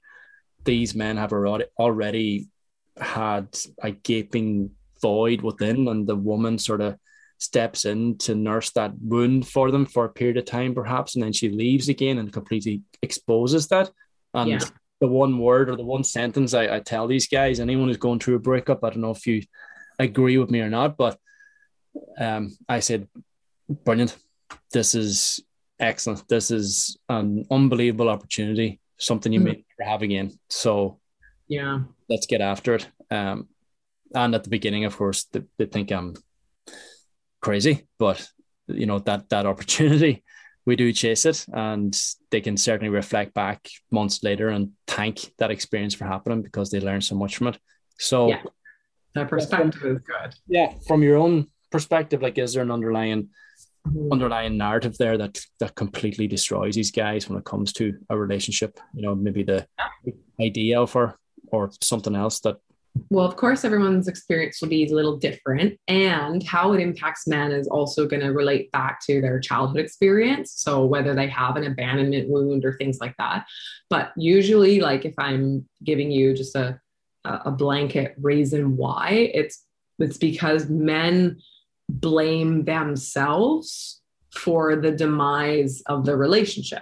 these 0.63 0.95
men 0.95 1.17
have 1.17 1.33
already 1.33 1.65
already 1.79 2.47
had 2.97 3.47
a 3.81 3.91
gaping 3.91 4.71
void 5.01 5.41
within, 5.41 5.87
and 5.87 6.07
the 6.07 6.15
woman 6.15 6.57
sort 6.57 6.81
of 6.81 6.97
steps 7.37 7.85
in 7.85 8.17
to 8.17 8.35
nurse 8.35 8.71
that 8.71 8.93
wound 9.01 9.47
for 9.47 9.71
them 9.71 9.85
for 9.85 10.05
a 10.05 10.09
period 10.09 10.37
of 10.37 10.45
time, 10.45 10.73
perhaps, 10.73 11.15
and 11.15 11.23
then 11.23 11.33
she 11.33 11.49
leaves 11.49 11.89
again 11.89 12.17
and 12.17 12.31
completely 12.31 12.81
exposes 13.01 13.67
that. 13.67 13.91
And 14.33 14.49
yeah. 14.49 14.59
the 15.01 15.07
one 15.07 15.37
word 15.37 15.69
or 15.69 15.75
the 15.75 15.83
one 15.83 16.03
sentence 16.03 16.53
I, 16.53 16.75
I 16.75 16.79
tell 16.79 17.07
these 17.07 17.27
guys, 17.27 17.59
anyone 17.59 17.87
who's 17.87 17.97
going 17.97 18.19
through 18.19 18.35
a 18.35 18.39
breakup, 18.39 18.83
I 18.83 18.91
don't 18.91 19.01
know 19.01 19.11
if 19.11 19.27
you 19.27 19.41
agree 19.99 20.37
with 20.37 20.51
me 20.51 20.61
or 20.61 20.69
not, 20.69 20.97
but 20.97 21.17
um, 22.17 22.55
I 22.67 22.79
said, 22.79 23.07
brilliant. 23.69 24.17
This 24.71 24.95
is 24.95 25.39
excellent. 25.79 26.27
This 26.27 26.51
is 26.51 26.97
an 27.09 27.45
unbelievable 27.51 28.09
opportunity, 28.09 28.79
something 28.97 29.31
you 29.31 29.39
mm-hmm. 29.39 29.49
may 29.49 29.65
never 29.79 29.89
have 29.89 30.01
again. 30.01 30.31
So 30.49 30.99
yeah 31.47 31.79
let's 32.09 32.25
get 32.25 32.41
after 32.41 32.75
it 32.75 32.87
um 33.11 33.47
and 34.15 34.35
at 34.35 34.43
the 34.43 34.49
beginning 34.49 34.85
of 34.85 34.95
course 34.95 35.25
they, 35.25 35.41
they 35.57 35.65
think 35.65 35.91
i'm 35.91 36.15
crazy 37.41 37.87
but 37.99 38.27
you 38.67 38.85
know 38.85 38.99
that 38.99 39.29
that 39.29 39.45
opportunity 39.53 40.23
we 40.65 40.75
do 40.75 40.93
chase 40.93 41.25
it 41.25 41.45
and 41.53 41.99
they 42.31 42.39
can 42.39 42.55
certainly 42.55 42.89
reflect 42.89 43.33
back 43.33 43.67
months 43.91 44.23
later 44.23 44.49
and 44.49 44.71
thank 44.87 45.33
that 45.37 45.51
experience 45.51 45.93
for 45.93 46.05
happening 46.05 46.41
because 46.41 46.71
they 46.71 46.79
learned 46.79 47.03
so 47.03 47.15
much 47.15 47.35
from 47.37 47.47
it 47.47 47.59
so 47.99 48.29
yeah. 48.29 48.41
That 49.15 49.29
perspective 49.29 49.83
is 49.83 49.99
good 49.99 50.33
yeah 50.47 50.73
from 50.87 51.03
your 51.03 51.17
own 51.17 51.47
perspective 51.71 52.21
like 52.21 52.37
is 52.37 52.53
there 52.53 52.63
an 52.63 52.71
underlying 52.71 53.29
mm-hmm. 53.87 54.11
underlying 54.11 54.57
narrative 54.57 54.97
there 54.97 55.17
that 55.17 55.39
that 55.59 55.75
completely 55.75 56.27
destroys 56.27 56.75
these 56.75 56.91
guys 56.91 57.27
when 57.27 57.37
it 57.37 57.45
comes 57.45 57.73
to 57.73 57.97
a 58.09 58.17
relationship 58.17 58.79
you 58.93 59.01
know 59.01 59.15
maybe 59.15 59.43
the 59.43 59.65
idea 60.41 60.79
of 60.79 60.91
her 60.93 61.15
or 61.47 61.71
something 61.81 62.15
else 62.15 62.39
that 62.41 62.57
well, 63.09 63.25
of 63.25 63.35
course, 63.35 63.65
everyone's 63.65 64.07
experience 64.07 64.61
will 64.61 64.69
be 64.69 64.85
a 64.85 64.93
little 64.93 65.17
different, 65.17 65.79
and 65.87 66.43
how 66.43 66.73
it 66.73 66.79
impacts 66.79 67.27
men 67.27 67.51
is 67.51 67.67
also 67.67 68.07
going 68.07 68.21
to 68.21 68.29
relate 68.29 68.71
back 68.71 68.99
to 69.07 69.19
their 69.19 69.39
childhood 69.39 69.79
experience. 69.79 70.53
So, 70.55 70.85
whether 70.85 71.15
they 71.15 71.27
have 71.27 71.55
an 71.55 71.63
abandonment 71.63 72.29
wound 72.29 72.65
or 72.65 72.77
things 72.77 72.99
like 73.01 73.15
that. 73.17 73.45
But 73.89 74.11
usually, 74.15 74.79
like 74.79 75.05
if 75.05 75.15
I'm 75.17 75.67
giving 75.83 76.11
you 76.11 76.35
just 76.35 76.55
a, 76.55 76.79
a 77.25 77.51
blanket 77.51 78.15
reason 78.21 78.77
why, 78.77 79.31
it's 79.33 79.63
it's 79.99 80.17
because 80.17 80.69
men 80.69 81.39
blame 81.89 82.65
themselves 82.65 84.01
for 84.31 84.75
the 84.75 84.91
demise 84.91 85.81
of 85.85 86.05
the 86.05 86.17
relationship. 86.17 86.81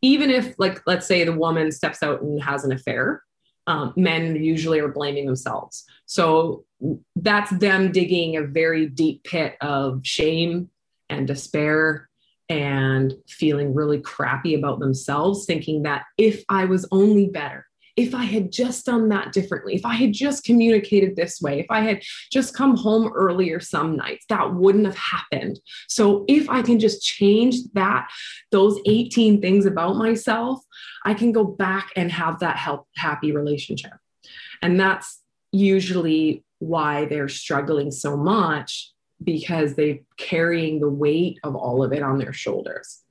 Even 0.00 0.30
if, 0.30 0.54
like, 0.58 0.80
let's 0.86 1.06
say 1.06 1.24
the 1.24 1.32
woman 1.32 1.70
steps 1.70 2.02
out 2.02 2.22
and 2.22 2.42
has 2.42 2.64
an 2.64 2.72
affair, 2.72 3.22
um, 3.66 3.92
men 3.96 4.36
usually 4.36 4.78
are 4.78 4.88
blaming 4.88 5.26
themselves. 5.26 5.84
So 6.06 6.64
that's 7.16 7.50
them 7.50 7.92
digging 7.92 8.36
a 8.36 8.42
very 8.42 8.86
deep 8.86 9.24
pit 9.24 9.56
of 9.60 10.00
shame 10.04 10.70
and 11.10 11.26
despair 11.26 12.08
and 12.48 13.12
feeling 13.28 13.74
really 13.74 14.00
crappy 14.00 14.54
about 14.54 14.80
themselves, 14.80 15.44
thinking 15.44 15.82
that 15.82 16.04
if 16.16 16.44
I 16.48 16.64
was 16.64 16.86
only 16.90 17.26
better, 17.26 17.66
if 17.98 18.14
I 18.14 18.22
had 18.22 18.52
just 18.52 18.86
done 18.86 19.08
that 19.08 19.32
differently, 19.32 19.74
if 19.74 19.84
I 19.84 19.94
had 19.94 20.12
just 20.12 20.44
communicated 20.44 21.16
this 21.16 21.40
way, 21.40 21.58
if 21.58 21.66
I 21.68 21.80
had 21.80 22.00
just 22.30 22.54
come 22.54 22.76
home 22.76 23.10
earlier 23.12 23.58
some 23.58 23.96
nights, 23.96 24.24
that 24.28 24.54
wouldn't 24.54 24.86
have 24.86 24.96
happened. 24.96 25.58
So 25.88 26.24
if 26.28 26.48
I 26.48 26.62
can 26.62 26.78
just 26.78 27.02
change 27.02 27.56
that, 27.74 28.08
those 28.52 28.78
18 28.86 29.40
things 29.40 29.66
about 29.66 29.96
myself, 29.96 30.60
I 31.04 31.12
can 31.12 31.32
go 31.32 31.42
back 31.42 31.90
and 31.96 32.12
have 32.12 32.38
that 32.38 32.56
help, 32.56 32.86
happy 32.94 33.32
relationship. 33.32 33.94
And 34.62 34.78
that's 34.78 35.20
usually 35.50 36.44
why 36.60 37.06
they're 37.06 37.28
struggling 37.28 37.90
so 37.90 38.16
much 38.16 38.92
because 39.24 39.74
they're 39.74 39.98
carrying 40.16 40.78
the 40.78 40.88
weight 40.88 41.40
of 41.42 41.56
all 41.56 41.82
of 41.82 41.92
it 41.92 42.04
on 42.04 42.18
their 42.18 42.32
shoulders. 42.32 43.02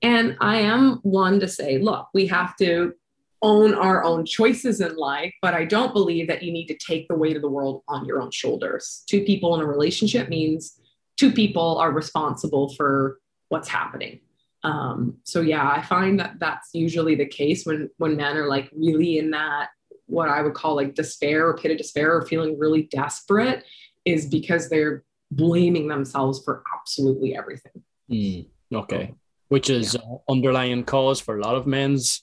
And 0.00 0.38
I 0.40 0.60
am 0.60 1.00
one 1.02 1.40
to 1.40 1.48
say, 1.48 1.76
look, 1.78 2.08
we 2.14 2.26
have 2.28 2.56
to 2.56 2.94
own 3.42 3.74
our 3.74 4.04
own 4.04 4.26
choices 4.26 4.80
in 4.80 4.96
life, 4.96 5.32
but 5.40 5.54
I 5.54 5.64
don't 5.64 5.94
believe 5.94 6.28
that 6.28 6.42
you 6.42 6.52
need 6.52 6.66
to 6.66 6.76
take 6.76 7.08
the 7.08 7.14
weight 7.14 7.36
of 7.36 7.42
the 7.42 7.48
world 7.48 7.82
on 7.88 8.04
your 8.04 8.20
own 8.20 8.30
shoulders. 8.30 9.02
Two 9.06 9.24
people 9.24 9.54
in 9.54 9.60
a 9.60 9.66
relationship 9.66 10.28
means 10.28 10.78
two 11.16 11.32
people 11.32 11.78
are 11.78 11.92
responsible 11.92 12.74
for 12.74 13.18
what's 13.48 13.68
happening. 13.68 14.20
Um, 14.62 15.16
so 15.24 15.40
yeah, 15.40 15.70
I 15.70 15.82
find 15.82 16.20
that 16.20 16.34
that's 16.38 16.70
usually 16.74 17.14
the 17.14 17.26
case 17.26 17.64
when 17.64 17.88
when 17.96 18.16
men 18.16 18.36
are 18.36 18.46
like 18.46 18.70
really 18.74 19.18
in 19.18 19.30
that 19.30 19.70
what 20.06 20.28
I 20.28 20.42
would 20.42 20.54
call 20.54 20.76
like 20.76 20.94
despair 20.94 21.48
or 21.48 21.56
pit 21.56 21.70
of 21.70 21.78
despair 21.78 22.14
or 22.14 22.26
feeling 22.26 22.58
really 22.58 22.82
desperate 22.82 23.64
is 24.04 24.26
because 24.26 24.68
they're 24.68 25.04
blaming 25.30 25.88
themselves 25.88 26.42
for 26.44 26.62
absolutely 26.76 27.36
everything. 27.36 27.82
Mm, 28.10 28.46
okay. 28.74 29.14
Which 29.48 29.70
is 29.70 29.94
yeah. 29.94 30.16
underlying 30.28 30.84
cause 30.84 31.20
for 31.20 31.38
a 31.38 31.40
lot 31.40 31.54
of 31.54 31.66
men's 31.66 32.22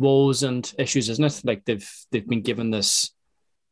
woes 0.00 0.42
and 0.42 0.72
issues, 0.78 1.08
isn't 1.10 1.24
it? 1.24 1.40
Like 1.44 1.64
they've 1.64 1.88
they've 2.10 2.26
been 2.26 2.42
given 2.42 2.70
this 2.70 3.10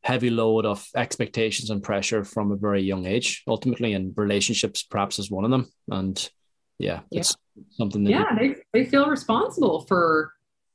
heavy 0.02 0.30
load 0.30 0.64
of 0.64 0.86
expectations 0.94 1.70
and 1.70 1.82
pressure 1.82 2.22
from 2.22 2.52
a 2.52 2.56
very 2.56 2.82
young 2.82 3.06
age, 3.06 3.42
ultimately, 3.48 3.94
and 3.94 4.12
relationships 4.16 4.82
perhaps 4.82 5.18
is 5.18 5.30
one 5.30 5.44
of 5.44 5.50
them. 5.50 5.70
And 5.90 6.30
yeah, 6.78 7.00
yeah. 7.10 7.20
it's 7.20 7.34
something 7.72 8.04
that 8.04 8.10
yeah, 8.10 8.34
they, 8.38 8.56
they 8.72 8.84
feel 8.84 9.08
responsible 9.08 9.86
for 9.86 10.32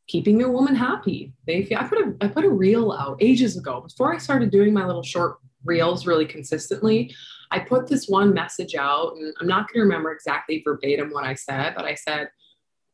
keeping 0.07 0.37
their 0.37 0.49
woman 0.49 0.75
happy. 0.75 1.33
They 1.45 1.63
feel 1.65 1.77
I 1.77 1.87
put 1.87 1.99
a 1.99 2.15
I 2.19 2.27
put 2.27 2.45
a 2.45 2.49
reel 2.49 2.91
out 2.91 3.17
ages 3.21 3.55
ago 3.55 3.81
before 3.81 4.13
I 4.13 4.17
started 4.17 4.51
doing 4.51 4.73
my 4.73 4.85
little 4.85 5.03
short 5.03 5.37
reels 5.63 6.07
really 6.07 6.25
consistently. 6.25 7.15
I 7.51 7.59
put 7.59 7.87
this 7.87 8.07
one 8.07 8.33
message 8.33 8.73
out, 8.73 9.15
and 9.15 9.31
I'm 9.39 9.47
not 9.47 9.67
going 9.67 9.81
to 9.81 9.83
remember 9.83 10.11
exactly 10.11 10.63
verbatim 10.65 11.11
what 11.11 11.23
I 11.23 11.35
said, 11.35 11.75
but 11.75 11.85
I 11.85 11.93
said, 11.93 12.29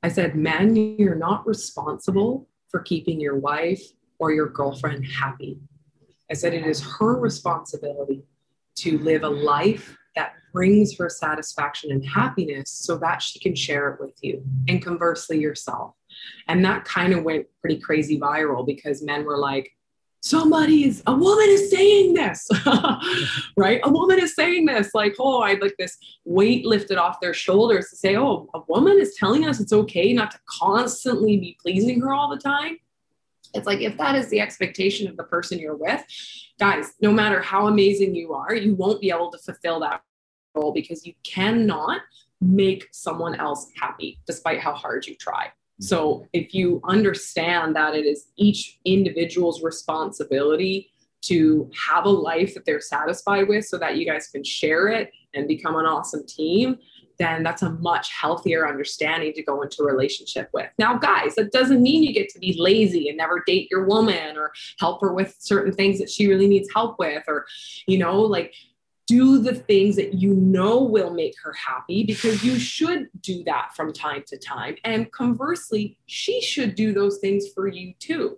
I 0.04 0.10
said, 0.10 0.36
men, 0.36 0.76
you're 0.76 1.16
not 1.16 1.48
responsible 1.48 2.49
for 2.70 2.82
keeping 2.82 3.20
your 3.20 3.38
wife 3.38 3.82
or 4.20 4.32
your 4.32 4.48
girlfriend 4.48 5.06
happy. 5.06 5.60
I 6.32 6.36
said, 6.36 6.54
it 6.54 6.66
is 6.66 6.82
her 7.00 7.20
responsibility 7.20 8.24
to 8.78 9.00
live 9.00 9.24
a 9.24 9.30
life 9.30 9.98
that 10.16 10.34
brings 10.54 10.98
her 10.98 11.10
satisfaction 11.10 11.92
and 11.92 12.06
happiness 12.06 12.72
so 12.72 12.98
that 12.98 13.22
she 13.22 13.40
can 13.40 13.56
share 13.56 13.90
it 13.92 14.00
with 14.00 14.18
you 14.22 14.44
and 14.68 14.84
conversely 14.84 15.40
yourself. 15.40 15.96
And 16.48 16.64
that 16.66 16.86
kind 16.86 17.14
of 17.14 17.24
went 17.24 17.48
pretty 17.62 17.80
crazy 17.80 18.20
viral 18.20 18.66
because 18.66 19.02
men 19.04 19.26
were 19.26 19.38
like, 19.38 19.72
somebody 20.22 20.86
is 20.86 21.02
a 21.08 21.14
woman 21.14 21.46
is 21.50 21.72
saying 21.72 22.14
this 22.14 22.48
right? 23.58 23.80
A 23.84 23.90
woman 23.90 24.20
is 24.20 24.36
saying 24.36 24.66
this 24.66 24.94
like 24.94 25.16
oh 25.20 25.42
i 25.42 25.54
like 25.54 25.76
this 25.80 25.98
weight 26.26 26.66
lifted 26.66 26.98
off 26.98 27.20
their 27.22 27.34
shoulders 27.34 27.90
to 27.90 27.96
say 27.96 28.18
oh 28.18 28.50
a 28.54 28.62
woman 28.68 29.00
is 29.00 29.16
telling 29.16 29.48
us 29.48 29.60
it's 29.60 29.74
okay 29.74 30.14
not 30.14 30.32
to 30.32 30.40
constantly 30.46 31.38
be 31.38 31.58
pleasing 31.62 32.02
her 32.02 32.14
all 32.14 32.30
the 32.30 32.42
time. 32.42 32.78
It's 33.54 33.66
like 33.66 33.82
if 33.82 33.98
that 33.98 34.16
is 34.16 34.30
the 34.30 34.42
expectation 34.42 35.08
of 35.08 35.18
the 35.18 35.24
person 35.24 35.58
you're 35.58 35.76
with 35.76 36.04
guys 36.60 36.94
no 37.02 37.12
matter 37.12 37.42
how 37.42 37.68
amazing 37.68 38.14
you 38.14 38.34
are 38.34 38.54
you 38.54 38.76
won't 38.76 39.02
be 39.02 39.10
able 39.10 39.32
to 39.32 39.38
fulfill 39.40 39.80
that 39.80 40.02
role 40.54 40.74
because 40.74 41.06
you 41.06 41.14
cannot 41.24 42.02
make 42.42 42.88
someone 42.92 43.36
else 43.36 43.72
happy 43.76 44.20
despite 44.28 44.60
how 44.60 44.74
hard 44.74 45.08
you 45.08 45.16
try 45.16 45.52
so 45.80 46.28
if 46.34 46.54
you 46.54 46.82
understand 46.84 47.76
that 47.76 47.96
it 47.96 48.06
is 48.06 48.28
each 48.38 48.80
individual's 48.86 49.64
responsibility 49.64 50.92
to 51.22 51.70
have 51.90 52.06
a 52.06 52.10
life 52.10 52.54
that 52.54 52.66
they're 52.66 52.82
satisfied 52.82 53.48
with 53.48 53.66
so 53.66 53.78
that 53.78 53.98
you 53.98 54.06
guys 54.06 54.28
can 54.28 54.44
share 54.44 54.88
it 54.88 55.12
and 55.34 55.48
become 55.48 55.76
an 55.76 55.86
awesome 55.86 56.26
team, 56.26 56.78
then 57.18 57.44
that's 57.44 57.62
a 57.62 57.72
much 57.72 58.10
healthier 58.14 58.68
understanding 58.68 59.34
to 59.34 59.44
go 59.44 59.62
into 59.62 59.84
a 59.84 59.86
relationship 59.86 60.50
with. 60.54 60.70
Now, 60.80 60.98
guys, 60.98 61.36
that 61.36 61.52
doesn't 61.52 61.82
mean 61.82 62.02
you 62.02 62.14
get 62.14 62.30
to 62.30 62.40
be 62.40 62.56
lazy 62.58 63.10
and 63.10 63.18
never 63.18 63.44
date 63.46 63.68
your 63.70 63.86
woman 63.86 64.38
or 64.38 64.52
help 64.80 65.02
her 65.02 65.14
with 65.14 65.36
certain 65.40 65.74
things 65.74 66.00
that 66.00 66.10
she 66.10 66.28
really 66.28 66.48
needs 66.48 66.70
help 66.74 66.98
with, 66.98 67.24
or, 67.28 67.46
you 67.88 67.98
know, 67.98 68.22
like 68.22 68.54
do 69.10 69.40
the 69.40 69.56
things 69.56 69.96
that 69.96 70.14
you 70.14 70.36
know 70.36 70.84
will 70.84 71.10
make 71.12 71.34
her 71.42 71.52
happy 71.54 72.04
because 72.04 72.44
you 72.44 72.60
should 72.60 73.10
do 73.22 73.44
that 73.44 73.76
from 73.76 73.92
time 73.92 74.24
to 74.28 74.38
time. 74.38 74.76
And 74.84 75.12
conversely, 75.12 75.98
she 76.06 76.40
should 76.42 76.76
do 76.76 76.94
those 76.94 77.18
things 77.18 77.48
for 77.56 77.68
you 77.68 77.96
too. 77.98 78.38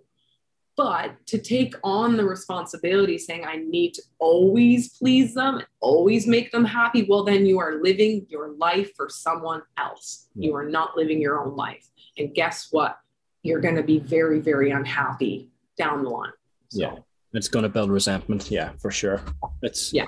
But 0.74 1.26
to 1.26 1.36
take 1.36 1.74
on 1.84 2.16
the 2.16 2.24
responsibility 2.24 3.18
saying, 3.18 3.44
I 3.44 3.56
need 3.56 3.92
to 3.94 4.02
always 4.18 4.96
please 4.96 5.34
them 5.34 5.60
always 5.80 6.26
make 6.26 6.50
them 6.52 6.64
happy, 6.64 7.06
well, 7.06 7.22
then 7.22 7.44
you 7.44 7.58
are 7.58 7.82
living 7.82 8.24
your 8.30 8.54
life 8.54 8.96
for 8.96 9.10
someone 9.10 9.60
else. 9.76 10.28
You 10.34 10.56
are 10.56 10.64
not 10.66 10.96
living 10.96 11.20
your 11.20 11.44
own 11.44 11.54
life. 11.54 11.86
And 12.16 12.34
guess 12.34 12.68
what? 12.70 12.98
You're 13.42 13.60
going 13.60 13.76
to 13.76 13.82
be 13.82 13.98
very, 13.98 14.40
very 14.40 14.70
unhappy 14.70 15.50
down 15.76 16.02
the 16.02 16.08
line. 16.08 16.32
So. 16.70 16.80
Yeah. 16.80 16.94
It's 17.34 17.48
going 17.48 17.64
to 17.64 17.68
build 17.68 17.90
resentment. 17.90 18.50
Yeah, 18.50 18.72
for 18.78 18.90
sure. 18.90 19.20
It's, 19.62 19.92
yeah 19.92 20.06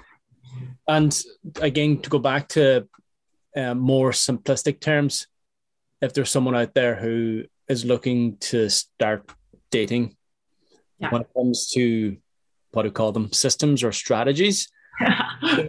and 0.87 1.23
again, 1.61 2.01
to 2.03 2.11
go 2.11 2.19
back 2.19 2.49
to 2.49 2.89
uh, 3.57 3.75
more 3.75 4.11
simplistic 4.11 4.81
terms, 4.81 5.27
if 6.01 6.13
there's 6.13 6.31
someone 6.31 6.55
out 6.55 6.75
there 6.75 6.95
who 6.97 7.45
is 7.69 7.85
looking 7.85 8.37
to 8.39 8.69
start 8.69 9.31
dating, 9.71 10.17
yeah. 10.99 11.11
when 11.11 11.23
it 11.23 11.29
comes 11.35 11.71
to 11.71 12.17
what 12.73 12.83
do 12.83 12.89
we 12.89 12.93
call 12.93 13.13
them, 13.13 13.33
systems 13.33 13.83
or 13.83 13.93
strategies, 13.93 14.69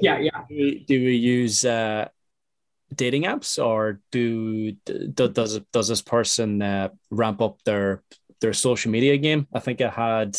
yeah, 0.01 0.19
yeah. 0.19 0.41
Do 0.49 0.55
we, 0.55 0.85
do 0.87 1.05
we 1.05 1.15
use 1.15 1.65
uh, 1.65 2.07
dating 2.93 3.23
apps, 3.23 3.63
or 3.63 3.99
do, 4.11 4.73
do 4.85 5.29
does 5.29 5.59
does 5.71 5.87
this 5.87 6.01
person 6.01 6.61
uh, 6.61 6.89
ramp 7.09 7.41
up 7.41 7.61
their 7.63 8.03
their 8.41 8.53
social 8.53 8.91
media 8.91 9.17
game? 9.17 9.47
I 9.53 9.59
think 9.59 9.81
I 9.81 9.89
had 9.89 10.37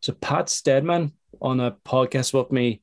so 0.00 0.12
Pat 0.12 0.48
Stedman 0.48 1.12
on 1.40 1.60
a 1.60 1.72
podcast 1.72 2.32
with 2.32 2.50
me 2.50 2.80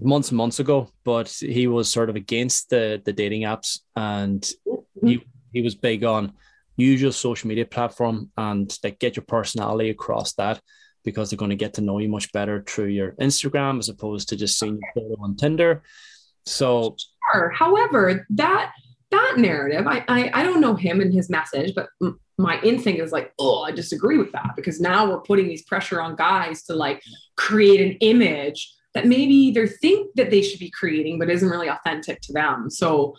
months 0.00 0.28
and 0.28 0.36
months 0.36 0.58
ago, 0.58 0.90
but 1.04 1.28
he 1.28 1.66
was 1.66 1.90
sort 1.90 2.10
of 2.10 2.16
against 2.16 2.70
the 2.70 3.00
the 3.04 3.12
dating 3.12 3.42
apps, 3.42 3.80
and 3.96 4.42
mm-hmm. 4.42 5.06
he 5.06 5.24
he 5.52 5.62
was 5.62 5.74
big 5.74 6.04
on 6.04 6.32
use 6.76 7.02
your 7.02 7.12
social 7.12 7.48
media 7.48 7.66
platform 7.66 8.30
and 8.36 8.76
like 8.82 8.98
get 8.98 9.16
your 9.16 9.24
personality 9.24 9.90
across 9.90 10.32
that 10.34 10.60
because 11.04 11.30
they're 11.30 11.36
going 11.36 11.50
to 11.50 11.56
get 11.56 11.74
to 11.74 11.80
know 11.80 11.98
you 11.98 12.08
much 12.08 12.32
better 12.32 12.62
through 12.66 12.86
your 12.86 13.12
Instagram 13.12 13.78
as 13.78 13.88
opposed 13.88 14.28
to 14.28 14.36
just 14.36 14.58
seeing 14.58 14.78
your 14.80 14.92
photo 14.94 15.22
on 15.22 15.36
Tinder. 15.36 15.82
So, 16.46 16.96
sure. 17.32 17.50
however, 17.50 18.26
that 18.30 18.72
that 19.10 19.34
narrative, 19.36 19.86
I, 19.86 20.04
I 20.08 20.30
I 20.32 20.42
don't 20.42 20.60
know 20.60 20.74
him 20.74 21.00
and 21.00 21.12
his 21.12 21.30
message, 21.30 21.74
but 21.74 21.88
my 22.38 22.60
instinct 22.62 23.00
is 23.00 23.12
like, 23.12 23.32
oh, 23.38 23.62
I 23.62 23.70
disagree 23.70 24.18
with 24.18 24.32
that 24.32 24.52
because 24.56 24.80
now 24.80 25.08
we're 25.08 25.20
putting 25.20 25.48
these 25.48 25.62
pressure 25.64 26.00
on 26.00 26.16
guys 26.16 26.62
to 26.64 26.74
like 26.74 27.02
create 27.36 27.80
an 27.80 27.96
image 28.00 28.72
that 28.94 29.06
maybe 29.06 29.50
they 29.52 29.66
think 29.66 30.10
that 30.16 30.30
they 30.30 30.42
should 30.42 30.60
be 30.60 30.70
creating, 30.70 31.18
but 31.18 31.30
isn't 31.30 31.48
really 31.48 31.68
authentic 31.68 32.20
to 32.22 32.32
them. 32.32 32.70
So 32.70 33.14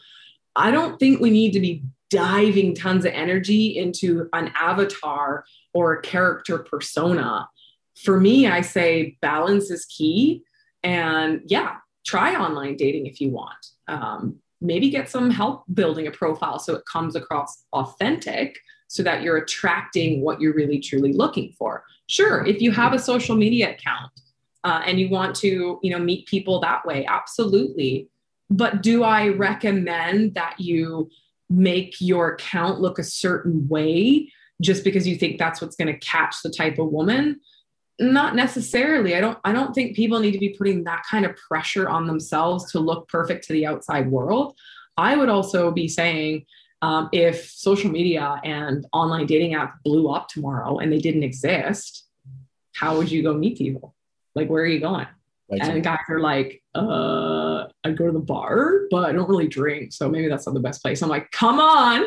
I 0.55 0.71
don't 0.71 0.99
think 0.99 1.19
we 1.19 1.29
need 1.29 1.53
to 1.53 1.59
be 1.59 1.83
diving 2.09 2.75
tons 2.75 3.05
of 3.05 3.13
energy 3.13 3.77
into 3.77 4.27
an 4.33 4.51
avatar 4.59 5.45
or 5.73 5.93
a 5.93 6.01
character 6.01 6.59
persona. 6.59 7.47
For 8.03 8.19
me, 8.19 8.47
I 8.47 8.61
say 8.61 9.17
balance 9.21 9.71
is 9.71 9.85
key. 9.85 10.43
And 10.83 11.41
yeah, 11.45 11.75
try 12.05 12.35
online 12.35 12.75
dating 12.75 13.05
if 13.05 13.21
you 13.21 13.29
want. 13.29 13.65
Um, 13.87 14.39
maybe 14.59 14.89
get 14.89 15.09
some 15.09 15.31
help 15.31 15.63
building 15.73 16.07
a 16.07 16.11
profile 16.11 16.59
so 16.59 16.75
it 16.75 16.83
comes 16.91 17.15
across 17.15 17.63
authentic 17.73 18.57
so 18.87 19.03
that 19.03 19.21
you're 19.21 19.37
attracting 19.37 20.21
what 20.21 20.41
you're 20.41 20.53
really 20.53 20.79
truly 20.79 21.13
looking 21.13 21.53
for. 21.57 21.85
Sure, 22.07 22.45
if 22.45 22.61
you 22.61 22.71
have 22.71 22.93
a 22.93 22.99
social 22.99 23.37
media 23.37 23.71
account, 23.71 24.11
uh, 24.63 24.81
and 24.85 24.99
you 24.99 25.09
want 25.09 25.35
to 25.35 25.79
you 25.83 25.91
know 25.91 25.99
meet 25.99 26.27
people 26.27 26.59
that 26.59 26.85
way 26.85 27.05
absolutely. 27.05 28.09
But 28.49 28.81
do 28.83 29.03
i 29.03 29.29
recommend 29.29 30.35
that 30.35 30.59
you 30.59 31.09
make 31.49 31.95
your 31.99 32.33
account 32.33 32.79
look 32.79 32.99
a 32.99 33.03
certain 33.03 33.67
way 33.67 34.31
just 34.61 34.83
because 34.83 35.07
you 35.07 35.15
think 35.15 35.37
that's 35.37 35.61
what's 35.61 35.75
going 35.75 35.93
to 35.93 35.99
catch 35.99 36.35
the 36.43 36.49
type 36.49 36.79
of 36.79 36.87
woman? 36.87 37.41
Not 37.99 38.35
necessarily. 38.35 39.15
I 39.15 39.21
don't 39.21 39.37
i 39.43 39.51
don't 39.51 39.73
think 39.73 39.95
people 39.95 40.19
need 40.19 40.31
to 40.33 40.39
be 40.39 40.55
putting 40.57 40.83
that 40.85 41.03
kind 41.09 41.25
of 41.25 41.35
pressure 41.35 41.87
on 41.89 42.07
themselves 42.07 42.71
to 42.71 42.79
look 42.79 43.07
perfect 43.09 43.45
to 43.47 43.53
the 43.53 43.65
outside 43.65 44.09
world. 44.09 44.55
I 44.97 45.15
would 45.15 45.29
also 45.29 45.71
be 45.71 45.87
saying 45.87 46.45
Um, 46.83 47.09
if 47.11 47.45
social 47.69 47.91
media 47.91 48.41
and 48.43 48.87
online 48.91 49.27
dating 49.27 49.53
app 49.53 49.71
blew 49.83 50.09
up 50.09 50.27
tomorrow 50.27 50.79
and 50.79 50.91
they 50.91 51.01
didn't 51.07 51.21
exist, 51.31 52.07
how 52.79 52.97
would 52.97 53.11
you 53.11 53.21
go 53.21 53.33
meet 53.43 53.55
people? 53.57 53.93
Like, 54.35 54.49
where 54.49 54.63
are 54.63 54.67
you 54.67 54.79
going? 54.79 55.07
Right. 55.51 55.61
And 55.61 55.83
guys 55.83 55.99
are 56.07 56.21
like, 56.21 56.63
uh, 56.75 57.65
I 57.83 57.91
go 57.91 58.05
to 58.05 58.11
the 58.13 58.19
bar, 58.19 58.83
but 58.89 59.03
I 59.03 59.11
don't 59.11 59.29
really 59.29 59.49
drink. 59.49 59.91
So 59.91 60.07
maybe 60.07 60.29
that's 60.29 60.45
not 60.45 60.53
the 60.53 60.61
best 60.61 60.81
place. 60.81 61.01
I'm 61.01 61.09
like, 61.09 61.29
come 61.31 61.59
on, 61.59 62.05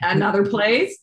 another 0.00 0.46
place. 0.46 0.96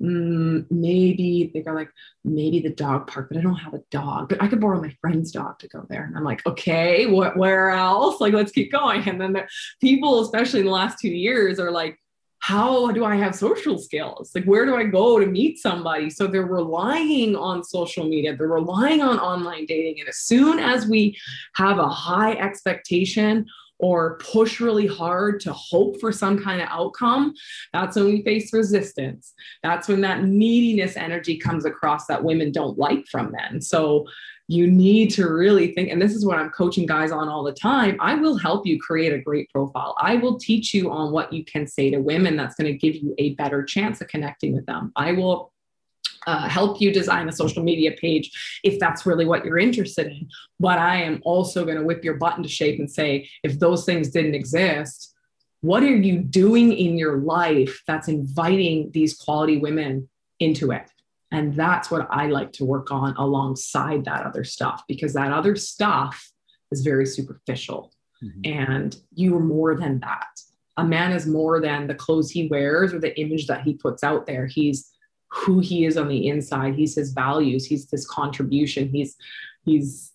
Mm, 0.00 0.66
maybe 0.70 1.50
they 1.52 1.62
go 1.62 1.72
like, 1.72 1.90
maybe 2.22 2.60
the 2.60 2.70
dog 2.70 3.06
park, 3.06 3.28
but 3.30 3.38
I 3.38 3.40
don't 3.40 3.56
have 3.56 3.74
a 3.74 3.82
dog, 3.90 4.28
but 4.28 4.42
I 4.42 4.46
could 4.46 4.60
borrow 4.60 4.80
my 4.80 4.94
friend's 5.00 5.32
dog 5.32 5.58
to 5.60 5.68
go 5.68 5.86
there. 5.88 6.04
And 6.04 6.16
I'm 6.16 6.24
like, 6.24 6.44
okay, 6.46 7.06
what, 7.06 7.36
where 7.36 7.70
else? 7.70 8.20
Like, 8.20 8.34
let's 8.34 8.52
keep 8.52 8.70
going. 8.70 9.08
And 9.08 9.20
then 9.20 9.32
the 9.32 9.48
people, 9.80 10.20
especially 10.20 10.60
in 10.60 10.66
the 10.66 10.72
last 10.72 10.98
two 11.00 11.08
years, 11.08 11.58
are 11.58 11.70
like, 11.70 11.98
how 12.40 12.90
do 12.92 13.04
I 13.04 13.16
have 13.16 13.34
social 13.34 13.78
skills? 13.78 14.30
Like, 14.34 14.44
where 14.44 14.64
do 14.64 14.76
I 14.76 14.84
go 14.84 15.18
to 15.18 15.26
meet 15.26 15.58
somebody? 15.58 16.08
So 16.10 16.26
they're 16.26 16.46
relying 16.46 17.36
on 17.36 17.64
social 17.64 18.08
media, 18.08 18.36
they're 18.36 18.48
relying 18.48 19.02
on 19.02 19.18
online 19.18 19.66
dating. 19.66 20.00
And 20.00 20.08
as 20.08 20.18
soon 20.18 20.58
as 20.58 20.86
we 20.86 21.16
have 21.54 21.78
a 21.78 21.88
high 21.88 22.32
expectation 22.34 23.46
or 23.78 24.18
push 24.18 24.60
really 24.60 24.86
hard 24.86 25.40
to 25.40 25.52
hope 25.52 26.00
for 26.00 26.10
some 26.10 26.42
kind 26.42 26.60
of 26.60 26.68
outcome, 26.70 27.34
that's 27.72 27.96
when 27.96 28.06
we 28.06 28.22
face 28.22 28.52
resistance. 28.52 29.32
That's 29.62 29.88
when 29.88 30.00
that 30.00 30.24
neediness 30.24 30.96
energy 30.96 31.36
comes 31.38 31.64
across 31.64 32.06
that 32.06 32.24
women 32.24 32.50
don't 32.50 32.78
like 32.78 33.06
from 33.06 33.32
men. 33.32 33.60
So 33.60 34.06
you 34.50 34.66
need 34.66 35.10
to 35.10 35.28
really 35.28 35.74
think 35.74 35.90
and 35.90 36.00
this 36.00 36.14
is 36.14 36.24
what 36.24 36.38
i'm 36.38 36.50
coaching 36.50 36.86
guys 36.86 37.12
on 37.12 37.28
all 37.28 37.44
the 37.44 37.52
time 37.52 37.96
i 38.00 38.14
will 38.14 38.36
help 38.36 38.66
you 38.66 38.80
create 38.80 39.12
a 39.12 39.18
great 39.18 39.48
profile. 39.50 39.94
I 40.00 40.16
will 40.16 40.38
teach 40.38 40.72
you 40.74 40.90
on 40.90 41.12
what 41.12 41.32
you 41.32 41.44
can 41.44 41.66
say 41.66 41.90
to 41.90 41.98
women 41.98 42.36
that's 42.36 42.54
going 42.54 42.72
to 42.72 42.78
give 42.78 42.96
you 42.96 43.14
a 43.18 43.34
better 43.34 43.62
chance 43.62 44.00
of 44.00 44.08
connecting 44.08 44.54
with 44.54 44.66
them. 44.66 44.92
I 44.96 45.12
will 45.12 45.52
uh, 46.26 46.48
help 46.48 46.80
you 46.80 46.92
design 46.92 47.28
a 47.28 47.32
social 47.32 47.62
media 47.62 47.92
page 47.92 48.60
if 48.62 48.78
that's 48.78 49.06
really 49.06 49.24
what 49.24 49.44
you're 49.44 49.58
interested 49.58 50.08
in 50.08 50.28
but 50.60 50.78
i 50.78 50.96
am 50.96 51.20
also 51.22 51.64
going 51.64 51.76
to 51.76 51.82
whip 51.82 52.04
your 52.04 52.14
butt 52.14 52.36
into 52.36 52.48
shape 52.48 52.78
and 52.78 52.90
say 52.90 53.28
if 53.42 53.58
those 53.58 53.84
things 53.84 54.10
didn't 54.10 54.34
exist 54.34 55.14
what 55.60 55.82
are 55.82 55.96
you 55.96 56.18
doing 56.18 56.72
in 56.72 56.98
your 56.98 57.18
life 57.18 57.82
that's 57.86 58.08
inviting 58.08 58.90
these 58.92 59.16
quality 59.16 59.58
women 59.58 60.08
into 60.38 60.70
it 60.70 60.90
and 61.30 61.54
that's 61.54 61.90
what 61.90 62.08
I 62.10 62.26
like 62.26 62.52
to 62.54 62.64
work 62.64 62.90
on 62.90 63.14
alongside 63.16 64.04
that 64.06 64.24
other 64.24 64.44
stuff 64.44 64.82
because 64.88 65.12
that 65.12 65.32
other 65.32 65.56
stuff 65.56 66.30
is 66.70 66.82
very 66.82 67.06
superficial. 67.06 67.92
Mm-hmm. 68.22 68.60
And 68.60 68.96
you 69.14 69.36
are 69.36 69.40
more 69.40 69.76
than 69.76 70.00
that. 70.00 70.26
A 70.76 70.84
man 70.84 71.12
is 71.12 71.26
more 71.26 71.60
than 71.60 71.86
the 71.86 71.94
clothes 71.94 72.30
he 72.30 72.48
wears 72.48 72.94
or 72.94 72.98
the 72.98 73.18
image 73.20 73.46
that 73.46 73.62
he 73.62 73.74
puts 73.74 74.02
out 74.02 74.26
there. 74.26 74.46
He's 74.46 74.90
who 75.30 75.60
he 75.60 75.84
is 75.84 75.96
on 75.96 76.08
the 76.08 76.28
inside. 76.28 76.74
He's 76.74 76.94
his 76.94 77.12
values. 77.12 77.66
He's 77.66 77.86
this 77.86 78.06
contribution. 78.06 78.88
He's 78.88 79.16
he's 79.64 80.12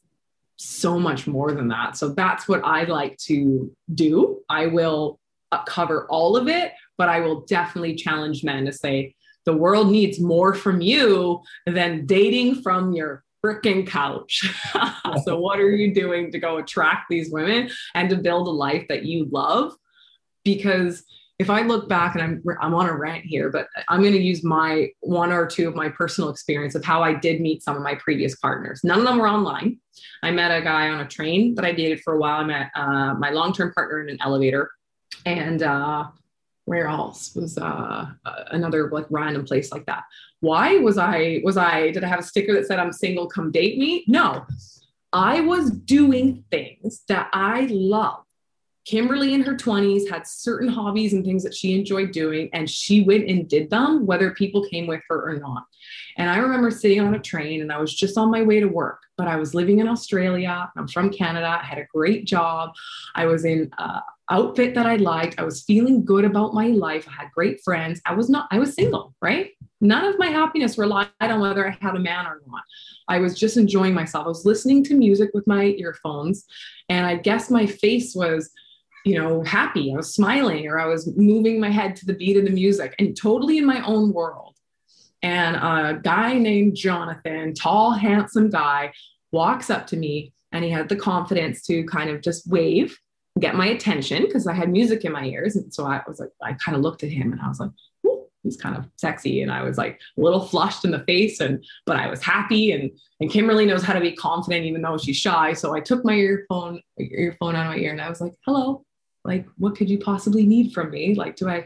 so 0.56 0.98
much 0.98 1.28
more 1.28 1.52
than 1.52 1.68
that. 1.68 1.98
So 1.98 2.10
that's 2.10 2.48
what 2.48 2.62
I 2.64 2.86
like 2.86 3.18
to 3.26 3.72
do. 3.94 4.42
I 4.50 4.68
will 4.68 5.20
cover 5.68 6.08
all 6.10 6.36
of 6.36 6.48
it, 6.48 6.72
but 6.98 7.10
I 7.10 7.20
will 7.20 7.42
definitely 7.42 7.96
challenge 7.96 8.44
men 8.44 8.66
to 8.66 8.72
say, 8.72 9.16
the 9.46 9.56
world 9.56 9.92
needs 9.92 10.20
more 10.20 10.54
from 10.54 10.82
you 10.82 11.42
than 11.66 12.06
dating 12.06 12.62
from 12.62 12.94
your 12.94 13.24
freaking 13.46 13.86
couch. 13.86 14.44
so, 15.26 15.40
what 15.40 15.60
are 15.60 15.72
you 15.72 15.94
doing 15.94 16.32
to 16.32 16.40
go 16.40 16.58
attract 16.58 17.06
these 17.10 17.32
women 17.32 17.70
and 17.94 18.10
to 18.10 18.16
build 18.16 18.48
a 18.48 18.52
life 18.52 18.86
that 18.90 19.04
you 19.04 19.28
love? 19.32 19.74
Because 20.44 21.04
if 21.40 21.50
I 21.50 21.62
look 21.62 21.90
back 21.90 22.16
and 22.16 22.24
I'm 22.24 22.44
I'm 22.62 22.74
on 22.74 22.88
a 22.88 22.96
rant 22.96 23.26
here, 23.26 23.50
but 23.50 23.68
I'm 23.90 24.02
going 24.02 24.14
to 24.14 24.22
use 24.22 24.44
my 24.44 24.90
one 25.02 25.32
or 25.32 25.46
two 25.46 25.68
of 25.68 25.76
my 25.76 25.90
personal 25.90 26.30
experience 26.30 26.76
of 26.76 26.86
how 26.86 27.02
I 27.02 27.14
did 27.14 27.42
meet 27.42 27.64
some 27.64 27.76
of 27.76 27.82
my 27.82 27.96
previous 27.96 28.36
partners. 28.36 28.82
None 28.84 29.00
of 29.00 29.06
them 29.06 29.18
were 29.18 29.28
online. 29.28 29.80
I 30.22 30.32
met 30.32 30.58
a 30.58 30.62
guy 30.62 30.90
on 30.90 31.02
a 31.02 31.08
train 31.08 31.56
that 31.56 31.66
I 31.66 31.72
dated 31.72 32.02
for 32.02 32.14
a 32.14 32.20
while. 32.20 32.42
I 32.42 32.44
met 32.46 32.72
uh, 32.76 33.16
my 33.16 33.32
long 33.32 33.52
term 33.52 33.74
partner 33.74 34.02
in 34.02 34.10
an 34.10 34.18
elevator, 34.22 34.72
and 35.26 35.64
uh, 35.64 36.06
where 36.66 36.88
else 36.88 37.36
was 37.36 37.58
uh, 37.58 38.08
another 38.52 38.90
like 38.90 39.06
random 39.10 39.46
place 39.46 39.72
like 39.72 39.86
that. 39.86 40.04
Why 40.40 40.78
was 40.78 40.98
i 40.98 41.42
was 41.44 41.58
i 41.58 41.92
did 41.92 42.04
i 42.04 42.08
have 42.08 42.20
a 42.20 42.24
sticker 42.24 42.54
that 42.54 42.68
said 42.68 42.80
i'm 42.80 42.92
single 42.92 43.28
come 43.28 43.52
date 43.52 43.78
me 43.78 44.04
no. 44.08 44.46
I 45.16 45.42
was 45.42 45.70
doing 45.70 46.44
things 46.50 47.04
that 47.08 47.30
i 47.34 47.68
love 47.70 48.24
kimberly 48.86 49.34
in 49.34 49.42
her 49.42 49.56
20s 49.56 50.10
had 50.10 50.28
certain 50.28 50.68
hobbies 50.68 51.14
and 51.14 51.24
things 51.24 51.44
that 51.44 51.56
she 51.56 51.74
enjoyed 51.74 52.12
doing 52.12 52.50
and 52.52 52.70
she 52.70 53.02
went 53.04 53.30
and 53.30 53.48
did 53.48 53.70
them 53.70 54.06
whether 54.06 54.32
people 54.32 54.68
came 54.68 54.88
with 54.88 55.02
her 55.08 55.30
or 55.30 55.38
not. 55.40 55.64
And 56.18 56.30
i 56.30 56.38
remember 56.38 56.72
sitting 56.72 57.00
on 57.00 57.16
a 57.16 57.20
train 57.20 57.62
and 57.62 57.72
i 57.72 57.78
was 57.78 57.94
just 57.94 58.18
on 58.18 58.32
my 58.32 58.42
way 58.42 58.60
to 58.60 58.68
work 58.68 59.02
but 59.18 59.28
i 59.28 59.36
was 59.36 59.54
living 59.54 59.80
in 59.80 59.88
australia. 59.88 60.70
I'm 60.76 60.88
from 60.88 61.10
canada. 61.10 61.60
I 61.62 61.66
had 61.66 61.78
a 61.78 61.88
great 61.94 62.26
job. 62.26 62.72
I 63.16 63.26
was 63.26 63.46
in 63.46 63.72
uh, 63.78 64.02
outfit 64.30 64.74
that 64.76 64.86
I 64.86 64.96
liked. 64.98 65.40
I 65.40 65.44
was 65.44 65.64
feeling 65.64 66.06
good 66.06 66.26
about 66.26 66.54
my 66.54 66.68
life. 66.68 67.08
I 67.08 67.24
had 67.24 67.32
great 67.32 67.62
friends. 67.64 68.02
I 68.06 68.14
was 68.14 68.30
not, 68.30 68.48
I 68.52 68.60
was 68.60 68.74
single, 68.74 69.14
right? 69.22 69.52
None 69.82 70.06
of 70.06 70.18
my 70.18 70.28
happiness 70.28 70.78
relied 70.78 71.10
on 71.20 71.42
whether 71.42 71.68
I 71.68 71.78
had 71.82 71.96
a 71.96 72.00
man 72.00 72.26
or 72.26 72.42
not. 72.48 72.64
I 73.10 73.20
was 73.20 73.38
just 73.38 73.58
enjoying 73.58 73.94
myself. 73.94 74.26
I 74.26 74.30
was 74.30 74.46
listening 74.46 74.84
to 74.86 74.96
music 74.96 75.32
with 75.34 75.46
my 75.46 75.76
earphones, 75.78 76.46
and 76.88 77.06
I 77.06 77.18
guess 77.18 77.50
my 77.50 77.66
face 77.66 78.16
was, 78.16 78.50
you 79.04 79.20
know, 79.20 79.44
happy. 79.44 79.92
I 79.92 79.98
was 79.98 80.14
smiling 80.14 80.68
or 80.68 80.80
I 80.80 80.86
was 80.86 81.14
moving 81.18 81.60
my 81.60 81.70
head 81.70 81.98
to 81.98 82.06
the 82.06 82.14
beat 82.14 82.38
of 82.38 82.46
the 82.46 82.52
music 82.52 82.96
and 83.00 83.18
totally 83.18 83.58
in 83.58 83.66
my 83.66 83.86
own 83.86 84.14
world. 84.14 84.56
And 85.22 85.58
a 85.58 86.00
guy 86.02 86.38
named 86.38 86.76
Jonathan, 86.76 87.54
tall, 87.54 87.92
handsome 87.92 88.50
guy, 88.50 88.94
walks 89.32 89.70
up 89.70 89.88
to 89.88 89.98
me 89.98 90.34
and 90.54 90.64
he 90.64 90.70
had 90.70 90.88
the 90.88 90.96
confidence 90.96 91.62
to 91.64 91.84
kind 91.86 92.10
of 92.10 92.22
just 92.22 92.48
wave 92.48 92.98
get 93.40 93.56
my 93.56 93.68
attention 93.68 94.24
because 94.24 94.48
I 94.48 94.54
had 94.54 94.70
music 94.70 95.06
in 95.06 95.12
my 95.12 95.26
ears. 95.26 95.56
And 95.56 95.74
so 95.74 95.86
I 95.86 96.02
was 96.08 96.20
like, 96.20 96.30
I 96.42 96.54
kind 96.54 96.76
of 96.76 96.82
looked 96.82 97.04
at 97.04 97.10
him 97.10 97.32
and 97.32 97.42
I 97.42 97.48
was 97.48 97.60
like, 97.60 97.72
he's 98.44 98.58
kind 98.58 98.76
of 98.76 98.86
sexy. 98.98 99.42
And 99.42 99.52
I 99.52 99.64
was 99.64 99.78
like 99.78 100.00
a 100.18 100.22
little 100.22 100.46
flushed 100.46 100.86
in 100.86 100.92
the 100.92 101.04
face 101.06 101.40
and 101.40 101.64
but 101.86 101.96
I 101.96 102.10
was 102.10 102.22
happy. 102.22 102.72
And 102.72 102.92
and 103.20 103.32
Kimberly 103.32 103.66
knows 103.66 103.84
how 103.84 103.94
to 103.94 104.02
be 104.02 104.12
confident 104.12 104.66
even 104.66 104.82
though 104.82 104.98
she's 104.98 105.18
shy. 105.18 105.54
So 105.54 105.74
I 105.74 105.80
took 105.80 106.06
my 106.06 106.14
earphone, 106.14 106.82
earphone 107.00 107.56
out 107.56 107.68
of 107.68 107.72
my 107.72 107.78
ear 107.78 107.92
and 107.92 108.02
I 108.02 108.10
was 108.10 108.22
like, 108.22 108.34
hello, 108.46 108.86
like 109.24 109.48
what 109.58 109.76
could 109.76 109.90
you 109.90 109.98
possibly 109.98 110.46
need 110.46 110.74
from 110.74 110.92
me? 110.92 111.16
Like, 111.16 111.36
do 111.36 111.50
I 111.50 111.66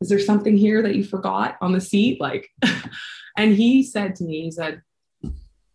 is 0.00 0.08
there 0.08 0.18
something 0.18 0.56
here 0.56 0.82
that 0.82 0.94
you 0.94 1.04
forgot 1.04 1.56
on 1.60 1.72
the 1.72 1.80
seat? 1.80 2.20
Like, 2.20 2.50
and 3.36 3.56
he 3.56 3.82
said 3.82 4.16
to 4.16 4.24
me, 4.24 4.42
he 4.42 4.50
said, 4.50 4.82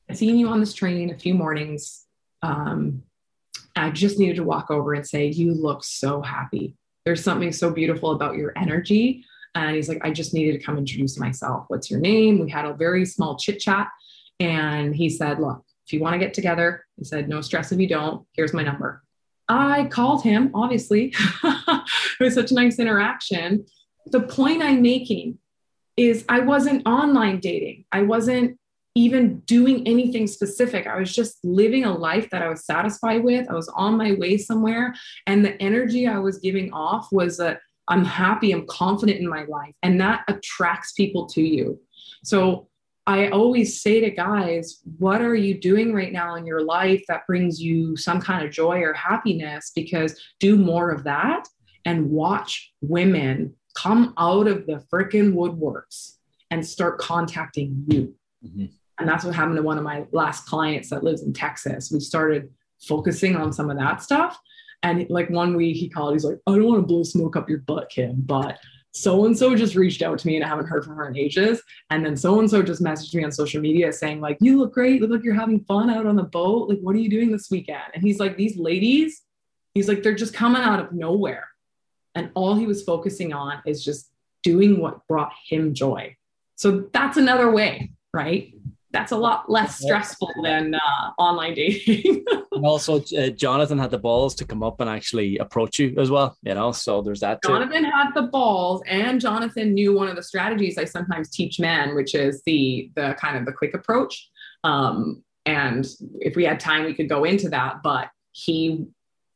I've 0.09 0.17
seen 0.17 0.37
you 0.37 0.49
on 0.49 0.59
this 0.59 0.73
train 0.73 1.09
a 1.09 1.17
few 1.17 1.33
mornings. 1.33 2.05
Um, 2.43 3.03
I 3.75 3.89
just 3.89 4.19
needed 4.19 4.37
to 4.37 4.43
walk 4.43 4.69
over 4.69 4.93
and 4.93 5.07
say, 5.07 5.27
You 5.27 5.53
look 5.53 5.83
so 5.83 6.21
happy. 6.21 6.75
There's 7.05 7.23
something 7.23 7.51
so 7.51 7.71
beautiful 7.71 8.11
about 8.11 8.35
your 8.35 8.53
energy. 8.57 9.25
And 9.55 9.75
he's 9.75 9.89
like, 9.89 9.99
I 10.03 10.11
just 10.11 10.33
needed 10.33 10.59
to 10.59 10.65
come 10.65 10.77
introduce 10.77 11.17
myself. 11.17 11.65
What's 11.67 11.91
your 11.91 11.99
name? 11.99 12.39
We 12.39 12.49
had 12.49 12.65
a 12.65 12.73
very 12.73 13.05
small 13.05 13.37
chit 13.37 13.59
chat. 13.59 13.89
And 14.39 14.95
he 14.95 15.09
said, 15.09 15.39
Look, 15.39 15.63
if 15.85 15.93
you 15.93 15.99
want 15.99 16.13
to 16.13 16.19
get 16.19 16.33
together, 16.33 16.85
he 16.97 17.03
said, 17.03 17.27
No 17.27 17.41
stress 17.41 17.71
if 17.71 17.79
you 17.79 17.87
don't. 17.87 18.25
Here's 18.33 18.53
my 18.53 18.63
number. 18.63 19.03
I 19.49 19.85
called 19.85 20.23
him, 20.23 20.51
obviously. 20.53 21.13
it 21.43 21.83
was 22.19 22.35
such 22.35 22.51
a 22.51 22.53
nice 22.53 22.79
interaction. 22.79 23.65
The 24.05 24.21
point 24.21 24.63
I'm 24.63 24.81
making 24.81 25.39
is 25.97 26.23
I 26.29 26.39
wasn't 26.39 26.87
online 26.87 27.39
dating. 27.39 27.85
I 27.91 28.03
wasn't 28.03 28.57
even 28.95 29.39
doing 29.41 29.87
anything 29.87 30.27
specific. 30.27 30.85
I 30.85 30.99
was 30.99 31.13
just 31.13 31.37
living 31.43 31.85
a 31.85 31.97
life 31.97 32.29
that 32.31 32.41
I 32.41 32.49
was 32.49 32.65
satisfied 32.65 33.23
with. 33.23 33.49
I 33.49 33.53
was 33.53 33.69
on 33.69 33.97
my 33.97 34.13
way 34.13 34.37
somewhere. 34.37 34.93
And 35.27 35.45
the 35.45 35.61
energy 35.61 36.07
I 36.07 36.19
was 36.19 36.39
giving 36.39 36.73
off 36.73 37.07
was 37.11 37.37
that 37.37 37.59
I'm 37.87 38.05
happy, 38.05 38.51
I'm 38.51 38.67
confident 38.67 39.19
in 39.19 39.27
my 39.27 39.43
life. 39.45 39.73
And 39.81 39.99
that 40.01 40.23
attracts 40.27 40.93
people 40.93 41.25
to 41.27 41.41
you. 41.41 41.79
So 42.23 42.67
I 43.07 43.29
always 43.29 43.81
say 43.81 43.99
to 44.01 44.11
guys, 44.11 44.81
what 44.97 45.21
are 45.21 45.35
you 45.35 45.59
doing 45.59 45.93
right 45.93 46.13
now 46.13 46.35
in 46.35 46.45
your 46.45 46.63
life 46.63 47.03
that 47.07 47.25
brings 47.27 47.61
you 47.61 47.97
some 47.97 48.21
kind 48.21 48.45
of 48.45 48.51
joy 48.51 48.81
or 48.81 48.93
happiness? 48.93 49.71
Because 49.73 50.21
do 50.39 50.55
more 50.55 50.91
of 50.91 51.03
that 51.05 51.47
and 51.85 52.11
watch 52.11 52.71
women 52.81 53.55
come 53.73 54.13
out 54.17 54.47
of 54.47 54.67
the 54.67 54.83
freaking 54.93 55.33
woodworks 55.33 56.17
and 56.51 56.65
start 56.65 56.99
contacting 56.99 57.83
you. 57.87 58.15
Mm-hmm. 58.45 58.65
And 59.01 59.09
that's 59.09 59.25
what 59.25 59.35
happened 59.35 59.57
to 59.57 59.63
one 59.63 59.77
of 59.77 59.83
my 59.83 60.05
last 60.11 60.45
clients 60.45 60.89
that 60.89 61.03
lives 61.03 61.23
in 61.23 61.33
Texas. 61.33 61.91
We 61.91 61.99
started 61.99 62.49
focusing 62.81 63.35
on 63.35 63.51
some 63.51 63.69
of 63.69 63.77
that 63.77 64.01
stuff. 64.01 64.39
And 64.83 65.07
like 65.09 65.29
one 65.29 65.55
week 65.55 65.77
he 65.77 65.89
called, 65.89 66.13
he's 66.13 66.23
like, 66.23 66.39
I 66.47 66.51
don't 66.51 66.65
want 66.65 66.81
to 66.81 66.87
blow 66.87 67.03
smoke 67.03 67.35
up 67.35 67.49
your 67.49 67.59
butt, 67.59 67.89
Kim, 67.89 68.15
but 68.17 68.57
so 68.93 69.25
and 69.25 69.37
so 69.37 69.55
just 69.55 69.75
reached 69.75 70.01
out 70.01 70.19
to 70.19 70.27
me 70.27 70.35
and 70.35 70.43
I 70.43 70.47
haven't 70.47 70.67
heard 70.67 70.83
from 70.83 70.95
her 70.95 71.07
in 71.07 71.17
ages. 71.17 71.61
And 71.89 72.05
then 72.05 72.17
so 72.17 72.39
and 72.39 72.49
so 72.49 72.61
just 72.61 72.83
messaged 72.83 73.13
me 73.15 73.23
on 73.23 73.31
social 73.31 73.61
media 73.61 73.93
saying, 73.93 74.19
like, 74.19 74.37
you 74.41 74.57
look 74.59 74.73
great. 74.73 75.01
Look 75.01 75.11
like 75.11 75.23
you're 75.23 75.33
having 75.33 75.63
fun 75.65 75.89
out 75.89 76.05
on 76.05 76.15
the 76.15 76.23
boat. 76.23 76.69
Like, 76.69 76.79
what 76.79 76.95
are 76.95 76.99
you 76.99 77.09
doing 77.09 77.31
this 77.31 77.49
weekend? 77.49 77.83
And 77.93 78.03
he's 78.03 78.19
like, 78.19 78.37
these 78.37 78.57
ladies, 78.57 79.21
he's 79.73 79.87
like, 79.87 80.03
they're 80.03 80.15
just 80.15 80.33
coming 80.33 80.61
out 80.61 80.79
of 80.79 80.91
nowhere. 80.91 81.47
And 82.15 82.31
all 82.33 82.55
he 82.55 82.65
was 82.65 82.83
focusing 82.83 83.33
on 83.33 83.61
is 83.65 83.83
just 83.83 84.11
doing 84.43 84.79
what 84.79 85.07
brought 85.07 85.31
him 85.47 85.73
joy. 85.73 86.17
So 86.55 86.89
that's 86.91 87.17
another 87.17 87.49
way, 87.49 87.91
right? 88.13 88.53
That's 88.91 89.11
a 89.11 89.17
lot 89.17 89.49
less 89.49 89.79
stressful 89.79 90.31
than 90.43 90.75
uh, 90.75 91.11
online 91.17 91.53
dating. 91.53 92.25
and 92.51 92.65
also, 92.65 93.01
uh, 93.17 93.29
Jonathan 93.29 93.77
had 93.77 93.91
the 93.91 93.97
balls 93.97 94.35
to 94.35 94.45
come 94.45 94.63
up 94.63 94.81
and 94.81 94.89
actually 94.89 95.37
approach 95.37 95.79
you 95.79 95.95
as 95.97 96.11
well, 96.11 96.37
you 96.43 96.53
know. 96.53 96.71
So 96.71 97.01
there's 97.01 97.21
that. 97.21 97.41
Too. 97.41 97.49
Jonathan 97.49 97.85
had 97.85 98.11
the 98.13 98.23
balls, 98.23 98.81
and 98.87 99.21
Jonathan 99.21 99.73
knew 99.73 99.93
one 99.93 100.09
of 100.09 100.15
the 100.15 100.23
strategies 100.23 100.77
I 100.77 100.85
sometimes 100.85 101.29
teach 101.29 101.59
men, 101.59 101.95
which 101.95 102.15
is 102.15 102.41
the 102.45 102.91
the 102.95 103.15
kind 103.19 103.37
of 103.37 103.45
the 103.45 103.53
quick 103.53 103.73
approach. 103.73 104.29
Um, 104.63 105.23
and 105.45 105.87
if 106.19 106.35
we 106.35 106.43
had 106.43 106.59
time, 106.59 106.85
we 106.85 106.93
could 106.93 107.09
go 107.09 107.23
into 107.23 107.49
that. 107.49 107.81
But 107.83 108.09
he 108.31 108.85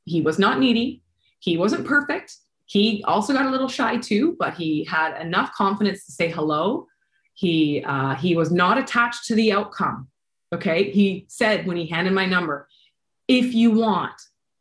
he 0.04 0.22
was 0.22 0.38
not 0.38 0.60
needy. 0.60 1.02
He 1.40 1.58
wasn't 1.58 1.86
perfect. 1.86 2.36
He 2.66 3.04
also 3.08 3.34
got 3.34 3.46
a 3.46 3.50
little 3.50 3.68
shy 3.68 3.98
too, 3.98 4.36
but 4.40 4.56
he 4.56 4.84
had 4.86 5.22
enough 5.22 5.54
confidence 5.54 6.06
to 6.06 6.12
say 6.12 6.30
hello. 6.30 6.88
He 7.36 7.84
uh, 7.86 8.16
he 8.16 8.36
was 8.36 8.52
not 8.52 8.78
attached 8.78 9.26
to 9.26 9.36
the 9.36 9.52
outcome. 9.52 10.08
Okay, 10.54 10.92
he 10.92 11.26
said 11.28 11.68
when 11.68 11.78
he 11.78 11.88
handed 11.88 12.14
my 12.14 12.26
number, 12.26 12.68
if 13.28 13.54
you 13.54 13.72
want, 13.72 14.14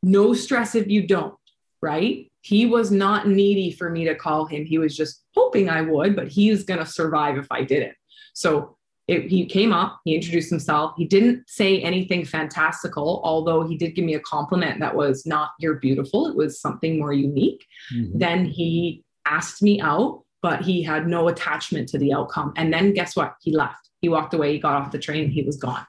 no 0.02 0.34
stress 0.34 0.74
if 0.74 0.88
you 0.88 1.06
don't. 1.06 1.34
Right? 1.80 2.30
He 2.40 2.66
was 2.66 2.90
not 2.90 3.28
needy 3.28 3.70
for 3.70 3.88
me 3.88 4.04
to 4.04 4.14
call 4.14 4.46
him. 4.46 4.66
He 4.66 4.78
was 4.78 4.96
just 4.96 5.22
hoping 5.34 5.70
I 5.70 5.80
would, 5.80 6.14
but 6.16 6.28
he's 6.28 6.64
gonna 6.64 6.86
survive 6.86 7.38
if 7.38 7.46
I 7.50 7.62
didn't. 7.62 7.94
So 8.34 8.76
it, 9.06 9.30
he 9.30 9.44
came 9.46 9.72
up, 9.72 10.00
he 10.04 10.14
introduced 10.14 10.50
himself. 10.50 10.94
He 10.96 11.04
didn't 11.04 11.48
say 11.48 11.80
anything 11.80 12.24
fantastical, 12.24 13.20
although 13.22 13.66
he 13.66 13.76
did 13.76 13.94
give 13.94 14.04
me 14.04 14.14
a 14.14 14.20
compliment 14.20 14.80
that 14.80 14.96
was 14.96 15.26
not 15.26 15.50
you're 15.60 15.74
beautiful. 15.74 16.26
It 16.26 16.36
was 16.36 16.60
something 16.60 16.98
more 16.98 17.12
unique. 17.12 17.66
Mm-hmm. 17.94 18.18
Then 18.18 18.44
he 18.46 19.04
asked 19.26 19.62
me 19.62 19.80
out, 19.80 20.23
but 20.44 20.60
he 20.60 20.82
had 20.82 21.08
no 21.08 21.28
attachment 21.28 21.88
to 21.88 21.96
the 21.96 22.12
outcome. 22.12 22.52
And 22.56 22.70
then 22.70 22.92
guess 22.92 23.16
what? 23.16 23.34
He 23.40 23.56
left. 23.56 23.88
He 24.02 24.10
walked 24.10 24.34
away, 24.34 24.52
he 24.52 24.58
got 24.58 24.74
off 24.74 24.92
the 24.92 24.98
train, 24.98 25.30
he 25.30 25.40
was 25.40 25.56
gone. 25.56 25.86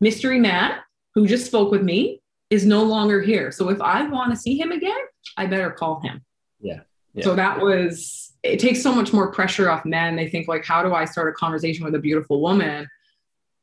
Mystery 0.00 0.38
man 0.38 0.76
who 1.16 1.26
just 1.26 1.46
spoke 1.46 1.72
with 1.72 1.82
me 1.82 2.22
is 2.48 2.64
no 2.64 2.84
longer 2.84 3.20
here. 3.20 3.50
So 3.50 3.70
if 3.70 3.80
I 3.80 4.04
want 4.04 4.30
to 4.30 4.36
see 4.36 4.56
him 4.56 4.70
again, 4.70 5.00
I 5.36 5.46
better 5.46 5.72
call 5.72 5.98
him. 5.98 6.24
Yeah. 6.60 6.82
yeah. 7.12 7.24
So 7.24 7.34
that 7.34 7.60
was 7.60 8.34
it 8.44 8.60
takes 8.60 8.84
so 8.84 8.94
much 8.94 9.12
more 9.12 9.32
pressure 9.32 9.68
off 9.68 9.84
men. 9.84 10.14
They 10.14 10.28
think 10.28 10.46
like, 10.46 10.64
how 10.64 10.84
do 10.84 10.94
I 10.94 11.04
start 11.04 11.28
a 11.28 11.32
conversation 11.32 11.84
with 11.84 11.96
a 11.96 11.98
beautiful 11.98 12.40
woman? 12.40 12.86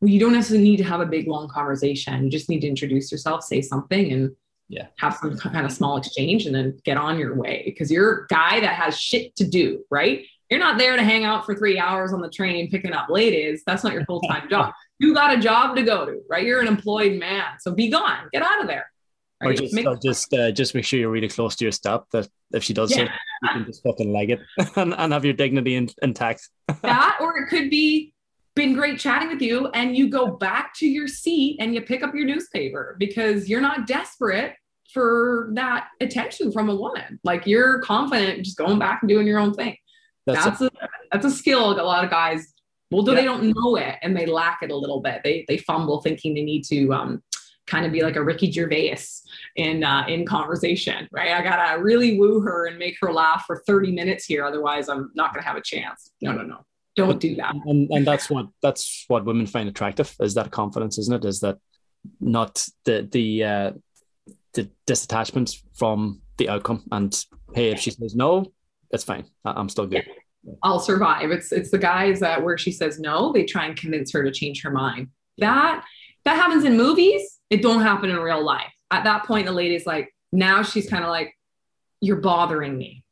Well, 0.02 0.12
you 0.12 0.20
don't 0.20 0.34
necessarily 0.34 0.70
need 0.70 0.78
to 0.78 0.84
have 0.84 1.00
a 1.00 1.06
big 1.06 1.30
long 1.30 1.48
conversation. 1.48 2.26
You 2.26 2.30
just 2.30 2.50
need 2.50 2.60
to 2.60 2.68
introduce 2.68 3.10
yourself, 3.10 3.46
say 3.46 3.62
something, 3.62 4.12
and 4.12 4.36
yeah, 4.68 4.88
have 4.97 5.16
some 5.16 5.38
kind 5.38 5.66
of 5.66 5.72
small 5.72 5.97
exchange, 5.97 6.45
and 6.45 6.55
then 6.55 6.78
get 6.84 6.97
on 6.97 7.20
your 7.20 7.36
way. 7.36 7.63
Because 7.66 7.91
you're 7.91 8.24
a 8.24 8.28
guy 8.28 8.59
that 8.59 8.76
has 8.76 8.99
shit 8.99 9.36
to 9.38 9.47
do, 9.47 9.84
right? 9.91 10.26
You're 10.49 10.59
not 10.59 10.78
there 10.78 10.95
to 10.95 11.03
hang 11.03 11.24
out 11.24 11.45
for 11.45 11.55
three 11.55 11.80
hours 11.80 12.13
on 12.13 12.22
the 12.22 12.30
train 12.30 12.70
picking 12.70 12.93
up 12.93 13.07
ladies. 13.09 13.63
That's 13.66 13.84
not 13.84 13.93
your 13.93 14.05
full 14.07 14.22
time 14.22 14.49
job. 14.49 14.74
You 14.99 15.13
got 15.13 15.34
a 15.38 15.39
job 15.39 15.76
to 15.76 15.84
go 15.84 16.05
to, 16.05 16.22
right? 16.30 16.45
You're 16.45 16.61
an 16.61 16.68
employed 16.68 17.20
man, 17.20 17.45
so 17.59 17.72
be 17.72 17.89
gone. 17.89 18.30
Get 18.32 18.41
out 18.41 18.61
of 18.61 18.68
there. 18.68 18.89
Right? 19.41 19.59
Or 19.59 19.61
just 19.61 19.74
make, 19.74 19.86
or 19.86 19.97
just 19.97 20.34
uh, 20.34 20.51
just 20.51 20.74
make 20.74 20.86
sure 20.86 20.97
you're 20.97 21.09
really 21.09 21.28
close 21.28 21.57
to 21.57 21.66
your 21.66 21.74
stop 21.74 22.09
That 22.11 22.30
if 22.53 22.63
she 22.63 22.74
does 22.74 22.95
yeah. 22.95 23.03
you 23.43 23.49
can 23.49 23.66
just 23.66 23.84
fucking 23.84 24.11
leg 24.13 24.32
it 24.32 24.39
and, 24.78 24.93
and 24.93 25.11
have 25.11 25.26
your 25.26 25.34
dignity 25.34 25.76
in, 25.76 25.89
intact. 26.01 26.49
that, 26.82 27.18
or 27.20 27.38
it 27.38 27.49
could 27.49 27.70
be 27.70 28.13
been 28.56 28.74
great 28.74 28.99
chatting 28.99 29.30
with 29.30 29.41
you, 29.41 29.68
and 29.70 29.95
you 29.95 30.10
go 30.10 30.28
back 30.28 30.74
to 30.76 30.88
your 30.88 31.08
seat 31.08 31.58
and 31.60 31.74
you 31.74 31.82
pick 31.82 32.03
up 32.03 32.16
your 32.16 32.26
newspaper 32.26 32.95
because 32.99 33.49
you're 33.49 33.62
not 33.62 33.88
desperate 33.88 34.53
for 34.93 35.49
that 35.53 35.88
attention 35.99 36.51
from 36.51 36.70
a 36.70 36.76
woman. 36.76 37.20
Like 37.24 37.45
you're 37.45 37.80
confident, 37.82 38.43
just 38.43 38.58
going 38.58 38.80
back 38.80 39.01
and 39.01 39.10
doing 39.10 39.28
your 39.28 39.39
own 39.39 39.53
thing. 39.53 39.76
That's, 40.26 40.45
that's 40.45 40.62
a, 40.62 40.66
a, 40.66 40.88
that's 41.12 41.26
a 41.26 41.32
skill 41.32 41.72
a 41.72 41.84
lot 41.84 42.03
of 42.03 42.10
guys 42.10 42.56
well, 42.91 43.03
do 43.03 43.12
yeah. 43.12 43.20
they 43.20 43.26
don't 43.26 43.53
know 43.56 43.76
it 43.76 43.95
and 44.01 44.16
they 44.16 44.26
lack 44.26 44.60
it 44.62 44.72
a 44.72 44.76
little 44.76 45.01
bit. 45.01 45.22
They 45.24 45.45
they 45.47 45.58
fumble 45.58 46.01
thinking 46.01 46.34
they 46.34 46.43
need 46.43 46.64
to 46.66 46.93
um, 46.93 47.24
kind 47.68 47.86
of 47.86 47.91
be 47.91 48.01
like 48.01 48.16
a 48.16 48.24
Ricky 48.24 48.51
Gervais 48.51 48.97
in 49.56 49.84
uh, 49.84 50.06
in 50.08 50.26
conversation, 50.26 51.08
right? 51.12 51.32
I 51.32 51.41
gotta 51.41 51.82
really 51.82 52.20
woo 52.20 52.41
her 52.41 52.68
and 52.68 52.78
make 52.78 52.97
her 53.01 53.12
laugh 53.12 53.43
for 53.45 53.64
30 53.68 53.91
minutes 53.91 54.26
here, 54.26 54.45
otherwise 54.45 54.88
I'm 54.88 55.12
not 55.16 55.34
gonna 55.34 55.45
have 55.45 55.58
a 55.58 55.62
chance. 55.62 56.12
No, 56.22 56.32
no, 56.32 56.43
no, 56.43 56.66
don't 56.96 57.20
do 57.20 57.36
that. 57.36 57.56
And, 57.66 57.89
and 57.91 58.08
that's 58.08 58.30
what 58.30 58.48
that's 58.62 59.06
what 59.08 59.26
women 59.26 59.48
find 59.48 59.70
attractive 59.70 60.16
is 60.20 60.34
that 60.36 60.52
confidence, 60.52 60.98
isn't 60.98 61.26
it? 61.26 61.26
Is 61.26 61.41
that 61.41 61.58
not 62.20 62.66
the 62.86 63.08
the 63.12 63.43
uh, 63.43 63.72
the 64.54 64.70
disattachment 64.88 65.62
from 65.74 66.22
the 66.38 66.50
outcome? 66.50 66.84
And 66.91 67.14
hey, 67.54 67.72
if 67.72 67.80
she 67.80 67.91
says 67.91 68.16
no, 68.16 68.52
that's 68.91 69.04
fine. 69.04 69.26
I'm 69.43 69.70
still 69.70 69.88
good. 69.88 70.06
I'll 70.64 70.80
survive. 70.80 71.32
It's 71.32 71.52
it's 71.52 71.72
the 71.72 71.78
guys 71.78 72.20
that 72.20 72.43
where 72.43 72.58
she 72.58 72.72
says 72.72 73.00
no, 73.00 73.32
they 73.32 73.46
try 73.46 73.66
and 73.66 73.76
convince 73.76 74.12
her 74.14 74.24
to 74.24 74.32
change 74.32 74.62
her 74.64 74.72
mind. 74.72 75.10
That 75.39 75.84
that 76.26 76.36
happens 76.36 76.64
in 76.66 76.76
movies. 76.76 77.39
It 77.50 77.62
don't 77.62 77.82
happen 77.82 78.10
in 78.10 78.18
real 78.18 78.43
life. 78.43 78.74
At 78.91 79.04
that 79.04 79.26
point, 79.26 79.46
the 79.46 79.52
lady's 79.52 79.86
like, 79.86 80.14
now 80.32 80.64
she's 80.64 80.89
kind 80.89 81.04
of 81.04 81.10
like, 81.10 81.36
you're 82.02 82.18
bothering 82.18 82.78
me. 82.78 83.04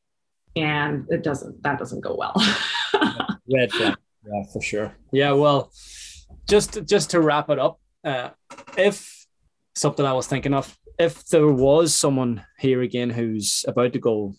And 0.56 1.08
it 1.10 1.24
doesn't, 1.24 1.64
that 1.64 1.80
doesn't 1.80 2.02
go 2.02 2.16
well. 2.16 2.34
Red 3.52 3.72
flag. 3.72 3.96
Yeah, 4.26 4.44
for 4.52 4.62
sure. 4.62 4.96
Yeah. 5.12 5.34
Well, 5.34 5.72
just, 6.48 6.86
just 6.86 7.12
to 7.12 7.22
wrap 7.22 7.50
it 7.50 7.60
up, 7.60 7.80
uh, 8.04 8.30
if 8.78 9.26
something 9.76 10.06
I 10.06 10.14
was 10.14 10.28
thinking 10.28 10.54
of, 10.54 10.78
if 11.00 11.26
there 11.28 11.48
was 11.48 11.96
someone 11.96 12.46
here 12.60 12.82
again 12.82 13.10
who's 13.10 13.66
about 13.68 13.94
to 13.94 14.00
go, 14.00 14.36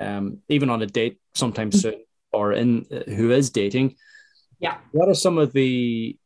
um, 0.00 0.38
even 0.48 0.70
on 0.70 0.82
a 0.82 0.86
date 0.86 1.20
sometime 1.34 1.70
mm-hmm. 1.70 1.78
soon, 1.78 2.04
or 2.32 2.52
in 2.52 2.86
uh, 2.90 3.10
who 3.10 3.30
is 3.30 3.50
dating, 3.50 3.96
yeah, 4.58 4.78
what 4.92 5.08
are 5.08 5.14
some 5.14 5.38
of 5.38 5.52
the 5.52 6.16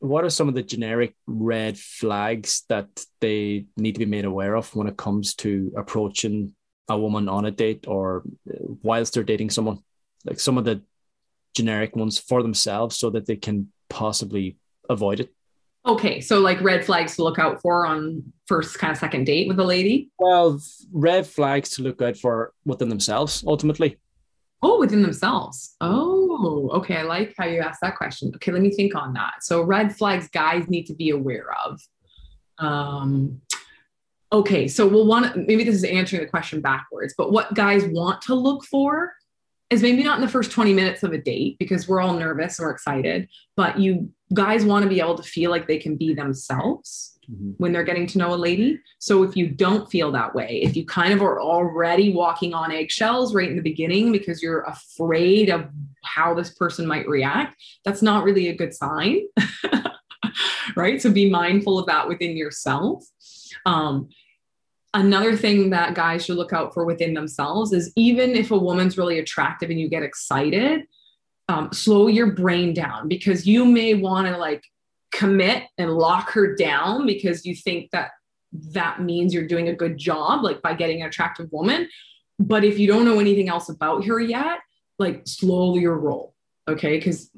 what 0.00 0.24
are 0.24 0.30
some 0.30 0.48
of 0.48 0.54
the 0.54 0.62
generic 0.62 1.14
red 1.26 1.78
flags 1.78 2.64
that 2.68 2.88
they 3.20 3.66
need 3.76 3.92
to 3.92 4.00
be 4.00 4.04
made 4.04 4.26
aware 4.26 4.54
of 4.54 4.74
when 4.76 4.86
it 4.86 4.96
comes 4.98 5.34
to 5.34 5.72
approaching 5.76 6.54
a 6.88 6.98
woman 6.98 7.28
on 7.28 7.46
a 7.46 7.50
date 7.50 7.86
or 7.88 8.22
uh, 8.50 8.58
whilst 8.82 9.14
they're 9.14 9.22
dating 9.24 9.50
someone? 9.50 9.78
Like 10.24 10.40
some 10.40 10.58
of 10.58 10.64
the 10.64 10.82
generic 11.54 11.96
ones 11.96 12.18
for 12.18 12.42
themselves 12.42 12.96
so 12.96 13.10
that 13.10 13.26
they 13.26 13.36
can 13.36 13.70
possibly 13.88 14.56
avoid 14.88 15.20
it. 15.20 15.32
Okay, 15.86 16.20
so 16.20 16.40
like 16.40 16.60
red 16.62 16.84
flags 16.84 17.16
to 17.16 17.24
look 17.24 17.38
out 17.38 17.60
for 17.60 17.86
on 17.86 18.22
first 18.46 18.78
kind 18.78 18.90
of 18.90 18.96
second 18.96 19.24
date 19.24 19.48
with 19.48 19.58
a 19.58 19.64
lady? 19.64 20.10
Well, 20.18 20.60
red 20.92 21.26
flags 21.26 21.70
to 21.70 21.82
look 21.82 22.00
out 22.00 22.16
for 22.16 22.52
within 22.64 22.88
themselves 22.88 23.44
ultimately. 23.46 23.98
Oh, 24.62 24.78
within 24.78 25.02
themselves. 25.02 25.76
Oh, 25.82 26.70
okay. 26.72 26.96
I 26.96 27.02
like 27.02 27.34
how 27.36 27.44
you 27.44 27.60
asked 27.60 27.82
that 27.82 27.96
question. 27.96 28.32
Okay, 28.36 28.50
let 28.50 28.62
me 28.62 28.70
think 28.70 28.94
on 28.94 29.12
that. 29.12 29.42
So, 29.42 29.62
red 29.62 29.94
flags 29.94 30.28
guys 30.28 30.68
need 30.68 30.84
to 30.84 30.94
be 30.94 31.10
aware 31.10 31.54
of. 31.66 31.78
Um, 32.58 33.42
okay, 34.32 34.66
so 34.66 34.86
we'll 34.86 35.06
want 35.06 35.36
maybe 35.36 35.64
this 35.64 35.74
is 35.74 35.84
answering 35.84 36.22
the 36.22 36.28
question 36.28 36.62
backwards, 36.62 37.14
but 37.18 37.30
what 37.30 37.52
guys 37.52 37.84
want 37.84 38.22
to 38.22 38.34
look 38.34 38.64
for 38.64 39.12
is 39.74 39.82
maybe 39.82 40.02
not 40.02 40.16
in 40.16 40.24
the 40.24 40.30
first 40.30 40.50
20 40.52 40.72
minutes 40.72 41.02
of 41.02 41.12
a 41.12 41.18
date 41.18 41.58
because 41.58 41.88
we're 41.88 42.00
all 42.00 42.14
nervous 42.14 42.58
and 42.58 42.64
we're 42.66 42.72
excited, 42.72 43.28
but 43.56 43.78
you 43.78 44.10
guys 44.32 44.64
want 44.64 44.84
to 44.84 44.88
be 44.88 45.00
able 45.00 45.16
to 45.16 45.22
feel 45.22 45.50
like 45.50 45.66
they 45.66 45.78
can 45.78 45.96
be 45.96 46.14
themselves 46.14 47.18
mm-hmm. 47.30 47.50
when 47.58 47.72
they're 47.72 47.84
getting 47.84 48.06
to 48.06 48.18
know 48.18 48.32
a 48.32 48.36
lady. 48.36 48.78
So 49.00 49.22
if 49.24 49.36
you 49.36 49.48
don't 49.48 49.90
feel 49.90 50.12
that 50.12 50.34
way, 50.34 50.60
if 50.62 50.76
you 50.76 50.86
kind 50.86 51.12
of 51.12 51.22
are 51.22 51.40
already 51.40 52.14
walking 52.14 52.54
on 52.54 52.72
eggshells 52.72 53.34
right 53.34 53.50
in 53.50 53.56
the 53.56 53.62
beginning 53.62 54.12
because 54.12 54.42
you're 54.42 54.62
afraid 54.62 55.50
of 55.50 55.68
how 56.04 56.34
this 56.34 56.50
person 56.50 56.86
might 56.86 57.08
react, 57.08 57.56
that's 57.84 58.00
not 58.00 58.24
really 58.24 58.48
a 58.48 58.56
good 58.56 58.72
sign. 58.72 59.22
right? 60.76 61.02
So 61.02 61.10
be 61.10 61.28
mindful 61.28 61.78
of 61.78 61.86
that 61.86 62.08
within 62.08 62.36
yourself. 62.36 63.04
Um, 63.66 64.08
another 64.94 65.36
thing 65.36 65.70
that 65.70 65.94
guys 65.94 66.24
should 66.24 66.36
look 66.36 66.52
out 66.52 66.72
for 66.72 66.84
within 66.84 67.14
themselves 67.14 67.72
is 67.72 67.92
even 67.96 68.30
if 68.30 68.50
a 68.50 68.58
woman's 68.58 68.96
really 68.96 69.18
attractive 69.18 69.68
and 69.68 69.78
you 69.78 69.88
get 69.88 70.02
excited, 70.02 70.86
um, 71.48 71.70
slow 71.72 72.06
your 72.06 72.32
brain 72.32 72.72
down 72.72 73.08
because 73.08 73.46
you 73.46 73.64
may 73.64 73.94
want 73.94 74.26
to 74.28 74.36
like 74.38 74.64
commit 75.12 75.64
and 75.76 75.90
lock 75.92 76.30
her 76.30 76.54
down 76.54 77.06
because 77.06 77.44
you 77.44 77.54
think 77.54 77.90
that 77.90 78.12
that 78.52 79.02
means 79.02 79.34
you're 79.34 79.48
doing 79.48 79.68
a 79.68 79.74
good 79.74 79.98
job, 79.98 80.44
like 80.44 80.62
by 80.62 80.72
getting 80.72 81.02
an 81.02 81.08
attractive 81.08 81.50
woman. 81.50 81.88
But 82.38 82.64
if 82.64 82.78
you 82.78 82.86
don't 82.86 83.04
know 83.04 83.18
anything 83.18 83.48
else 83.48 83.68
about 83.68 84.04
her 84.06 84.20
yet, 84.20 84.60
like 84.98 85.22
slow 85.26 85.76
your 85.76 85.98
roll. 85.98 86.33
Okay. 86.68 87.00
Cause, 87.00 87.30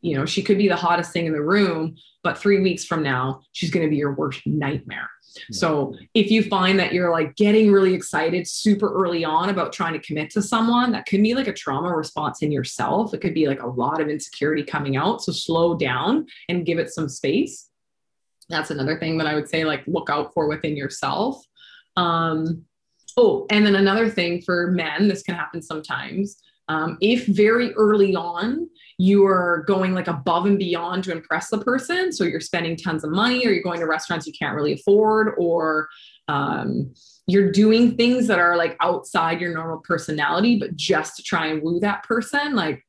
you 0.00 0.16
know, 0.16 0.26
she 0.26 0.42
could 0.42 0.58
be 0.58 0.68
the 0.68 0.76
hottest 0.76 1.12
thing 1.12 1.26
in 1.26 1.32
the 1.32 1.42
room, 1.42 1.96
but 2.22 2.38
three 2.38 2.60
weeks 2.60 2.84
from 2.84 3.02
now, 3.02 3.42
she's 3.52 3.70
going 3.70 3.86
to 3.86 3.90
be 3.90 3.96
your 3.96 4.14
worst 4.14 4.40
nightmare. 4.46 5.08
So 5.50 5.94
if 6.12 6.30
you 6.30 6.42
find 6.42 6.78
that 6.78 6.92
you're 6.92 7.10
like 7.10 7.36
getting 7.36 7.72
really 7.72 7.94
excited 7.94 8.46
super 8.46 8.92
early 8.92 9.24
on 9.24 9.48
about 9.48 9.72
trying 9.72 9.94
to 9.94 9.98
commit 9.98 10.28
to 10.30 10.42
someone, 10.42 10.92
that 10.92 11.06
could 11.06 11.22
be 11.22 11.34
like 11.34 11.48
a 11.48 11.54
trauma 11.54 11.94
response 11.96 12.42
in 12.42 12.52
yourself. 12.52 13.14
It 13.14 13.20
could 13.22 13.32
be 13.32 13.48
like 13.48 13.62
a 13.62 13.66
lot 13.66 14.00
of 14.00 14.08
insecurity 14.08 14.62
coming 14.62 14.96
out. 14.96 15.22
So 15.22 15.32
slow 15.32 15.74
down 15.74 16.26
and 16.48 16.66
give 16.66 16.78
it 16.78 16.92
some 16.92 17.08
space. 17.08 17.70
That's 18.50 18.70
another 18.70 18.98
thing 18.98 19.16
that 19.18 19.26
I 19.26 19.34
would 19.34 19.48
say, 19.48 19.64
like, 19.64 19.84
look 19.86 20.10
out 20.10 20.34
for 20.34 20.48
within 20.48 20.76
yourself. 20.76 21.42
Um, 21.96 22.66
oh, 23.16 23.46
and 23.48 23.64
then 23.64 23.76
another 23.76 24.10
thing 24.10 24.42
for 24.42 24.70
men, 24.70 25.08
this 25.08 25.22
can 25.22 25.34
happen 25.34 25.62
sometimes. 25.62 26.42
Um, 26.68 26.96
if 27.00 27.26
very 27.26 27.72
early 27.74 28.14
on 28.14 28.68
you're 28.98 29.64
going 29.66 29.94
like 29.94 30.06
above 30.06 30.46
and 30.46 30.58
beyond 30.58 31.04
to 31.04 31.12
impress 31.12 31.48
the 31.50 31.58
person, 31.58 32.12
so 32.12 32.24
you're 32.24 32.40
spending 32.40 32.76
tons 32.76 33.04
of 33.04 33.10
money, 33.10 33.46
or 33.46 33.50
you're 33.50 33.62
going 33.62 33.80
to 33.80 33.86
restaurants 33.86 34.26
you 34.26 34.32
can't 34.32 34.54
really 34.54 34.74
afford, 34.74 35.34
or 35.38 35.88
um, 36.28 36.92
you're 37.26 37.50
doing 37.50 37.96
things 37.96 38.26
that 38.26 38.38
are 38.38 38.56
like 38.56 38.76
outside 38.80 39.40
your 39.40 39.54
normal 39.54 39.78
personality, 39.78 40.58
but 40.58 40.76
just 40.76 41.16
to 41.16 41.22
try 41.22 41.46
and 41.46 41.62
woo 41.62 41.80
that 41.80 42.04
person, 42.04 42.54
like 42.54 42.84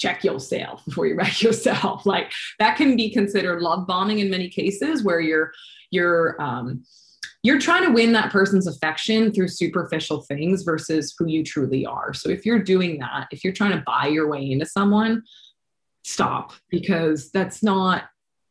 check 0.00 0.24
yourself 0.24 0.84
before 0.86 1.06
you 1.06 1.14
wreck 1.14 1.42
yourself. 1.42 2.04
Like 2.10 2.32
that 2.58 2.76
can 2.76 2.96
be 2.96 3.10
considered 3.10 3.62
love 3.62 3.86
bombing 3.86 4.18
in 4.18 4.30
many 4.30 4.48
cases 4.48 5.04
where 5.04 5.20
you're 5.20 5.52
you're 5.90 6.40
um, 6.40 6.84
you're 7.42 7.58
trying 7.58 7.84
to 7.84 7.92
win 7.92 8.12
that 8.12 8.30
person's 8.30 8.66
affection 8.66 9.32
through 9.32 9.48
superficial 9.48 10.22
things 10.22 10.62
versus 10.62 11.14
who 11.18 11.26
you 11.26 11.42
truly 11.42 11.86
are. 11.86 12.12
So 12.12 12.28
if 12.28 12.44
you're 12.44 12.62
doing 12.62 12.98
that, 12.98 13.28
if 13.30 13.42
you're 13.44 13.52
trying 13.52 13.72
to 13.72 13.82
buy 13.86 14.06
your 14.06 14.28
way 14.28 14.50
into 14.50 14.66
someone, 14.66 15.22
stop 16.02 16.52
because 16.68 17.30
that's 17.30 17.62
not 17.62 18.04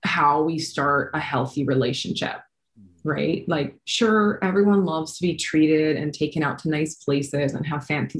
how 0.03 0.41
we 0.41 0.57
start 0.57 1.11
a 1.13 1.19
healthy 1.19 1.65
relationship. 1.65 2.37
Right? 3.05 3.47
Like, 3.47 3.77
sure, 3.85 4.39
everyone 4.41 4.83
loves 4.83 5.17
to 5.17 5.21
be 5.21 5.35
treated 5.35 5.95
and 5.95 6.13
taken 6.13 6.43
out 6.43 6.59
to 6.59 6.69
nice 6.69 6.95
places 6.95 7.53
and 7.53 7.65
have 7.65 7.85
fancy 7.85 8.19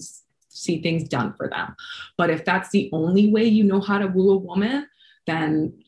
see 0.50 0.82
things 0.82 1.08
done 1.08 1.34
for 1.34 1.48
them. 1.48 1.76
But 2.18 2.30
if 2.30 2.44
that's 2.44 2.70
the 2.70 2.90
only 2.92 3.32
way 3.32 3.46
you 3.46 3.64
know 3.64 3.82
how 3.82 4.00
to 4.00 4.08
woo 4.08 4.32
a 4.32 4.38
woman, 4.38 4.88
then 5.26 5.79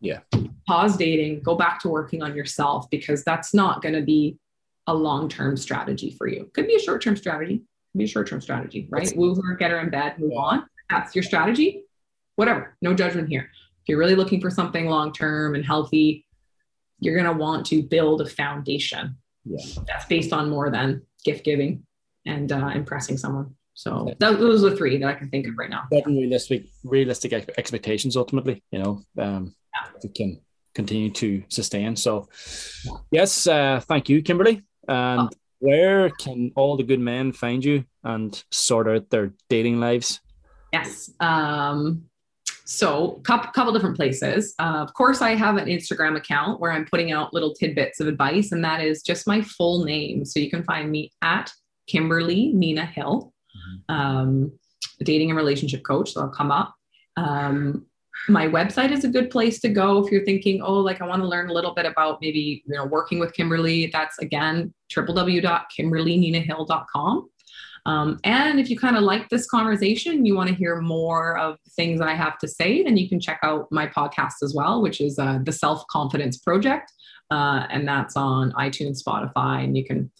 yeah. 0.00 0.20
Pause 0.66 0.96
dating 0.96 1.42
go 1.42 1.54
back 1.54 1.80
to 1.82 1.88
working 1.88 2.22
on 2.22 2.34
yourself 2.34 2.88
because 2.90 3.24
that's 3.24 3.54
not 3.54 3.82
going 3.82 3.94
to 3.94 4.02
be 4.02 4.38
a 4.86 4.94
long-term 4.94 5.56
strategy 5.56 6.10
for 6.10 6.26
you. 6.26 6.50
Could 6.54 6.66
be 6.66 6.76
a 6.76 6.80
short-term 6.80 7.16
strategy 7.16 7.58
could 7.92 7.98
be 7.98 8.04
a 8.04 8.08
short-term 8.08 8.40
strategy 8.40 8.86
right? 8.90 9.04
That's, 9.04 9.16
woo 9.16 9.34
her 9.34 9.54
get 9.54 9.70
her 9.70 9.80
in 9.80 9.90
bed 9.90 10.18
move 10.18 10.32
yeah. 10.34 10.40
on. 10.40 10.66
That's 10.90 11.14
your 11.14 11.22
strategy. 11.22 11.84
Whatever 12.36 12.76
no 12.82 12.94
judgment 12.94 13.28
here. 13.28 13.50
If 13.82 13.88
you're 13.88 13.98
really 13.98 14.14
looking 14.14 14.40
for 14.40 14.50
something 14.50 14.86
long-term 14.86 15.54
and 15.54 15.64
healthy 15.64 16.26
you're 17.00 17.14
going 17.14 17.26
to 17.26 17.40
want 17.40 17.66
to 17.66 17.82
build 17.82 18.20
a 18.20 18.26
foundation. 18.26 19.16
Yeah. 19.44 19.64
that's 19.86 20.04
based 20.04 20.32
on 20.32 20.50
more 20.50 20.70
than 20.70 21.02
gift 21.24 21.44
giving 21.44 21.86
and 22.26 22.52
uh, 22.52 22.70
impressing 22.74 23.16
someone. 23.16 23.54
So 23.72 24.12
that, 24.18 24.38
those 24.38 24.62
are 24.64 24.76
three 24.76 24.98
that 24.98 25.06
I 25.06 25.14
can 25.14 25.30
think 25.30 25.46
of 25.46 25.56
right 25.56 25.70
now. 25.70 25.84
Setting 25.90 26.18
realistic, 26.18 26.64
realistic 26.84 27.32
expectations 27.32 28.16
ultimately, 28.16 28.62
you 28.70 28.80
know, 28.80 29.02
um, 29.18 29.54
yeah. 30.02 30.10
can 30.14 30.40
continue 30.74 31.10
to 31.10 31.42
sustain. 31.48 31.96
So, 31.96 32.28
yes, 33.10 33.46
uh, 33.46 33.80
thank 33.82 34.08
you, 34.08 34.22
Kimberly. 34.22 34.62
And 34.86 35.20
oh. 35.20 35.30
where 35.58 36.10
can 36.10 36.52
all 36.56 36.76
the 36.76 36.84
good 36.84 37.00
men 37.00 37.32
find 37.32 37.64
you 37.64 37.84
and 38.04 38.42
sort 38.50 38.88
out 38.88 39.10
their 39.10 39.32
dating 39.48 39.80
lives? 39.80 40.20
Yes. 40.72 41.10
Um, 41.20 42.04
so, 42.64 43.20
couple 43.24 43.50
couple 43.52 43.72
different 43.72 43.96
places. 43.96 44.54
Uh, 44.58 44.84
of 44.86 44.92
course, 44.92 45.22
I 45.22 45.34
have 45.34 45.56
an 45.56 45.68
Instagram 45.68 46.16
account 46.16 46.60
where 46.60 46.70
I'm 46.70 46.84
putting 46.84 47.12
out 47.12 47.32
little 47.32 47.54
tidbits 47.54 47.98
of 48.00 48.08
advice, 48.08 48.52
and 48.52 48.62
that 48.62 48.82
is 48.82 49.02
just 49.02 49.26
my 49.26 49.40
full 49.40 49.84
name. 49.84 50.24
So 50.26 50.38
you 50.38 50.50
can 50.50 50.62
find 50.64 50.90
me 50.90 51.10
at 51.22 51.50
Kimberly 51.86 52.52
Nina 52.52 52.84
Hill 52.84 53.32
um, 53.88 54.52
dating 55.02 55.30
and 55.30 55.36
relationship 55.36 55.82
coach. 55.82 56.12
So 56.12 56.20
I'll 56.22 56.28
come 56.28 56.50
up. 56.50 56.74
Um, 57.16 57.86
my 58.28 58.46
website 58.46 58.92
is 58.92 59.02
a 59.04 59.08
good 59.08 59.30
place 59.30 59.58
to 59.60 59.68
go 59.68 60.04
if 60.04 60.12
you're 60.12 60.24
thinking, 60.24 60.62
oh, 60.62 60.74
like 60.74 61.00
I 61.00 61.06
want 61.06 61.22
to 61.22 61.28
learn 61.28 61.50
a 61.50 61.52
little 61.52 61.74
bit 61.74 61.86
about 61.86 62.18
maybe 62.20 62.62
you 62.66 62.74
know 62.74 62.84
working 62.84 63.18
with 63.18 63.32
Kimberly. 63.32 63.90
That's 63.92 64.18
again 64.18 64.72
www.kimberlyninahill.com. 64.94 67.30
Um, 67.86 68.18
and 68.24 68.58
if 68.60 68.68
you 68.68 68.78
kind 68.78 68.96
of 68.96 69.02
like 69.02 69.30
this 69.30 69.46
conversation, 69.46 70.26
you 70.26 70.34
want 70.34 70.50
to 70.50 70.54
hear 70.54 70.78
more 70.80 71.38
of 71.38 71.56
things 71.70 72.02
I 72.02 72.14
have 72.14 72.36
to 72.38 72.48
say, 72.48 72.82
then 72.82 72.98
you 72.98 73.08
can 73.08 73.20
check 73.20 73.38
out 73.42 73.68
my 73.70 73.86
podcast 73.86 74.42
as 74.42 74.52
well, 74.54 74.82
which 74.82 75.00
is 75.00 75.18
uh, 75.18 75.38
the 75.42 75.52
Self 75.52 75.86
Confidence 75.86 76.36
Project, 76.38 76.92
uh, 77.30 77.66
and 77.70 77.88
that's 77.88 78.16
on 78.16 78.52
iTunes, 78.52 79.02
Spotify, 79.02 79.64
and 79.64 79.76
you 79.76 79.84
can 79.84 80.10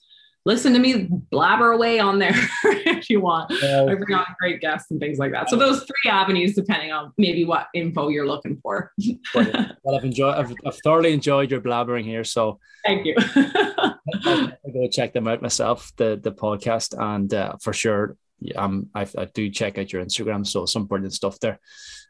listen 0.49 0.73
to 0.73 0.79
me 0.79 1.07
blabber 1.31 1.73
away 1.73 1.99
on 1.99 2.19
there 2.19 2.33
if 2.65 3.11
you 3.11 3.21
want. 3.21 3.53
I 3.53 3.85
bring 3.95 4.17
on 4.17 4.25
great 4.41 4.63
guests 4.63 4.91
and 4.91 4.99
things 4.99 5.19
like 5.19 5.31
that. 5.33 5.51
So 5.51 5.57
those 5.57 5.85
three 5.85 6.11
avenues, 6.11 6.55
depending 6.55 6.91
on 6.91 7.13
maybe 7.19 7.45
what 7.45 7.67
info 7.75 8.09
you're 8.09 8.27
looking 8.27 8.59
for. 8.63 8.91
well, 9.35 9.77
I've 9.95 10.05
enjoyed, 10.05 10.35
I've, 10.35 10.55
I've, 10.65 10.79
thoroughly 10.83 11.13
enjoyed 11.13 11.51
your 11.51 11.61
blabbering 11.61 12.05
here. 12.05 12.25
So 12.25 12.59
thank 12.87 13.05
you. 13.05 13.15
I'll, 13.19 13.99
I'll, 14.25 14.47
go 14.73 14.89
check 14.91 15.13
them 15.13 15.29
out 15.29 15.43
myself, 15.43 15.93
the 15.97 16.19
the 16.21 16.33
podcast, 16.33 16.99
and 16.99 17.33
uh, 17.35 17.57
for 17.63 17.75
sure, 17.75 18.17
um, 18.57 18.89
I, 18.95 19.03
I 19.19 19.27
do 19.27 19.51
check 19.51 19.77
out 19.77 19.93
your 19.93 20.03
Instagram. 20.03 20.47
So 20.47 20.65
some 20.65 20.87
brilliant 20.87 21.13
stuff 21.13 21.39
there. 21.41 21.61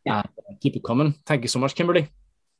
Yeah. 0.05 0.20
Uh, 0.20 0.22
keep 0.61 0.76
it 0.76 0.84
coming. 0.84 1.16
Thank 1.26 1.43
you 1.43 1.49
so 1.49 1.59
much, 1.59 1.74
Kimberly. 1.74 2.09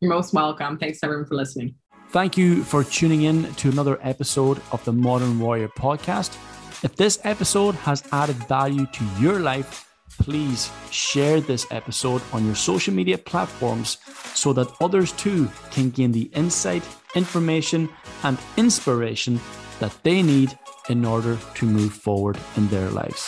You're 0.01 0.13
most 0.13 0.35
welcome. 0.35 0.77
Thanks 0.77 0.99
everyone 1.05 1.27
for 1.27 1.37
listening. 1.37 1.77
Thank 2.11 2.39
you 2.39 2.65
for 2.65 2.85
tuning 2.85 3.23
in 3.23 3.53
to 3.57 3.69
another 3.69 3.99
episode 4.03 4.63
of 4.73 4.83
the 4.87 4.93
Modern 4.95 5.39
Warrior 5.39 5.69
podcast. 5.69 6.35
If 6.83 6.97
this 6.97 7.19
episode 7.23 7.75
has 7.75 8.03
added 8.13 8.37
value 8.49 8.87
to 8.87 9.05
your 9.21 9.41
life, 9.41 9.87
please 10.19 10.71
share 10.91 11.43
this 11.43 11.67
episode 11.71 12.23
on 12.33 12.47
your 12.47 12.55
social 12.55 12.95
media 12.95 13.19
platforms 13.19 13.99
so 14.33 14.55
that 14.55 14.73
others 14.81 15.13
too 15.13 15.51
can 15.71 15.91
gain 15.91 16.11
the 16.11 16.31
insight, 16.35 16.83
information, 17.15 17.91
and 18.23 18.39
inspiration 18.57 19.39
that 19.79 19.95
they 20.03 20.23
need 20.23 20.59
in 20.89 21.05
order 21.05 21.37
to 21.57 21.67
move 21.67 21.93
forward 21.93 22.39
in 22.57 22.69
their 22.69 22.89
lives. 22.89 23.25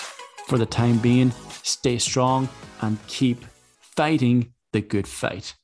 For 0.46 0.56
the 0.56 0.64
time 0.64 0.96
being, 0.98 1.32
stay 1.62 1.98
strong 1.98 2.48
and 2.80 2.96
keep 3.08 3.44
fighting 3.94 4.54
the 4.72 4.80
good 4.80 5.06
fight. 5.06 5.54